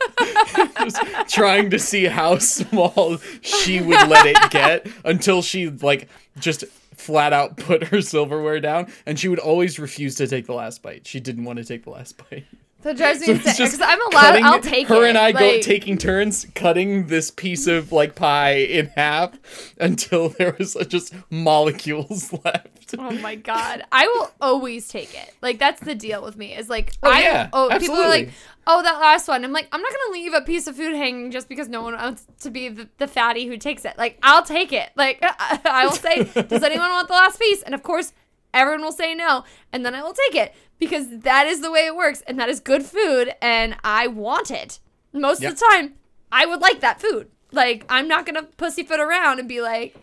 Just 0.80 1.02
trying 1.30 1.70
to 1.72 1.80
see 1.80 2.06
how 2.06 2.38
small 2.38 3.18
she 3.42 3.82
would 3.82 4.08
let 4.08 4.26
it 4.26 4.52
get 4.52 4.88
until 5.04 5.42
she 5.42 5.70
like 5.70 6.08
just 6.40 6.64
flat 6.96 7.34
out 7.34 7.58
put 7.58 7.84
her 7.86 8.02
silverware 8.02 8.60
down 8.60 8.92
and 9.06 9.20
she 9.20 9.28
would 9.28 9.40
always 9.40 9.78
refuse 9.78 10.16
to 10.16 10.28
take 10.28 10.46
the 10.46 10.54
last 10.54 10.82
bite. 10.82 11.06
She 11.06 11.20
didn't 11.20 11.44
want 11.44 11.58
to 11.58 11.66
take 11.66 11.84
the 11.84 11.90
last 11.90 12.18
bite 12.30 12.46
That 12.82 12.96
drives 12.96 13.20
me 13.20 13.32
insane. 13.32 13.54
Because 13.58 13.82
I'm 13.82 14.02
allowed. 14.12 14.42
I'll 14.42 14.62
take 14.62 14.88
her 14.88 15.04
it. 15.04 15.10
and 15.10 15.18
I 15.18 15.34
go 15.34 15.60
taking 15.60 15.98
turns 15.98 16.48
cutting 16.56 17.08
this 17.08 17.30
piece 17.30 17.68
of 17.68 17.92
like 17.92 18.16
pie 18.16 18.54
in 18.54 18.88
half 18.96 19.34
until 19.80 20.30
there 20.30 20.56
was 20.58 20.78
just 20.88 21.14
molecules 21.30 22.32
left. 22.46 22.96
Oh 22.98 23.12
my 23.12 23.36
god. 23.36 23.84
I 23.92 24.08
will 24.08 24.32
always 24.40 24.88
take 24.88 25.14
it. 25.14 25.34
Like 25.42 25.60
that's 25.60 25.82
the 25.82 25.94
deal 25.94 26.24
with 26.24 26.38
me. 26.38 26.56
Is 26.56 26.70
like 26.70 26.94
Oh, 27.04 27.12
I 27.12 27.20
yeah, 27.22 27.50
oh 27.52 27.70
people 27.78 27.98
are 27.98 28.08
like, 28.08 28.32
"Oh, 28.66 28.82
that 28.82 29.00
last 29.00 29.28
one." 29.28 29.44
I'm 29.44 29.52
like, 29.52 29.68
"I'm 29.74 29.82
not 29.82 29.92
going 29.92 30.02
to 30.08 30.12
leave 30.14 30.34
a 30.34 30.42
piece 30.42 30.66
of 30.68 30.78
food 30.78 30.96
hanging 30.96 31.32
just 31.32 31.50
because 31.50 31.68
no 31.68 31.82
one 31.82 31.96
wants 31.96 32.26
to 32.42 32.50
be 32.50 32.70
the, 32.70 32.88
the 32.98 33.08
fatty 33.08 33.46
who 33.48 33.58
takes 33.58 33.84
it." 33.84 33.98
Like, 33.98 34.18
I'll 34.24 34.44
take 34.44 34.72
it. 34.72 34.90
Like 34.96 35.20
I, 35.22 35.60
I 35.66 35.86
will 35.86 35.92
say, 35.92 36.24
"Does 36.24 36.64
anyone 36.64 36.90
want 36.90 37.10
the 37.10 37.14
last 37.14 37.40
piece?" 37.40 37.62
And 37.62 37.76
of 37.76 37.84
course, 37.84 38.14
everyone 38.54 38.84
will 38.84 38.92
say 38.94 39.14
no, 39.14 39.44
and 39.74 39.86
then 39.86 39.94
I 39.94 40.02
will 40.02 40.14
take 40.14 40.36
it 40.36 40.54
because 40.80 41.08
that 41.20 41.46
is 41.48 41.62
the 41.62 41.72
way 41.72 41.86
it 41.86 41.96
works 41.96 42.22
and 42.28 42.40
that 42.40 42.50
is 42.50 42.60
good 42.60 42.84
food 42.84 43.34
and 43.42 43.76
I 43.84 44.08
want 44.08 44.50
it. 44.52 44.80
Most 45.14 45.42
Yep. 45.42 45.52
of 45.54 45.60
the 45.60 45.66
time, 45.72 45.94
I 46.32 46.46
would 46.46 46.62
like 46.62 46.80
that 46.82 47.02
food. 47.02 47.30
Like, 47.52 47.86
I'm 47.90 48.08
not 48.08 48.26
going 48.26 48.36
to 48.36 48.44
pussyfoot 48.44 49.00
around 49.00 49.40
and 49.40 49.48
be 49.50 49.60
like, 49.62 49.96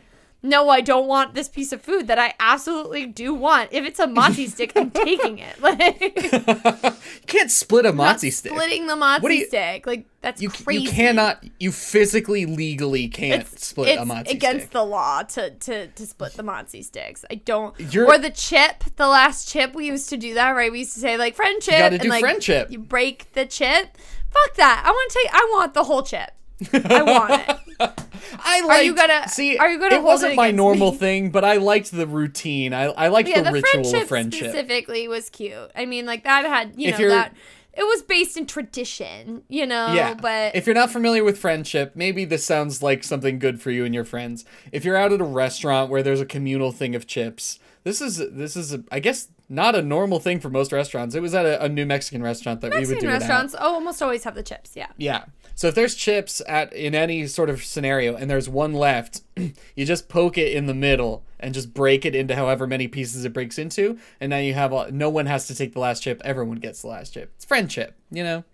no, 0.42 0.68
I 0.68 0.80
don't 0.80 1.08
want 1.08 1.34
this 1.34 1.48
piece 1.48 1.72
of 1.72 1.80
food 1.82 2.06
that 2.06 2.18
I 2.18 2.34
absolutely 2.38 3.06
do 3.06 3.34
want. 3.34 3.70
If 3.72 3.84
it's 3.84 3.98
a 3.98 4.06
mozzie 4.06 4.48
stick, 4.50 4.72
I'm 4.76 4.90
taking 4.90 5.38
it. 5.38 5.56
Like, 5.60 6.00
You 6.00 7.26
can't 7.26 7.50
split 7.50 7.84
a 7.86 7.92
mozzie 7.92 8.32
stick. 8.32 8.52
splitting 8.52 8.86
the 8.86 8.94
mozzie 8.94 9.38
you- 9.38 9.46
stick. 9.46 9.86
Like, 9.86 10.06
that's 10.20 10.40
You, 10.42 10.50
crazy. 10.50 10.82
you 10.84 10.90
cannot. 10.90 11.42
You 11.58 11.72
physically, 11.72 12.46
legally 12.46 13.08
can't 13.08 13.42
It's, 13.42 13.66
split 13.66 13.88
it's 13.88 14.02
a 14.02 14.04
mozzie 14.04 14.30
against 14.30 14.62
stick. 14.66 14.70
the 14.72 14.84
law 14.84 15.22
to, 15.22 15.50
to, 15.50 15.86
to 15.88 16.06
split 16.06 16.34
the 16.34 16.42
mozzie 16.44 16.84
sticks. 16.84 17.24
I 17.30 17.36
don't. 17.36 17.74
You're- 17.80 18.06
or 18.08 18.18
the 18.18 18.30
chip, 18.30 18.84
the 18.96 19.08
last 19.08 19.48
chip, 19.48 19.74
we 19.74 19.86
used 19.86 20.08
to 20.10 20.16
do 20.16 20.34
that, 20.34 20.50
right? 20.50 20.70
We 20.70 20.80
used 20.80 20.94
to 20.94 21.00
say, 21.00 21.16
like, 21.16 21.34
friend 21.34 21.60
chip. 21.60 21.78
gotta 21.78 21.94
and, 21.94 22.02
do 22.02 22.08
like, 22.08 22.20
friend 22.20 22.40
chip. 22.40 22.70
You 22.70 22.78
break 22.78 23.32
the 23.32 23.46
chip. 23.46 23.96
Fuck 24.30 24.54
that. 24.56 24.82
I 24.86 24.90
want 24.90 25.10
to 25.12 25.18
take, 25.22 25.34
I 25.34 25.50
want 25.54 25.74
the 25.74 25.84
whole 25.84 26.02
chip. 26.02 26.30
I 26.72 27.02
want 27.02 27.32
it. 27.48 27.56
I 28.38 28.60
like. 28.62 28.78
Are 28.78 28.82
you 28.82 28.94
gonna- 28.94 29.28
see? 29.28 29.58
are 29.58 29.70
you 29.70 29.78
gonna 29.78 29.96
It 29.96 30.02
wasn't 30.02 30.32
it 30.32 30.36
my 30.36 30.50
normal 30.50 30.92
me? 30.92 30.98
thing, 30.98 31.30
but 31.30 31.44
I 31.44 31.56
liked 31.56 31.90
the 31.92 32.06
routine. 32.06 32.72
I 32.72 32.84
I 32.84 33.08
liked 33.08 33.28
Yeah, 33.28 33.38
the, 33.42 33.44
the, 33.44 33.52
ritual 33.52 33.70
friendship, 33.82 34.02
of 34.02 34.08
friendship. 34.08 34.50
specifically 34.50 35.08
was 35.08 35.28
cute. 35.30 35.70
I 35.74 35.84
mean, 35.86 36.06
like 36.06 36.24
that 36.24 36.44
had 36.44 36.72
you 36.76 36.88
If 36.88 36.98
know 36.98 37.08
that 37.10 37.34
it 37.74 37.82
was 37.82 38.02
based 38.02 38.38
in 38.38 38.46
tradition, 38.46 39.42
you 39.48 39.66
know. 39.66 39.92
Yeah, 39.92 40.14
but 40.14 40.56
if 40.56 40.64
you're 40.66 40.74
not 40.74 40.90
familiar 40.90 41.22
with 41.22 41.38
friendship, 41.38 41.92
maybe 41.94 42.24
this 42.24 42.44
sounds 42.44 42.82
like 42.82 43.04
something 43.04 43.38
good 43.38 43.60
for 43.60 43.70
you 43.70 43.84
and 43.84 43.94
your 43.94 44.04
friends. 44.04 44.44
If 44.72 44.84
you're 44.84 44.96
out 44.96 45.12
at 45.12 45.20
a 45.20 45.24
restaurant 45.24 45.90
where 45.90 46.02
there's 46.02 46.20
a 46.20 46.26
communal 46.26 46.72
thing 46.72 46.94
of 46.94 47.06
chips, 47.06 47.58
this 47.84 48.00
is 48.00 48.16
this 48.32 48.56
is 48.56 48.72
a, 48.72 48.82
I 48.90 49.00
guess 49.00 49.28
not 49.50 49.74
a 49.74 49.82
normal 49.82 50.18
thing 50.20 50.40
for 50.40 50.48
most 50.48 50.72
restaurants. 50.72 51.14
It 51.14 51.20
was 51.20 51.34
at 51.34 51.44
a, 51.44 51.64
a 51.64 51.68
New 51.68 51.84
Mexican 51.84 52.22
restaurant 52.22 52.62
that 52.62 52.70
we 52.70 52.78
would 52.78 52.88
Mexican 52.88 53.04
do 53.04 53.10
at. 53.10 53.18
restaurants 53.20 53.54
oh, 53.58 53.74
almost 53.74 54.02
always 54.02 54.24
have 54.24 54.34
the 54.34 54.42
chips. 54.42 54.70
Yeah. 54.74 54.88
Yeah. 54.96 55.24
So 55.58 55.68
if 55.68 55.74
there's 55.74 55.94
chips 55.94 56.42
at 56.46 56.72
in 56.74 56.94
any 56.94 57.26
sort 57.26 57.48
of 57.50 57.64
scenario 57.64 58.14
and 58.14 58.30
there's 58.30 58.46
one 58.48 58.74
left, 58.74 59.22
you 59.74 59.86
just 59.86 60.06
poke 60.08 60.36
it 60.36 60.52
in 60.52 60.66
the 60.66 60.74
middle 60.74 61.24
and 61.40 61.54
just 61.54 61.72
break 61.72 62.04
it 62.04 62.14
into 62.14 62.36
however 62.36 62.66
many 62.66 62.86
pieces 62.88 63.24
it 63.24 63.32
breaks 63.32 63.58
into, 63.58 63.98
and 64.20 64.28
now 64.30 64.36
you 64.38 64.52
have 64.54 64.72
all, 64.72 64.86
no 64.92 65.08
one 65.08 65.24
has 65.26 65.46
to 65.48 65.54
take 65.54 65.72
the 65.72 65.80
last 65.80 66.02
chip. 66.02 66.20
Everyone 66.24 66.58
gets 66.58 66.82
the 66.82 66.88
last 66.88 67.14
chip. 67.14 67.32
It's 67.36 67.44
friendship, 67.46 67.94
you 68.10 68.22
know. 68.22 68.44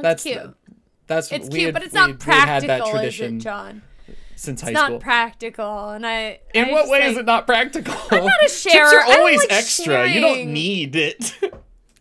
That's, 0.00 0.22
cute. 0.22 0.36
the- 0.42 0.54
that's 1.08 1.30
it's 1.32 1.48
we 1.48 1.58
cute, 1.58 1.64
had- 1.66 1.74
but 1.74 1.82
it's 1.82 1.92
we- 1.92 2.00
not 2.00 2.06
we 2.08 2.12
had 2.32 2.48
had 2.48 2.64
practical, 2.64 2.86
that 2.86 2.90
tradition 2.98 3.36
it, 3.36 3.40
John? 3.40 3.82
since 4.36 4.60
high 4.60 4.68
It's 4.70 4.74
not 4.74 4.86
school. 4.86 4.98
practical, 5.00 5.88
and 5.90 6.06
I. 6.06 6.38
in 6.54 6.66
I 6.66 6.70
what 6.72 6.88
way 6.88 7.00
like, 7.00 7.10
is 7.10 7.16
it 7.18 7.24
not 7.26 7.46
practical? 7.46 7.94
I'm 8.12 8.24
not 8.24 8.32
a 8.44 8.48
sharer. 8.48 8.90
Chips 8.90 9.08
are 9.10 9.12
always 9.18 9.40
like 9.40 9.52
extra. 9.52 10.08
You 10.08 10.20
don't 10.20 10.52
need 10.52 10.94
it. 10.96 11.34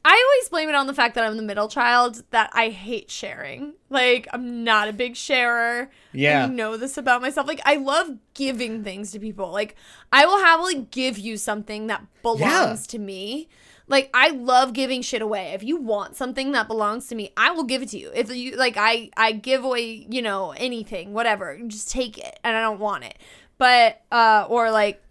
I 0.05 0.11
always 0.11 0.49
blame 0.49 0.67
it 0.69 0.75
on 0.75 0.87
the 0.87 0.93
fact 0.93 1.15
that 1.15 1.23
I'm 1.23 1.37
the 1.37 1.43
middle 1.43 1.69
child. 1.69 2.23
That 2.31 2.49
I 2.53 2.69
hate 2.69 3.09
sharing. 3.09 3.73
Like 3.89 4.27
I'm 4.33 4.63
not 4.63 4.89
a 4.89 4.93
big 4.93 5.15
sharer. 5.15 5.89
Yeah. 6.11 6.43
I 6.43 6.47
know 6.47 6.75
this 6.77 6.97
about 6.97 7.21
myself. 7.21 7.47
Like 7.47 7.61
I 7.65 7.75
love 7.77 8.17
giving 8.33 8.83
things 8.83 9.11
to 9.11 9.19
people. 9.19 9.51
Like 9.51 9.75
I 10.11 10.25
will 10.25 10.39
happily 10.39 10.87
give 10.91 11.17
you 11.17 11.37
something 11.37 11.87
that 11.87 12.05
belongs 12.21 12.41
Yeah. 12.85 12.91
to 12.91 12.99
me. 12.99 13.47
Like 13.87 14.09
I 14.13 14.29
love 14.29 14.73
giving 14.73 15.01
shit 15.01 15.21
away. 15.21 15.51
If 15.53 15.63
you 15.63 15.77
want 15.77 16.15
something 16.15 16.51
that 16.53 16.67
belongs 16.67 17.07
to 17.07 17.15
me, 17.15 17.31
I 17.37 17.51
will 17.51 17.63
give 17.65 17.81
it 17.81 17.89
to 17.89 17.97
you. 17.97 18.11
If 18.13 18.33
you 18.35 18.55
like 18.57 18.75
I 18.77 19.09
I 19.15 19.31
give 19.31 19.63
away, 19.63 20.05
you 20.09 20.21
know, 20.21 20.51
anything, 20.51 21.13
whatever. 21.13 21.57
Just 21.67 21.89
take 21.91 22.17
it 22.17 22.39
and 22.43 22.55
I 22.57 22.61
don't 22.61 22.79
want 22.79 23.05
it. 23.05 23.17
But 23.57 24.01
uh 24.11 24.47
or 24.49 24.69
like 24.71 25.01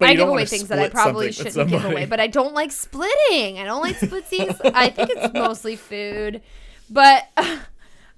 But 0.00 0.08
I 0.08 0.14
give 0.14 0.28
away 0.28 0.46
things 0.46 0.66
that 0.68 0.78
I 0.78 0.88
probably 0.88 1.30
shouldn't 1.30 1.68
give 1.68 1.84
away, 1.84 2.06
but 2.06 2.18
I 2.18 2.26
don't 2.26 2.54
like 2.54 2.72
splitting. 2.72 3.58
I 3.58 3.64
don't 3.64 3.82
like 3.82 3.96
splitsies. 4.00 4.58
I 4.74 4.88
think 4.90 5.10
it's 5.10 5.32
mostly 5.34 5.76
food, 5.76 6.40
but 6.88 7.28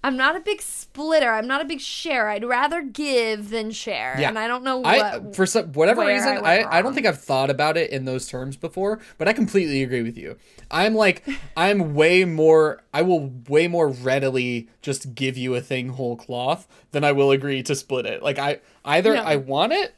I'm 0.04 0.16
not 0.16 0.34
a 0.34 0.40
big 0.40 0.60
splitter. 0.60 1.30
I'm 1.32 1.46
not 1.46 1.60
a 1.60 1.64
big 1.64 1.80
share. 1.80 2.28
I'd 2.28 2.44
rather 2.44 2.82
give 2.82 3.50
than 3.50 3.70
share, 3.70 4.16
Yeah. 4.18 4.28
and 4.28 4.38
I 4.38 4.48
don't 4.48 4.64
know 4.64 4.78
what. 4.78 4.86
I 5.00 5.32
for 5.32 5.46
some 5.46 5.72
whatever 5.72 6.04
reason 6.04 6.38
I 6.38 6.62
I, 6.62 6.78
I 6.78 6.82
don't 6.82 6.92
think 6.94 7.06
I've 7.06 7.20
thought 7.20 7.50
about 7.50 7.76
it 7.76 7.90
in 7.90 8.04
those 8.04 8.26
terms 8.28 8.56
before, 8.56 9.00
but 9.18 9.28
I 9.28 9.32
completely 9.32 9.82
agree 9.82 10.02
with 10.02 10.16
you. 10.16 10.36
I'm 10.70 10.94
like 10.94 11.24
I'm 11.56 11.94
way 11.94 12.24
more 12.24 12.82
I 12.92 13.02
will 13.02 13.32
way 13.48 13.68
more 13.68 13.88
readily 13.88 14.68
just 14.82 15.14
give 15.14 15.36
you 15.36 15.54
a 15.54 15.60
thing 15.60 15.90
whole 15.90 16.16
cloth 16.16 16.66
than 16.92 17.04
I 17.04 17.12
will 17.12 17.30
agree 17.30 17.62
to 17.64 17.74
split 17.74 18.06
it. 18.06 18.22
Like 18.22 18.38
I 18.38 18.58
either 18.84 19.14
No. 19.14 19.22
I 19.22 19.36
want 19.36 19.72
it 19.72 19.94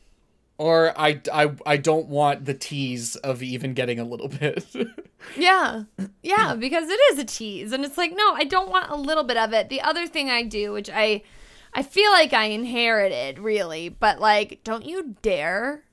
or 0.59 0.93
I, 0.99 1.21
I 1.33 1.53
I 1.67 1.77
don't 1.77 2.07
want 2.09 2.45
the 2.45 2.55
tease 2.55 3.17
of 3.17 3.43
even 3.43 3.75
getting 3.75 3.99
a 3.99 4.05
little 4.05 4.29
bit. 4.41 4.65
Yeah. 5.37 5.85
Yeah, 6.23 6.55
because 6.55 6.89
it 6.89 7.01
is 7.13 7.19
a 7.19 7.25
tease 7.25 7.73
and 7.73 7.85
it's 7.85 7.99
like, 7.99 8.13
no, 8.15 8.35
I 8.35 8.45
don't 8.45 8.71
want 8.71 8.91
a 8.91 8.97
little 8.97 9.25
bit 9.25 9.37
of 9.37 9.53
it. 9.53 9.69
The 9.69 9.81
other 9.81 10.07
thing 10.07 10.31
I 10.31 10.43
do, 10.43 10.73
which 10.73 10.91
I 10.91 11.23
I 11.73 11.83
feel 11.83 12.11
like 12.13 12.33
I 12.33 12.47
inherited 12.47 13.39
really, 13.39 13.89
but 13.89 14.21
like 14.21 14.61
don't 14.65 14.85
you 14.85 15.17
dare 15.23 15.85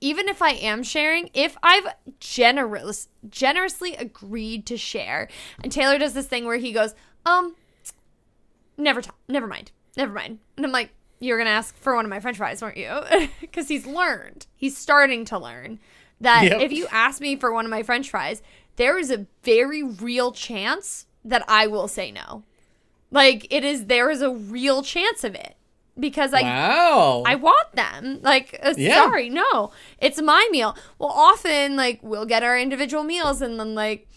even 0.00 0.28
if 0.28 0.42
I 0.42 0.50
am 0.50 0.82
sharing, 0.82 1.30
if 1.32 1.56
I've 1.62 1.86
generous 2.20 3.08
generously 3.30 3.96
agreed 3.96 4.66
to 4.66 4.76
share. 4.76 5.28
And 5.62 5.72
Taylor 5.72 5.98
does 5.98 6.12
this 6.12 6.26
thing 6.26 6.44
where 6.44 6.58
he 6.58 6.72
goes, 6.72 6.94
"Um 7.24 7.56
never 8.76 9.00
t- 9.02 9.10
never 9.28 9.46
mind. 9.46 9.72
Never 9.96 10.12
mind." 10.12 10.40
And 10.56 10.66
I'm 10.66 10.72
like, 10.72 10.90
"You're 11.24 11.38
going 11.38 11.46
to 11.46 11.52
ask 11.52 11.76
for 11.76 11.94
one 11.96 12.04
of 12.04 12.10
my 12.10 12.20
french 12.20 12.36
fries, 12.36 12.62
weren't 12.62 12.76
you?" 12.76 13.28
Cuz 13.52 13.68
he's 13.68 13.86
learned. 13.86 14.46
He's 14.56 14.76
starting 14.76 15.24
to 15.26 15.38
learn 15.38 15.78
that 16.20 16.44
Yep. 16.44 16.60
if 16.60 16.72
you 16.72 16.86
ask 16.90 17.20
me 17.20 17.36
for 17.36 17.52
one 17.52 17.64
of 17.64 17.70
my 17.70 17.82
french 17.82 18.10
fries, 18.10 18.42
there 18.76 18.98
is 18.98 19.10
a 19.10 19.26
very 19.42 19.82
real 19.82 20.32
chance 20.32 21.06
that 21.24 21.44
I 21.48 21.66
will 21.66 21.88
say 21.88 22.10
no. 22.10 22.44
Like 23.10 23.46
it 23.50 23.64
is 23.64 23.86
there 23.86 24.10
is 24.10 24.22
a 24.22 24.30
real 24.30 24.82
chance 24.82 25.24
of 25.24 25.34
it 25.34 25.56
because 25.98 26.32
I 26.34 26.42
wow. 26.42 27.22
I 27.24 27.36
want 27.36 27.72
them. 27.74 28.18
Like, 28.22 28.58
uh, 28.62 28.74
Yeah. 28.76 28.96
sorry, 28.96 29.28
no, 29.30 29.70
it's 30.00 30.20
my 30.20 30.48
meal. 30.50 30.76
Well, 30.98 31.10
often, 31.10 31.76
like, 31.76 32.00
we'll 32.02 32.26
get 32.26 32.42
our 32.42 32.58
individual 32.58 33.04
meals 33.04 33.40
and 33.40 33.60
then, 33.60 33.76
like, 33.76 34.08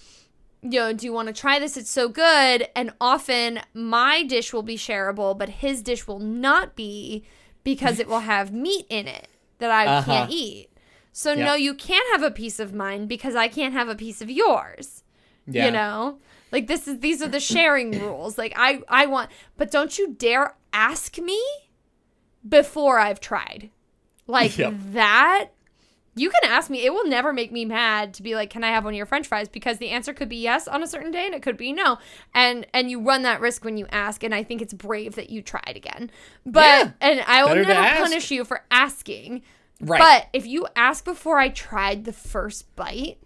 you 0.72 0.80
know, 0.80 0.93
do 0.93 1.05
you 1.05 1.13
want 1.13 1.28
to 1.28 1.34
try 1.34 1.59
this? 1.59 1.78
It's 1.78 1.89
so 1.91 2.09
good. 2.09 2.68
And 2.76 2.91
often 2.99 3.59
my 3.74 4.24
dish 4.24 4.53
will 4.53 4.63
be 4.63 4.78
shareable, 4.78 5.38
but 5.38 5.49
his 5.49 5.82
dish 5.82 6.07
will 6.07 6.20
not 6.20 6.76
be 6.76 7.24
because 7.63 7.99
it 7.99 8.07
will 8.07 8.20
have 8.34 8.51
meat 8.53 8.86
in 8.89 9.07
it 9.07 9.28
that 9.59 9.72
I 9.72 9.86
Uh-huh. 9.86 10.05
can't 10.11 10.32
eat. 10.32 10.70
So, 11.11 11.34
Yeah. 11.34 11.45
no, 11.45 11.53
you 11.55 11.74
can't 11.74 12.05
have 12.11 12.24
a 12.24 12.32
piece 12.32 12.59
of 12.59 12.74
mine 12.74 13.07
because 13.07 13.36
I 13.36 13.47
can't 13.47 13.74
have 13.74 13.89
a 13.89 13.95
piece 13.95 14.22
of 14.22 14.30
yours 14.30 15.03
yeah. 15.49 15.65
you 15.65 15.72
know 15.72 16.20
like 16.51 16.68
this 16.68 16.89
is 16.89 16.99
these 16.99 17.22
are 17.22 17.28
the 17.30 17.39
sharing 17.39 17.97
rules 18.01 18.38
like 18.38 18.51
i 18.57 18.82
i 18.89 19.05
want 19.05 19.30
but 19.55 19.72
don't 19.72 19.97
you 19.97 20.13
dare 20.13 20.55
ask 20.74 21.18
me 21.20 21.41
before 22.47 22.99
i've 22.99 23.20
tried 23.20 23.70
like 24.28 24.57
Yep. 24.57 24.74
that 24.93 25.49
you 26.18 26.30
can 26.30 26.49
ask 26.51 26.70
me 26.70 26.86
it 26.86 26.91
will 26.93 27.07
never 27.07 27.32
make 27.32 27.51
me 27.51 27.63
mad 27.65 28.13
to 28.13 28.24
be 28.24 28.36
like 28.36 28.49
can 28.49 28.63
i 28.63 28.70
have 28.70 28.84
one 28.84 28.93
of 28.93 28.97
your 28.97 29.05
french 29.05 29.28
fries 29.28 29.47
because 29.47 29.78
the 29.78 29.89
answer 29.89 30.13
could 30.13 30.28
be 30.30 30.38
yes 30.38 30.68
on 30.68 30.82
a 30.84 30.88
certain 30.88 31.11
day 31.11 31.26
and 31.26 31.36
it 31.36 31.41
could 31.41 31.57
be 31.57 31.72
no 31.72 31.97
and 32.34 32.65
and 32.74 32.89
you 32.91 32.99
run 32.99 33.22
that 33.24 33.39
risk 33.39 33.63
when 33.63 33.78
you 33.78 33.86
ask 33.91 34.24
and 34.24 34.34
i 34.34 34.43
think 34.43 34.61
it's 34.61 34.74
brave 34.74 35.15
that 35.15 35.30
you 35.30 35.41
tried 35.41 35.74
again 35.76 36.09
but 36.45 36.61
Yeah. 36.63 36.91
and 37.01 37.22
i 37.28 37.43
will 37.45 37.55
never 37.55 37.74
punish 38.03 38.32
you 38.32 38.43
for 38.45 38.63
asking 38.72 39.41
Right. 39.80 39.99
but 39.99 40.28
if 40.34 40.45
you 40.47 40.68
ask 40.76 41.05
before 41.05 41.38
i 41.39 41.49
tried 41.49 42.05
the 42.05 42.13
first 42.13 42.76
bite 42.76 43.18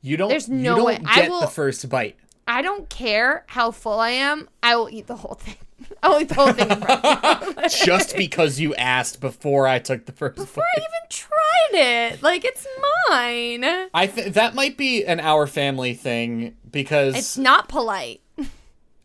you 0.00 0.16
don't 0.16 0.28
there's 0.28 0.48
you 0.48 0.54
no 0.56 0.76
don't 0.76 0.84
way. 0.86 0.98
I 1.06 1.16
get 1.22 1.30
will- 1.30 1.40
the 1.40 1.46
first 1.48 1.88
bite. 1.88 2.16
I 2.46 2.62
don't 2.62 2.88
care 2.88 3.44
how 3.48 3.70
full 3.72 4.00
I 4.00 4.10
am. 4.10 4.48
I 4.62 4.74
will 4.76 4.88
eat 4.88 5.06
the 5.06 5.16
whole 5.16 5.34
thing. 5.34 5.56
I 6.02 6.08
will 6.08 6.20
eat 6.20 6.28
the 6.28 6.34
whole 6.34 6.52
thing 6.52 6.70
in 6.70 6.80
front. 6.80 7.70
Just 7.70 8.16
because 8.16 8.58
you 8.60 8.74
asked 8.74 9.20
before 9.20 9.66
I 9.66 9.78
took 9.78 10.06
the 10.06 10.12
first 10.12 10.36
Before 10.36 10.64
bite. 10.76 10.82
I 10.82 10.84
even 10.84 11.08
tried 11.08 12.12
it. 12.14 12.22
Like 12.22 12.44
it's 12.44 12.66
mine. 13.08 13.64
I 13.94 14.06
th- 14.06 14.32
that 14.34 14.54
might 14.54 14.76
be 14.76 15.04
an 15.04 15.20
our 15.20 15.46
family 15.46 15.94
thing 15.94 16.56
because 16.70 17.16
It's 17.16 17.38
not 17.38 17.68
polite. 17.68 18.20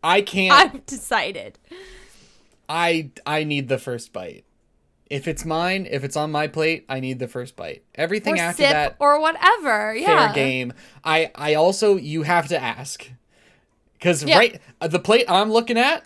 I 0.04 0.22
can't. 0.22 0.54
I've 0.76 0.86
decided. 0.86 1.58
I 2.70 3.10
I 3.26 3.44
need 3.44 3.68
the 3.68 3.78
first 3.78 4.14
bite. 4.14 4.46
If 5.10 5.28
it's 5.28 5.46
mine, 5.46 5.88
if 5.90 6.04
it's 6.04 6.16
on 6.16 6.32
my 6.32 6.48
plate, 6.48 6.86
I 6.90 7.00
need 7.00 7.20
the 7.20 7.28
first 7.28 7.56
bite. 7.56 7.84
Everything 7.94 8.34
Or 8.36 8.42
after 8.42 8.64
sip 8.64 8.72
that, 8.72 8.96
or 9.00 9.20
whatever. 9.22 9.96
Yeah. 9.96 10.28
fair 10.28 10.34
game. 10.34 10.74
I 11.04 11.32
I 11.36 11.54
also 11.54 11.98
you 11.98 12.24
have 12.24 12.48
to 12.48 12.60
ask 12.60 13.08
because 13.94 14.24
Yeah. 14.24 14.38
right 14.38 14.62
uh, 14.82 14.88
the 14.88 15.00
plate 15.00 15.26
I'm 15.30 15.52
looking 15.52 15.78
at, 15.78 16.04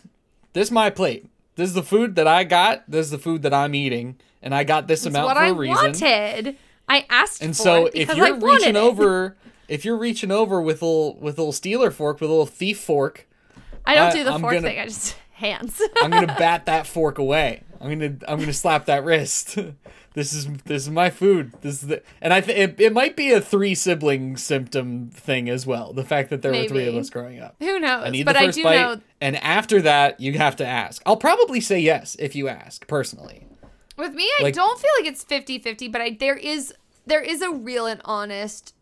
this 0.57 0.67
is 0.67 0.71
my 0.71 0.89
plate. 0.89 1.27
This 1.55 1.69
is 1.69 1.73
the 1.75 1.83
food 1.83 2.15
that 2.15 2.27
I 2.27 2.43
got. 2.43 2.83
This 2.89 3.05
is 3.05 3.11
the 3.11 3.17
food 3.17 3.41
that 3.43 3.53
I'm 3.53 3.73
eating, 3.75 4.17
and 4.41 4.53
I 4.53 4.63
got 4.63 4.87
this 4.87 5.05
It's 5.05 5.15
amount 5.15 5.31
for 5.33 5.37
I 5.43 5.47
a 5.49 5.53
reason. 5.53 5.75
wanted. 5.75 6.57
I 6.89 7.05
asked 7.09 7.41
And 7.41 7.55
for 7.55 7.63
so 7.63 7.89
if 7.93 8.15
you're 8.15 8.35
reaching 8.39 8.75
over, 8.75 9.35
if 9.67 9.83
you're 9.83 9.97
reaching 9.97 10.31
over 10.31 10.61
with 10.61 10.81
a 10.81 10.85
little 10.85 11.17
with 11.19 11.37
a 11.37 11.41
little 11.41 11.51
stealer 11.51 11.91
fork, 11.91 12.21
with 12.21 12.29
a 12.29 12.33
little 12.33 12.45
thief 12.45 12.79
fork, 12.79 13.27
I 13.85 13.95
don't 13.95 14.07
I- 14.07 14.13
do 14.13 14.23
the 14.23 14.31
I'm 14.33 14.41
fork 14.41 14.53
gonna- 14.53 14.67
thing. 14.69 14.79
I 14.79 14.85
just 14.85 15.15
hands. 15.33 15.81
I'm 16.01 16.11
gonna 16.11 16.27
bat 16.39 16.65
that 16.67 16.87
fork 16.87 17.17
away. 17.17 17.63
I'm 17.81 17.89
gonna 17.89 18.15
I'm 18.27 18.39
gonna 18.39 18.53
slap 18.53 18.85
that 18.85 19.03
wrist. 19.03 19.57
this 20.17 20.33
is 20.33 20.47
this 20.65 20.81
is 20.81 20.89
my 20.89 21.11
food. 21.11 21.53
This 21.61 21.75
is 21.83 21.89
the 21.89 22.01
and 22.23 22.33
I 22.33 22.41
think 22.41 22.57
it, 22.57 22.81
it 22.81 22.91
might 22.91 23.15
be 23.15 23.31
a 23.33 23.39
three 23.39 23.75
sibling 23.75 24.35
symptom 24.35 25.11
thing 25.11 25.47
as 25.47 25.67
well. 25.67 25.93
The 25.93 26.03
fact 26.03 26.31
that 26.31 26.41
there 26.41 26.51
were 26.51 26.67
three 26.67 26.87
of 26.87 26.95
us 26.95 27.11
growing 27.11 27.39
up. 27.39 27.55
Who 27.59 27.79
knows? 27.79 28.03
I 28.05 28.09
need 28.09 28.25
but 28.25 28.33
the 28.33 28.39
I 28.39 28.47
do 28.51 28.63
bite, 28.63 28.75
know 28.75 29.01
and 29.21 29.35
after 29.37 29.79
that 29.83 30.19
you 30.19 30.33
have 30.39 30.55
to 30.55 30.65
ask. 30.65 31.03
I'll 31.05 31.17
probably 31.17 31.61
say 31.61 31.79
yes 31.79 32.15
if 32.17 32.35
you 32.35 32.47
ask 32.47 32.87
personally. 32.87 33.45
With 33.95 34.13
me, 34.15 34.27
I 34.39 34.43
Like- 34.43 34.55
don't 34.55 34.79
feel 34.79 34.89
like 34.99 35.05
it's 35.11 35.23
50-50, 35.23 35.91
but 35.91 36.01
I 36.01 36.17
there 36.19 36.35
is 36.35 36.73
there 37.05 37.21
is 37.21 37.43
a 37.43 37.51
real 37.51 37.85
and 37.85 38.01
honest 38.03 38.73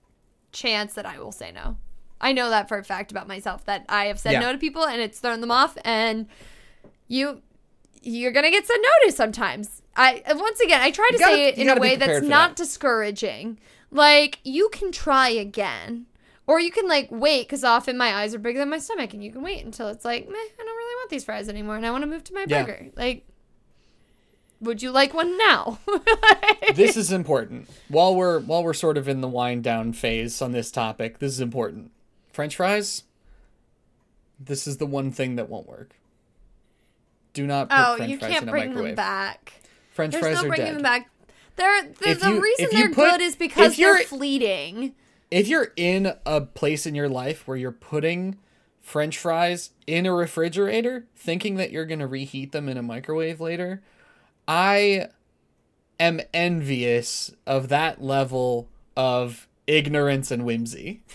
chance 0.53 0.93
that 0.93 1.05
I 1.05 1.19
will 1.19 1.33
say 1.33 1.51
no. 1.51 1.75
I 2.21 2.31
know 2.31 2.49
that 2.49 2.69
for 2.69 2.77
a 2.77 2.83
fact 2.85 3.11
about 3.11 3.27
myself 3.27 3.65
that 3.65 3.83
I 3.89 4.05
have 4.05 4.19
said 4.19 4.31
Yeah. 4.31 4.39
no 4.39 4.53
to 4.53 4.57
people 4.57 4.85
and 4.85 5.01
it's 5.01 5.19
thrown 5.19 5.41
them 5.41 5.51
off 5.51 5.77
and 5.83 6.27
you 7.09 7.41
you're 8.01 8.31
going 8.31 8.45
to 8.45 8.51
get 8.51 8.65
said 8.65 8.77
no 8.81 8.89
to 9.07 9.11
sometimes. 9.11 9.81
I 9.95 10.21
once 10.33 10.59
again, 10.59 10.81
I 10.81 10.91
try 10.91 11.09
to 11.11 11.17
gotta- 11.17 11.33
say 11.35 11.47
it 11.49 11.57
in 11.57 11.69
a 11.69 11.79
way 11.79 11.95
that's 11.95 12.25
not 12.25 12.51
that. 12.51 12.57
discouraging. 12.57 13.59
Like 13.91 14.39
you 14.43 14.69
can 14.69 14.91
try 14.91 15.29
again. 15.29 16.07
Or 16.47 16.59
you 16.59 16.69
can 16.71 16.87
like 16.87 17.07
wait 17.09 17.47
because 17.47 17.63
often 17.63 17.97
my 17.97 18.13
eyes 18.13 18.35
are 18.35 18.39
bigger 18.39 18.59
than 18.59 18.69
my 18.69 18.77
stomach, 18.77 19.13
and 19.15 19.23
you 19.23 19.31
can 19.31 19.41
wait 19.41 19.65
until 19.65 19.87
it's 19.87 20.05
like, 20.05 20.27
meh, 20.27 20.33
I 20.35 20.51
don't 20.57 20.67
really 20.77 20.95
want 20.95 21.09
these 21.09 21.23
fries 21.23 21.49
anymore 21.49 21.75
and 21.75 21.85
I 21.85 21.89
want 21.91 22.03
to 22.03 22.07
move 22.09 22.23
to 22.25 22.33
my 22.35 22.45
Yeah. 22.47 22.61
burger. 22.63 22.87
Like, 22.95 23.25
would 24.61 24.81
you 24.83 24.91
like 24.91 25.13
one 25.13 25.37
now? 25.39 25.79
this 26.75 26.97
is 26.97 27.11
important. 27.11 27.67
While 27.87 28.15
we're 28.15 28.39
while 28.41 28.63
we're 28.63 28.73
sort 28.75 28.97
of 28.97 29.07
in 29.07 29.21
the 29.21 29.27
wind 29.27 29.63
down 29.63 29.93
phase 29.93 30.39
on 30.41 30.51
this 30.51 30.69
topic, 30.71 31.17
this 31.19 31.31
is 31.33 31.39
important. 31.39 31.91
French 32.31 32.55
fries. 32.57 33.03
This 34.39 34.67
is 34.67 34.77
the 34.77 34.85
one 34.85 35.11
thing 35.11 35.37
that 35.37 35.49
won't 35.49 35.67
work. 35.67 35.95
Do 37.33 37.47
not 37.47 37.69
put 37.69 37.77
oh, 37.79 37.95
French 37.97 38.11
you 38.11 38.19
fries 38.19 38.31
can't 38.31 38.43
in 38.43 38.49
a 38.49 38.51
bring 38.51 38.67
microwave. 38.69 38.87
them 38.89 38.95
back. 38.95 39.53
French 39.95 40.11
There's 40.11 40.23
fries 40.23 40.35
no 40.35 40.43
are 40.43 40.47
bringing 40.49 40.65
dead. 40.67 40.75
them 40.75 40.81
back. 40.83 41.09
They're, 41.55 41.83
the, 41.83 42.13
the 42.15 42.29
you- 42.33 42.41
reason 42.43 42.67
they're 42.71 42.89
put- 42.89 43.11
good 43.11 43.21
is 43.21 43.35
because 43.37 43.77
they're 43.77 43.99
fleeting. 43.99 44.93
If 45.31 45.47
you're 45.47 45.71
in 45.77 46.13
a 46.25 46.41
place 46.41 46.85
in 46.85 46.95
your 46.95 47.07
life 47.09 47.47
where 47.47 47.55
you're 47.57 47.71
putting 47.71 48.37
French 48.81 49.17
fries 49.17 49.71
in 49.87 50.05
a 50.05 50.13
refrigerator, 50.13 51.07
thinking 51.15 51.55
that 51.55 51.71
you're 51.71 51.85
gonna 51.85 52.07
reheat 52.07 52.51
them 52.51 52.67
in 52.69 52.77
a 52.77 52.83
microwave 52.83 53.39
later, 53.39 53.81
I 54.49 55.07
am 55.97 56.19
envious 56.33 57.31
of 57.47 57.69
that 57.69 58.01
level 58.03 58.67
of 58.97 59.47
ignorance 59.65 60.29
and 60.29 60.43
whimsy. 60.45 61.01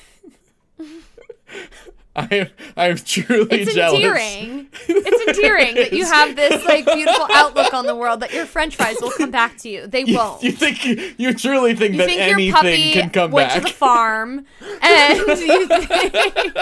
I 2.17 2.51
I'm 2.77 2.97
truly 2.97 3.47
jealous. 3.47 3.69
It's 3.69 3.75
jealous. 3.75 3.95
endearing. 3.95 4.69
it's 4.89 5.39
endearing 5.39 5.75
that 5.77 5.93
you 5.93 6.05
have 6.05 6.35
this 6.35 6.65
like 6.65 6.85
beautiful 6.87 7.27
outlook 7.31 7.73
on 7.73 7.87
the 7.87 7.95
world 7.95 8.21
that 8.21 8.33
your 8.33 8.47
French 8.47 8.75
fries 8.77 8.97
will 9.01 9.13
come 9.13 9.31
back 9.31 9.57
to 9.59 9.69
you. 9.69 9.87
They 9.87 10.05
won't. 10.05 10.43
You 10.43 10.51
think 10.53 10.85
you 11.19 11.33
truly 11.35 11.75
think 11.75 11.93
You 11.93 11.99
that 11.99 12.07
think 12.09 12.21
your 12.21 12.35
anything 12.35 12.53
puppy 12.53 12.93
can 12.93 13.11
come 13.11 13.31
went 13.31 13.49
back? 13.51 13.59
to 13.59 13.63
the 13.69 13.73
farm, 13.73 14.45
and 14.83 15.19
you 15.19 15.67
think, 15.69 16.57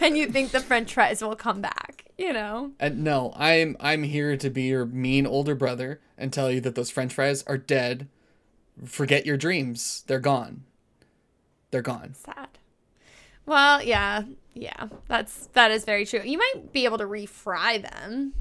and 0.00 0.18
you 0.18 0.26
think 0.28 0.50
the 0.50 0.60
French 0.60 0.92
fries 0.94 1.22
will 1.22 1.36
come 1.36 1.60
back. 1.60 2.04
You 2.18 2.32
know, 2.32 2.72
And 2.80 3.04
no, 3.04 3.32
I'm 3.36 3.76
I'm 3.78 4.02
here 4.02 4.36
to 4.36 4.50
be 4.50 4.62
your 4.64 4.84
mean 4.84 5.24
older 5.26 5.54
brother 5.54 6.00
and 6.18 6.32
tell 6.32 6.50
you 6.50 6.60
that 6.62 6.74
those 6.74 6.90
French 6.90 7.14
fries 7.14 7.44
are 7.46 7.56
dead. 7.58 8.08
Forget 8.84 9.24
your 9.26 9.36
dreams. 9.36 10.02
They're 10.08 10.18
gone. 10.18 10.64
They're 11.70 11.82
gone. 11.82 12.14
sad. 12.14 12.57
Well, 13.48 13.82
yeah, 13.82 14.22
yeah, 14.54 14.88
that's 15.08 15.46
that 15.54 15.70
is 15.70 15.84
very 15.84 16.04
true. 16.06 16.20
You 16.22 16.38
might 16.38 16.72
be 16.72 16.84
able 16.84 16.98
to 16.98 17.04
refry 17.06 17.80
them. 17.82 18.34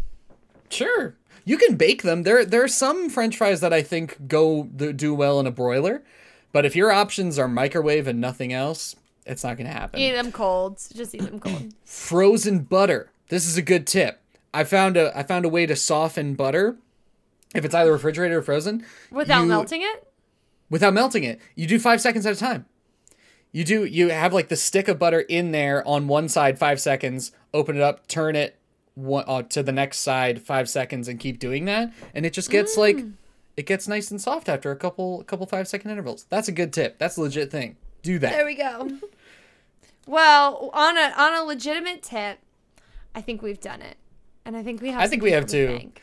Sure. 0.69 1.15
You 1.45 1.57
can 1.57 1.77
bake 1.77 2.03
them. 2.03 2.23
There 2.23 2.43
there 2.45 2.63
are 2.63 2.67
some 2.67 3.09
French 3.09 3.37
fries 3.37 3.61
that 3.61 3.71
I 3.73 3.81
think 3.81 4.27
go 4.27 4.63
do 4.65 5.13
well 5.15 5.39
in 5.39 5.47
a 5.47 5.51
broiler, 5.51 6.03
but 6.51 6.65
if 6.65 6.75
your 6.75 6.91
options 6.91 7.39
are 7.39 7.47
microwave 7.47 8.05
and 8.07 8.19
nothing 8.19 8.51
else, 8.51 8.95
it's 9.25 9.43
not 9.43 9.55
going 9.57 9.67
to 9.67 9.73
happen. 9.73 9.99
Eat 9.99 10.11
them 10.11 10.31
cold. 10.31 10.77
Just 10.93 11.15
eat 11.15 11.21
them 11.21 11.39
cold. 11.39 11.73
frozen 11.85 12.59
butter. 12.59 13.11
This 13.29 13.47
is 13.47 13.55
a 13.57 13.61
good 13.61 13.87
tip. 13.87 14.19
I 14.53 14.63
found 14.65 14.97
a 14.97 15.17
I 15.17 15.23
found 15.23 15.45
a 15.45 15.49
way 15.49 15.65
to 15.65 15.75
soften 15.75 16.33
butter 16.35 16.77
if 17.55 17.63
it's 17.63 17.73
either 17.75 17.91
refrigerated 17.93 18.35
or 18.37 18.41
frozen 18.41 18.85
Without 19.11 19.41
You- 19.43 19.47
melting 19.47 19.81
it? 19.83 20.03
without 20.69 20.93
melting 20.93 21.23
it. 21.23 21.39
You 21.55 21.65
do 21.65 21.79
5 21.79 22.01
seconds 22.01 22.25
at 22.25 22.33
a 22.33 22.35
time. 22.35 22.65
You 23.51 23.63
do 23.63 23.85
you 23.85 24.09
have 24.09 24.33
like 24.33 24.49
the 24.49 24.55
stick 24.55 24.87
of 24.87 24.99
butter 24.99 25.21
in 25.21 25.51
there 25.51 25.87
on 25.87 26.07
one 26.07 26.29
side 26.29 26.59
5 26.59 26.79
seconds, 26.79 27.31
open 27.53 27.75
it 27.75 27.81
up, 27.81 28.07
turn 28.07 28.35
it 28.35 28.57
one, 28.95 29.23
uh, 29.27 29.43
to 29.43 29.63
the 29.63 29.71
next 29.71 29.99
side 29.99 30.41
5 30.41 30.69
seconds 30.69 31.07
and 31.07 31.19
keep 31.19 31.39
doing 31.39 31.65
that 31.65 31.93
and 32.13 32.25
it 32.25 32.33
just 32.33 32.49
gets 32.49 32.77
like 32.77 33.03
it 33.55 33.65
gets 33.65 33.87
nice 33.87 34.11
and 34.11 34.21
soft 34.21 34.49
after 34.49 34.71
a 34.71 34.75
couple 34.75 35.23
couple 35.23 35.45
5 35.45 35.67
second 35.67 35.91
intervals. 35.91 36.25
That's 36.29 36.47
a 36.47 36.51
good 36.51 36.71
tip. 36.73 36.97
That's 36.97 37.17
a 37.17 37.21
legit 37.21 37.49
thing. 37.51 37.77
Do 38.03 38.19
that. 38.19 38.31
There 38.31 38.45
we 38.45 38.55
go. 38.55 38.89
Well, 40.07 40.71
on 40.73 40.97
a 40.97 41.13
on 41.17 41.33
a 41.33 41.43
legitimate 41.43 42.01
tip, 42.01 42.39
I 43.13 43.21
think 43.21 43.41
we've 43.41 43.59
done 43.59 43.81
it, 43.81 43.97
and 44.45 44.55
I 44.55 44.63
think 44.63 44.81
we 44.81 44.89
have. 44.91 45.01
I 45.01 45.07
think 45.07 45.21
we 45.21 45.31
have 45.31 45.45
too. 45.45 45.67
thank. 45.67 46.01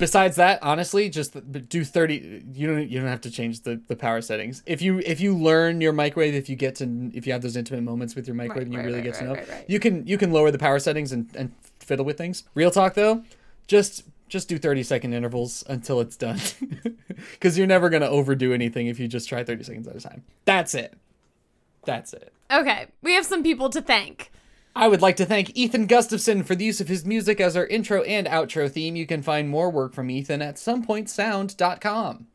Besides 0.00 0.36
that 0.36 0.58
honestly 0.62 1.08
just 1.08 1.36
do 1.68 1.84
30 1.84 2.44
you 2.52 2.66
don't 2.66 2.88
you 2.88 2.98
don't 2.98 3.08
have 3.08 3.20
to 3.20 3.30
change 3.30 3.62
the, 3.62 3.80
the 3.86 3.94
power 3.94 4.20
settings. 4.20 4.62
If 4.66 4.82
you 4.82 4.98
if 5.00 5.20
you 5.20 5.36
learn 5.36 5.80
your 5.80 5.92
microwave 5.92 6.34
if 6.34 6.48
you 6.48 6.56
get 6.56 6.74
to 6.76 7.10
if 7.14 7.26
you 7.26 7.32
have 7.32 7.42
those 7.42 7.56
intimate 7.56 7.82
moments 7.82 8.16
with 8.16 8.26
your 8.26 8.34
microwave 8.34 8.64
and 8.64 8.72
you 8.72 8.78
right, 8.80 8.86
really 8.86 8.98
right, 8.98 9.04
get 9.04 9.14
to 9.16 9.24
know 9.24 9.34
right, 9.34 9.48
right. 9.48 9.64
you 9.68 9.78
can 9.78 10.06
you 10.06 10.18
can 10.18 10.32
lower 10.32 10.50
the 10.50 10.58
power 10.58 10.80
settings 10.80 11.12
and, 11.12 11.28
and 11.36 11.52
fiddle 11.78 12.04
with 12.04 12.18
things. 12.18 12.42
Real 12.54 12.72
talk 12.72 12.94
though 12.94 13.22
just 13.68 14.02
just 14.28 14.48
do 14.48 14.58
30 14.58 14.82
second 14.82 15.12
intervals 15.12 15.64
until 15.68 16.00
it's 16.00 16.16
done. 16.16 16.40
Because 17.32 17.58
you're 17.58 17.66
never 17.66 17.90
going 17.90 18.00
to 18.00 18.08
overdo 18.08 18.54
anything 18.54 18.86
if 18.86 18.98
you 18.98 19.06
just 19.06 19.28
try 19.28 19.44
30 19.44 19.64
seconds 19.64 19.88
at 19.88 19.94
a 19.94 20.00
time. 20.00 20.24
That's 20.46 20.74
it. 20.74 20.94
That's 21.84 22.14
it. 22.14 22.32
Okay, 22.50 22.86
we 23.02 23.14
have 23.14 23.26
some 23.26 23.42
people 23.42 23.68
to 23.70 23.82
thank. 23.82 24.30
I 24.74 24.88
would 24.88 25.02
like 25.02 25.16
to 25.16 25.26
thank 25.26 25.56
Ethan 25.56 25.86
Gustafson 25.86 26.44
for 26.44 26.54
the 26.54 26.64
use 26.64 26.80
of 26.80 26.88
his 26.88 27.04
music 27.04 27.40
as 27.40 27.56
our 27.56 27.66
intro 27.66 28.02
and 28.02 28.26
outro 28.26 28.70
theme. 28.70 28.96
You 28.96 29.06
can 29.06 29.22
find 29.22 29.48
more 29.48 29.70
work 29.70 29.94
from 29.94 30.10
Ethan 30.10 30.42
at 30.42 30.56
somepointsound.com. 30.56 32.26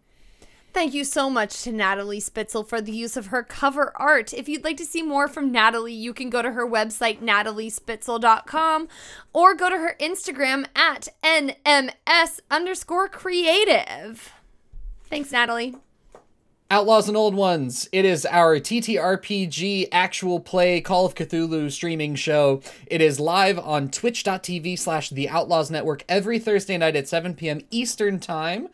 Thank 0.74 0.94
you 0.94 1.06
so 1.06 1.30
much 1.30 1.64
to 1.64 1.72
Natalie 1.72 2.20
Spitzel 2.20 2.68
for 2.68 2.82
the 2.82 2.92
use 2.92 3.16
of 3.16 3.28
her 3.28 3.44
cover 3.44 3.94
art. 3.96 4.34
If 4.34 4.50
you'd 4.50 4.66
like 4.66 4.76
to 4.76 4.86
see 4.86 5.02
more 5.02 5.30
from 5.30 5.50
Natalie, 5.50 5.94
you 5.94 6.14
can 6.14 6.30
go 6.30 6.42
to 6.42 6.52
her 6.52 6.68
website, 6.68 7.22
nataliespitzel.com, 7.22 8.90
or 9.32 9.56
go 9.56 9.70
to 9.70 9.78
her 9.78 9.96
Instagram 10.02 10.66
at 10.76 11.08
NMS 11.24 12.42
underscore 12.52 13.08
creative. 13.08 14.34
Thanks, 15.10 15.32
Natalie. 15.32 15.76
Outlaws 16.72 17.08
and 17.08 17.16
Old 17.16 17.36
Ones. 17.36 17.88
It 17.92 18.06
is 18.06 18.26
our 18.26 18.60
TTRPG 18.60 19.88
actual 19.92 20.40
play 20.40 20.82
Call 20.82 21.06
of 21.06 21.14
Cthulhu 21.14 21.72
streaming 21.72 22.16
show. 22.16 22.60
It 22.88 23.02
is 23.02 23.20
live 23.20 23.60
on 23.60 23.90
twitch.tv 23.90 24.80
slash 24.80 25.12
the 25.12 25.30
Outlaws 25.30 25.70
Network 25.70 26.04
every 26.10 26.40
Thursday 26.40 26.76
night 26.80 26.96
at 26.96 27.08
7 27.08 27.36
p.m. 27.36 27.62
Eastern 27.70 28.20
Time. 28.20 28.70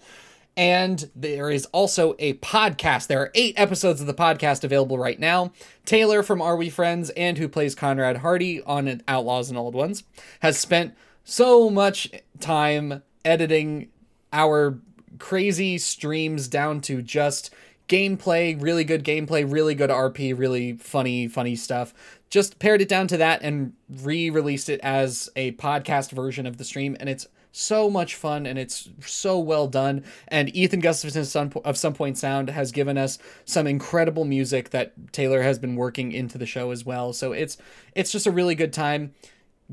And 0.56 1.10
there 1.14 1.50
is 1.50 1.66
also 1.68 2.16
a 2.18 2.36
podcast. 2.36 3.08
There 3.08 3.20
are 3.20 3.32
eight 3.36 3.56
episodes 3.58 4.00
of 4.00 4.08
the 4.08 4.14
podcast 4.14 4.64
available 4.64 4.98
right 4.98 5.20
now. 5.20 5.52
Taylor 5.84 6.24
from 6.24 6.42
Are 6.42 6.56
We 6.56 6.70
Friends 6.70 7.10
and 7.12 7.38
who 7.38 7.50
plays 7.50 7.76
Conrad 7.76 8.18
Hardy 8.18 8.62
on 8.64 9.02
Outlaws 9.06 9.50
and 9.50 9.58
Old 9.58 9.76
Ones 9.76 10.04
has 10.40 10.58
spent 10.58 10.94
so 11.26 11.70
much 11.70 12.10
time 12.40 13.04
editing 13.26 13.90
our 14.32 14.80
crazy 15.20 15.78
streams 15.78 16.48
down 16.48 16.80
to 16.82 17.02
just 17.02 17.54
gameplay, 17.92 18.60
really 18.62 18.86
good 18.86 19.04
gameplay, 19.04 19.50
really 19.50 19.76
good 19.76 19.90
RP, 19.90 20.38
really 20.38 20.74
funny, 20.74 21.28
funny 21.28 21.58
stuff. 21.58 21.94
Just 22.30 22.58
pared 22.58 22.82
it 22.82 22.88
down 22.88 23.08
to 23.08 23.18
that 23.18 23.42
and 23.42 23.74
re 23.90 24.30
released 24.30 24.70
it 24.70 24.80
as 24.80 25.30
a 25.36 25.52
podcast 25.54 26.12
version 26.12 26.46
of 26.46 26.58
the 26.58 26.64
stream. 26.64 26.96
And 27.02 27.10
it's 27.10 27.28
so 27.52 27.90
much 27.90 28.16
fun 28.16 28.46
and 28.46 28.58
it's 28.58 28.88
so 29.02 29.38
well 29.38 29.68
done. 29.68 30.06
And 30.30 30.56
Ethan 30.56 30.80
Gustafson 30.80 31.52
of 31.66 31.78
Some- 31.78 31.94
Point 31.94 32.18
Sound 32.18 32.50
has 32.50 32.72
given 32.72 32.98
us 32.98 33.20
some 33.44 33.68
incredible 33.68 34.24
music 34.24 34.70
that 34.70 34.94
Taylor 35.12 35.42
has 35.42 35.60
been 35.60 35.76
working 35.76 36.14
into 36.14 36.38
the 36.38 36.46
show 36.46 36.72
as 36.72 36.86
well. 36.86 37.12
So 37.12 37.34
it's 37.34 37.58
it's 37.94 38.12
just 38.14 38.26
a 38.26 38.32
really 38.32 38.56
good 38.56 38.72
time 38.72 39.14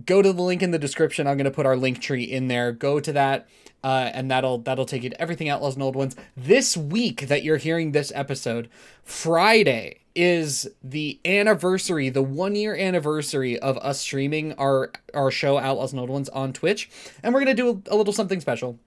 go 0.05 0.23
to 0.23 0.33
the 0.33 0.43
link 0.43 0.63
in 0.63 0.71
the 0.71 0.79
description. 0.79 1.27
I'm 1.27 1.37
going 1.37 1.45
to 1.45 1.51
put 1.51 1.67
our 1.67 1.77
link 1.77 2.01
tree 2.01 2.25
in 2.25 2.49
there. 2.49 2.73
Go 2.73 3.01
to 3.01 3.13
that, 3.13 3.49
uh, 3.85 4.11
and 4.13 4.31
that'll 4.31 4.59
that'll 4.59 4.85
take 4.85 5.03
you 5.03 5.11
to 5.11 5.21
everything 5.21 5.49
Outlaws 5.49 5.75
and 5.75 5.83
Old 5.83 5.97
Ones. 5.97 6.17
This 6.37 6.77
week 6.77 7.29
that 7.29 7.43
you're 7.43 7.57
hearing 7.57 7.93
this 7.93 8.13
episode, 8.15 8.69
Friday 9.05 10.01
is 10.15 10.69
the 10.83 11.21
anniversary, 11.25 12.09
the 12.09 12.23
one 12.23 12.55
year 12.55 12.75
anniversary 12.75 13.59
of 13.59 13.79
us 13.79 14.01
streaming 14.01 14.53
our 14.55 14.91
our 15.15 15.31
show 15.31 15.59
Outlaws 15.59 15.93
and 15.93 16.01
Old 16.01 16.11
Ones 16.11 16.29
on 16.31 16.53
Twitch, 16.53 16.91
and 17.23 17.33
we're 17.33 17.41
gonna 17.41 17.55
do 17.55 17.69
a, 17.69 17.95
a 17.95 17.97
little 17.97 18.13
something 18.13 18.41
special. 18.41 18.79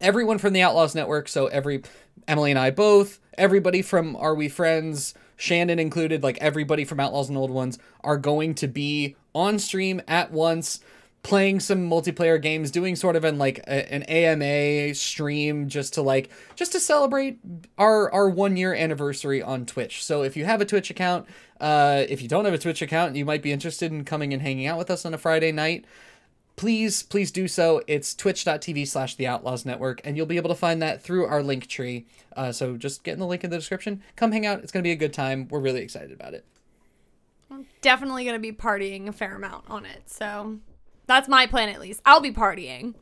Everyone 0.00 0.38
from 0.38 0.52
the 0.52 0.62
Outlaws 0.62 0.94
Network, 0.94 1.28
so 1.28 1.46
every 1.46 1.82
Emily 2.26 2.50
and 2.50 2.58
I 2.58 2.70
both, 2.70 3.20
everybody 3.38 3.82
from 3.82 4.16
Are 4.16 4.34
We 4.34 4.48
Friends, 4.48 5.14
Shannon 5.36 5.78
included, 5.78 6.22
like 6.22 6.38
everybody 6.38 6.84
from 6.84 7.00
Outlaws 7.00 7.28
and 7.28 7.38
Old 7.38 7.50
Ones 7.50 7.78
are 8.02 8.18
going 8.18 8.54
to 8.56 8.68
be 8.68 9.16
on 9.34 9.58
stream 9.58 10.00
at 10.08 10.30
once 10.30 10.80
playing 11.24 11.58
some 11.58 11.88
multiplayer 11.88 12.40
games 12.40 12.70
doing 12.70 12.94
sort 12.94 13.16
of 13.16 13.24
an 13.24 13.38
like 13.38 13.58
a, 13.60 13.92
an 13.92 14.02
AMA 14.04 14.94
stream 14.94 15.68
just 15.68 15.94
to 15.94 16.02
like 16.02 16.30
just 16.54 16.70
to 16.72 16.78
celebrate 16.78 17.40
our 17.78 18.12
our 18.12 18.28
1 18.28 18.56
year 18.56 18.74
anniversary 18.74 19.42
on 19.42 19.66
Twitch. 19.66 20.04
So 20.04 20.22
if 20.22 20.36
you 20.36 20.44
have 20.44 20.60
a 20.60 20.64
Twitch 20.66 20.90
account, 20.90 21.26
uh 21.60 22.04
if 22.08 22.22
you 22.22 22.28
don't 22.28 22.44
have 22.44 22.54
a 22.54 22.58
Twitch 22.58 22.82
account, 22.82 23.16
you 23.16 23.24
might 23.24 23.42
be 23.42 23.50
interested 23.50 23.90
in 23.90 24.04
coming 24.04 24.32
and 24.32 24.42
hanging 24.42 24.66
out 24.66 24.78
with 24.78 24.90
us 24.90 25.04
on 25.04 25.14
a 25.14 25.18
Friday 25.18 25.50
night. 25.50 25.86
Please 26.56 27.02
please 27.02 27.32
do 27.32 27.48
so. 27.48 27.82
It's 27.88 28.14
twitch.tv 28.14 28.86
slash 28.86 29.16
the 29.16 29.26
outlaws 29.26 29.64
network 29.64 30.02
and 30.04 30.18
you'll 30.18 30.26
be 30.26 30.36
able 30.36 30.50
to 30.50 30.54
find 30.54 30.82
that 30.82 31.02
through 31.02 31.24
our 31.24 31.42
link 31.42 31.66
tree. 31.68 32.06
Uh, 32.36 32.52
so 32.52 32.76
just 32.76 33.02
get 33.02 33.14
in 33.14 33.18
the 33.18 33.26
link 33.26 33.42
in 33.42 33.50
the 33.50 33.56
description. 33.56 34.02
Come 34.14 34.30
hang 34.30 34.44
out. 34.44 34.58
It's 34.58 34.70
going 34.70 34.82
to 34.82 34.86
be 34.86 34.92
a 34.92 34.96
good 34.96 35.14
time. 35.14 35.48
We're 35.48 35.60
really 35.60 35.80
excited 35.80 36.12
about 36.12 36.34
it. 36.34 36.44
I'm 37.50 37.64
Definitely 37.80 38.24
going 38.24 38.36
to 38.36 38.40
be 38.40 38.52
partying 38.52 39.08
a 39.08 39.12
fair 39.12 39.36
amount 39.36 39.64
on 39.70 39.86
it. 39.86 40.10
So 40.10 40.58
that's 41.06 41.28
my 41.28 41.46
plan 41.46 41.68
at 41.68 41.80
least. 41.80 42.00
I'll 42.04 42.20
be 42.20 42.32
partying. 42.32 42.94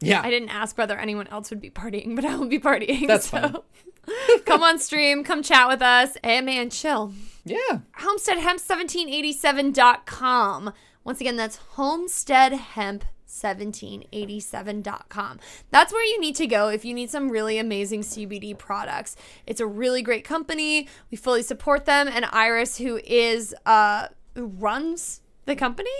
yeah 0.00 0.20
I 0.22 0.30
didn't 0.30 0.50
ask 0.50 0.76
whether 0.78 0.98
anyone 0.98 1.26
else 1.28 1.50
would 1.50 1.60
be 1.60 1.70
partying, 1.70 2.14
but 2.16 2.24
I 2.24 2.36
will 2.36 2.48
be 2.48 2.58
partying. 2.58 3.06
That's 3.06 3.30
so. 3.30 3.64
come 4.44 4.62
on 4.62 4.78
stream, 4.78 5.24
come 5.24 5.42
chat 5.42 5.68
with 5.68 5.80
us, 5.82 6.16
AMA 6.22 6.46
man, 6.46 6.70
chill. 6.70 7.12
yeah 7.44 7.78
homesteadhemp1787.com. 7.98 10.72
Once 11.04 11.20
again, 11.20 11.36
that's 11.36 11.56
Homestead 11.56 12.52
Hemp 12.52 13.04
1787.com. 13.28 15.40
That's 15.70 15.92
where 15.92 16.04
you 16.04 16.20
need 16.20 16.36
to 16.36 16.46
go 16.46 16.68
if 16.68 16.84
you 16.84 16.94
need 16.94 17.10
some 17.10 17.30
really 17.30 17.58
amazing 17.58 18.02
CBD 18.02 18.56
products. 18.56 19.16
It's 19.46 19.60
a 19.60 19.66
really 19.66 20.02
great 20.02 20.24
company. 20.24 20.88
We 21.10 21.16
fully 21.16 21.42
support 21.42 21.84
them 21.84 22.06
and 22.08 22.24
Iris 22.26 22.78
who 22.78 23.00
is 23.04 23.54
uh 23.66 24.08
who 24.34 24.46
runs 24.46 25.20
the 25.46 25.56
company, 25.56 25.90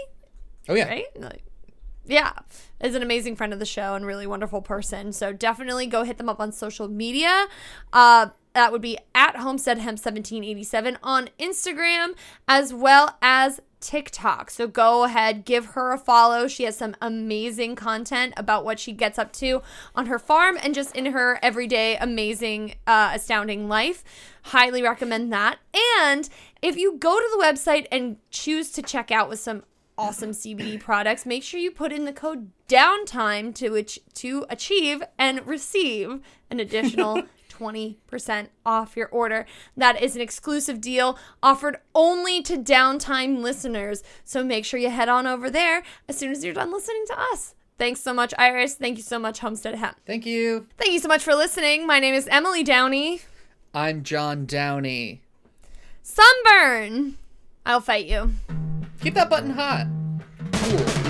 Oh 0.69 0.75
yeah. 0.75 0.89
right? 0.89 1.07
Like 1.17 1.45
yeah, 2.07 2.33
is 2.81 2.95
an 2.95 3.03
amazing 3.03 3.37
friend 3.37 3.53
of 3.53 3.59
the 3.59 3.67
show 3.67 3.95
and 3.95 4.05
really 4.05 4.27
wonderful 4.27 4.61
person. 4.61 5.13
So 5.13 5.33
definitely 5.33 5.87
go 5.87 6.05
hit 6.05 6.19
them 6.19 6.29
up 6.29 6.41
on 6.41 6.53
social 6.53 6.89
media. 6.89 7.47
Uh, 7.93 8.29
that 8.53 8.71
would 8.71 8.83
be 8.83 8.99
at 9.15 9.37
Homestead 9.37 9.79
Hemp 9.79 9.99
1787 9.99 10.99
on 11.03 11.29
Instagram 11.41 12.15
as 12.47 12.73
well 12.73 13.17
as 13.21 13.61
TikTok. 13.81 14.51
So 14.51 14.67
go 14.69 15.05
ahead, 15.05 15.45
give 15.45 15.67
her 15.67 15.93
a 15.93 15.99
follow. 15.99 16.47
She 16.47 16.65
has 16.65 16.77
some 16.77 16.95
amazing 17.03 17.75
content 17.75 18.33
about 18.37 18.65
what 18.65 18.79
she 18.79 18.93
gets 18.93 19.19
up 19.19 19.33
to 19.35 19.61
on 19.95 20.07
her 20.07 20.19
farm 20.19 20.57
and 20.63 20.75
just 20.75 20.95
in 20.95 21.07
her 21.07 21.39
everyday 21.43 21.97
amazing, 21.97 22.77
uh, 22.87 23.11
astounding 23.15 23.69
life. 23.69 24.05
Highly 24.45 24.83
recommend 24.83 25.33
that. 25.33 25.59
And 26.01 26.29
if 26.63 26.77
you 26.77 26.97
go 26.97 27.19
to 27.19 27.29
the 27.33 27.43
website 27.43 27.87
and 27.91 28.19
choose 28.31 28.71
to 28.73 28.83
check 28.83 29.11
out 29.11 29.29
with 29.29 29.41
some 29.41 29.65
awesome 29.97 30.31
CBD 30.31 30.81
products, 30.81 31.27
make 31.27 31.43
sure 31.43 31.61
you 31.61 31.71
put 31.71 31.93
in 31.93 32.05
the 32.05 32.13
code 32.13 32.51
downtime 32.69 33.55
to 33.55 33.71
which 33.71 34.01
to 34.15 34.45
achieve 34.49 35.03
and 35.19 35.47
receive 35.47 36.21
an 36.51 36.61
additional 36.61 37.23
20% 37.51 38.49
off 38.67 38.97
your 38.97 39.09
order. 39.09 39.47
That 39.77 40.03
is 40.03 40.17
an 40.17 40.23
exclusive 40.23 40.81
deal 40.81 41.19
offered 41.43 41.79
only 41.95 42.43
to 42.43 42.57
downtime 42.57 43.43
listeners. 43.43 44.03
So 44.25 44.43
make 44.43 44.65
sure 44.65 44.81
you 44.81 44.91
head 44.91 45.09
on 45.09 45.27
over 45.27 45.49
there 45.51 45.83
as 46.09 46.19
soon 46.19 46.33
as 46.33 46.45
you're 46.45 46.55
done 46.55 46.73
listening 46.73 47.05
to 47.09 47.21
us. 47.33 47.55
Thanks 47.79 48.01
so 48.01 48.15
much, 48.15 48.33
Iris. 48.39 48.75
Thank 48.75 48.99
you 48.99 49.03
so 49.03 49.19
much, 49.19 49.41
Homestead 49.41 49.75
Hemp. 49.75 49.97
Thank 50.07 50.27
you. 50.27 50.67
Thank 50.79 50.93
you 50.93 51.01
so 51.01 51.09
much 51.09 51.23
for 51.25 51.35
listening. 51.35 51.87
My 51.87 51.99
name 51.99 52.15
is 52.15 52.29
Emily 52.31 52.63
Downey. 52.63 53.23
I'm 53.73 54.05
John 54.05 54.47
Downey. 54.47 55.23
Sunburn. 56.03 57.19
I'll 57.67 57.81
fight 57.81 58.07
you. 58.07 58.31
Keep 59.05 59.17
that 59.17 59.29
button 59.29 59.51
hot. 59.51 59.87
Cool. 60.51 61.04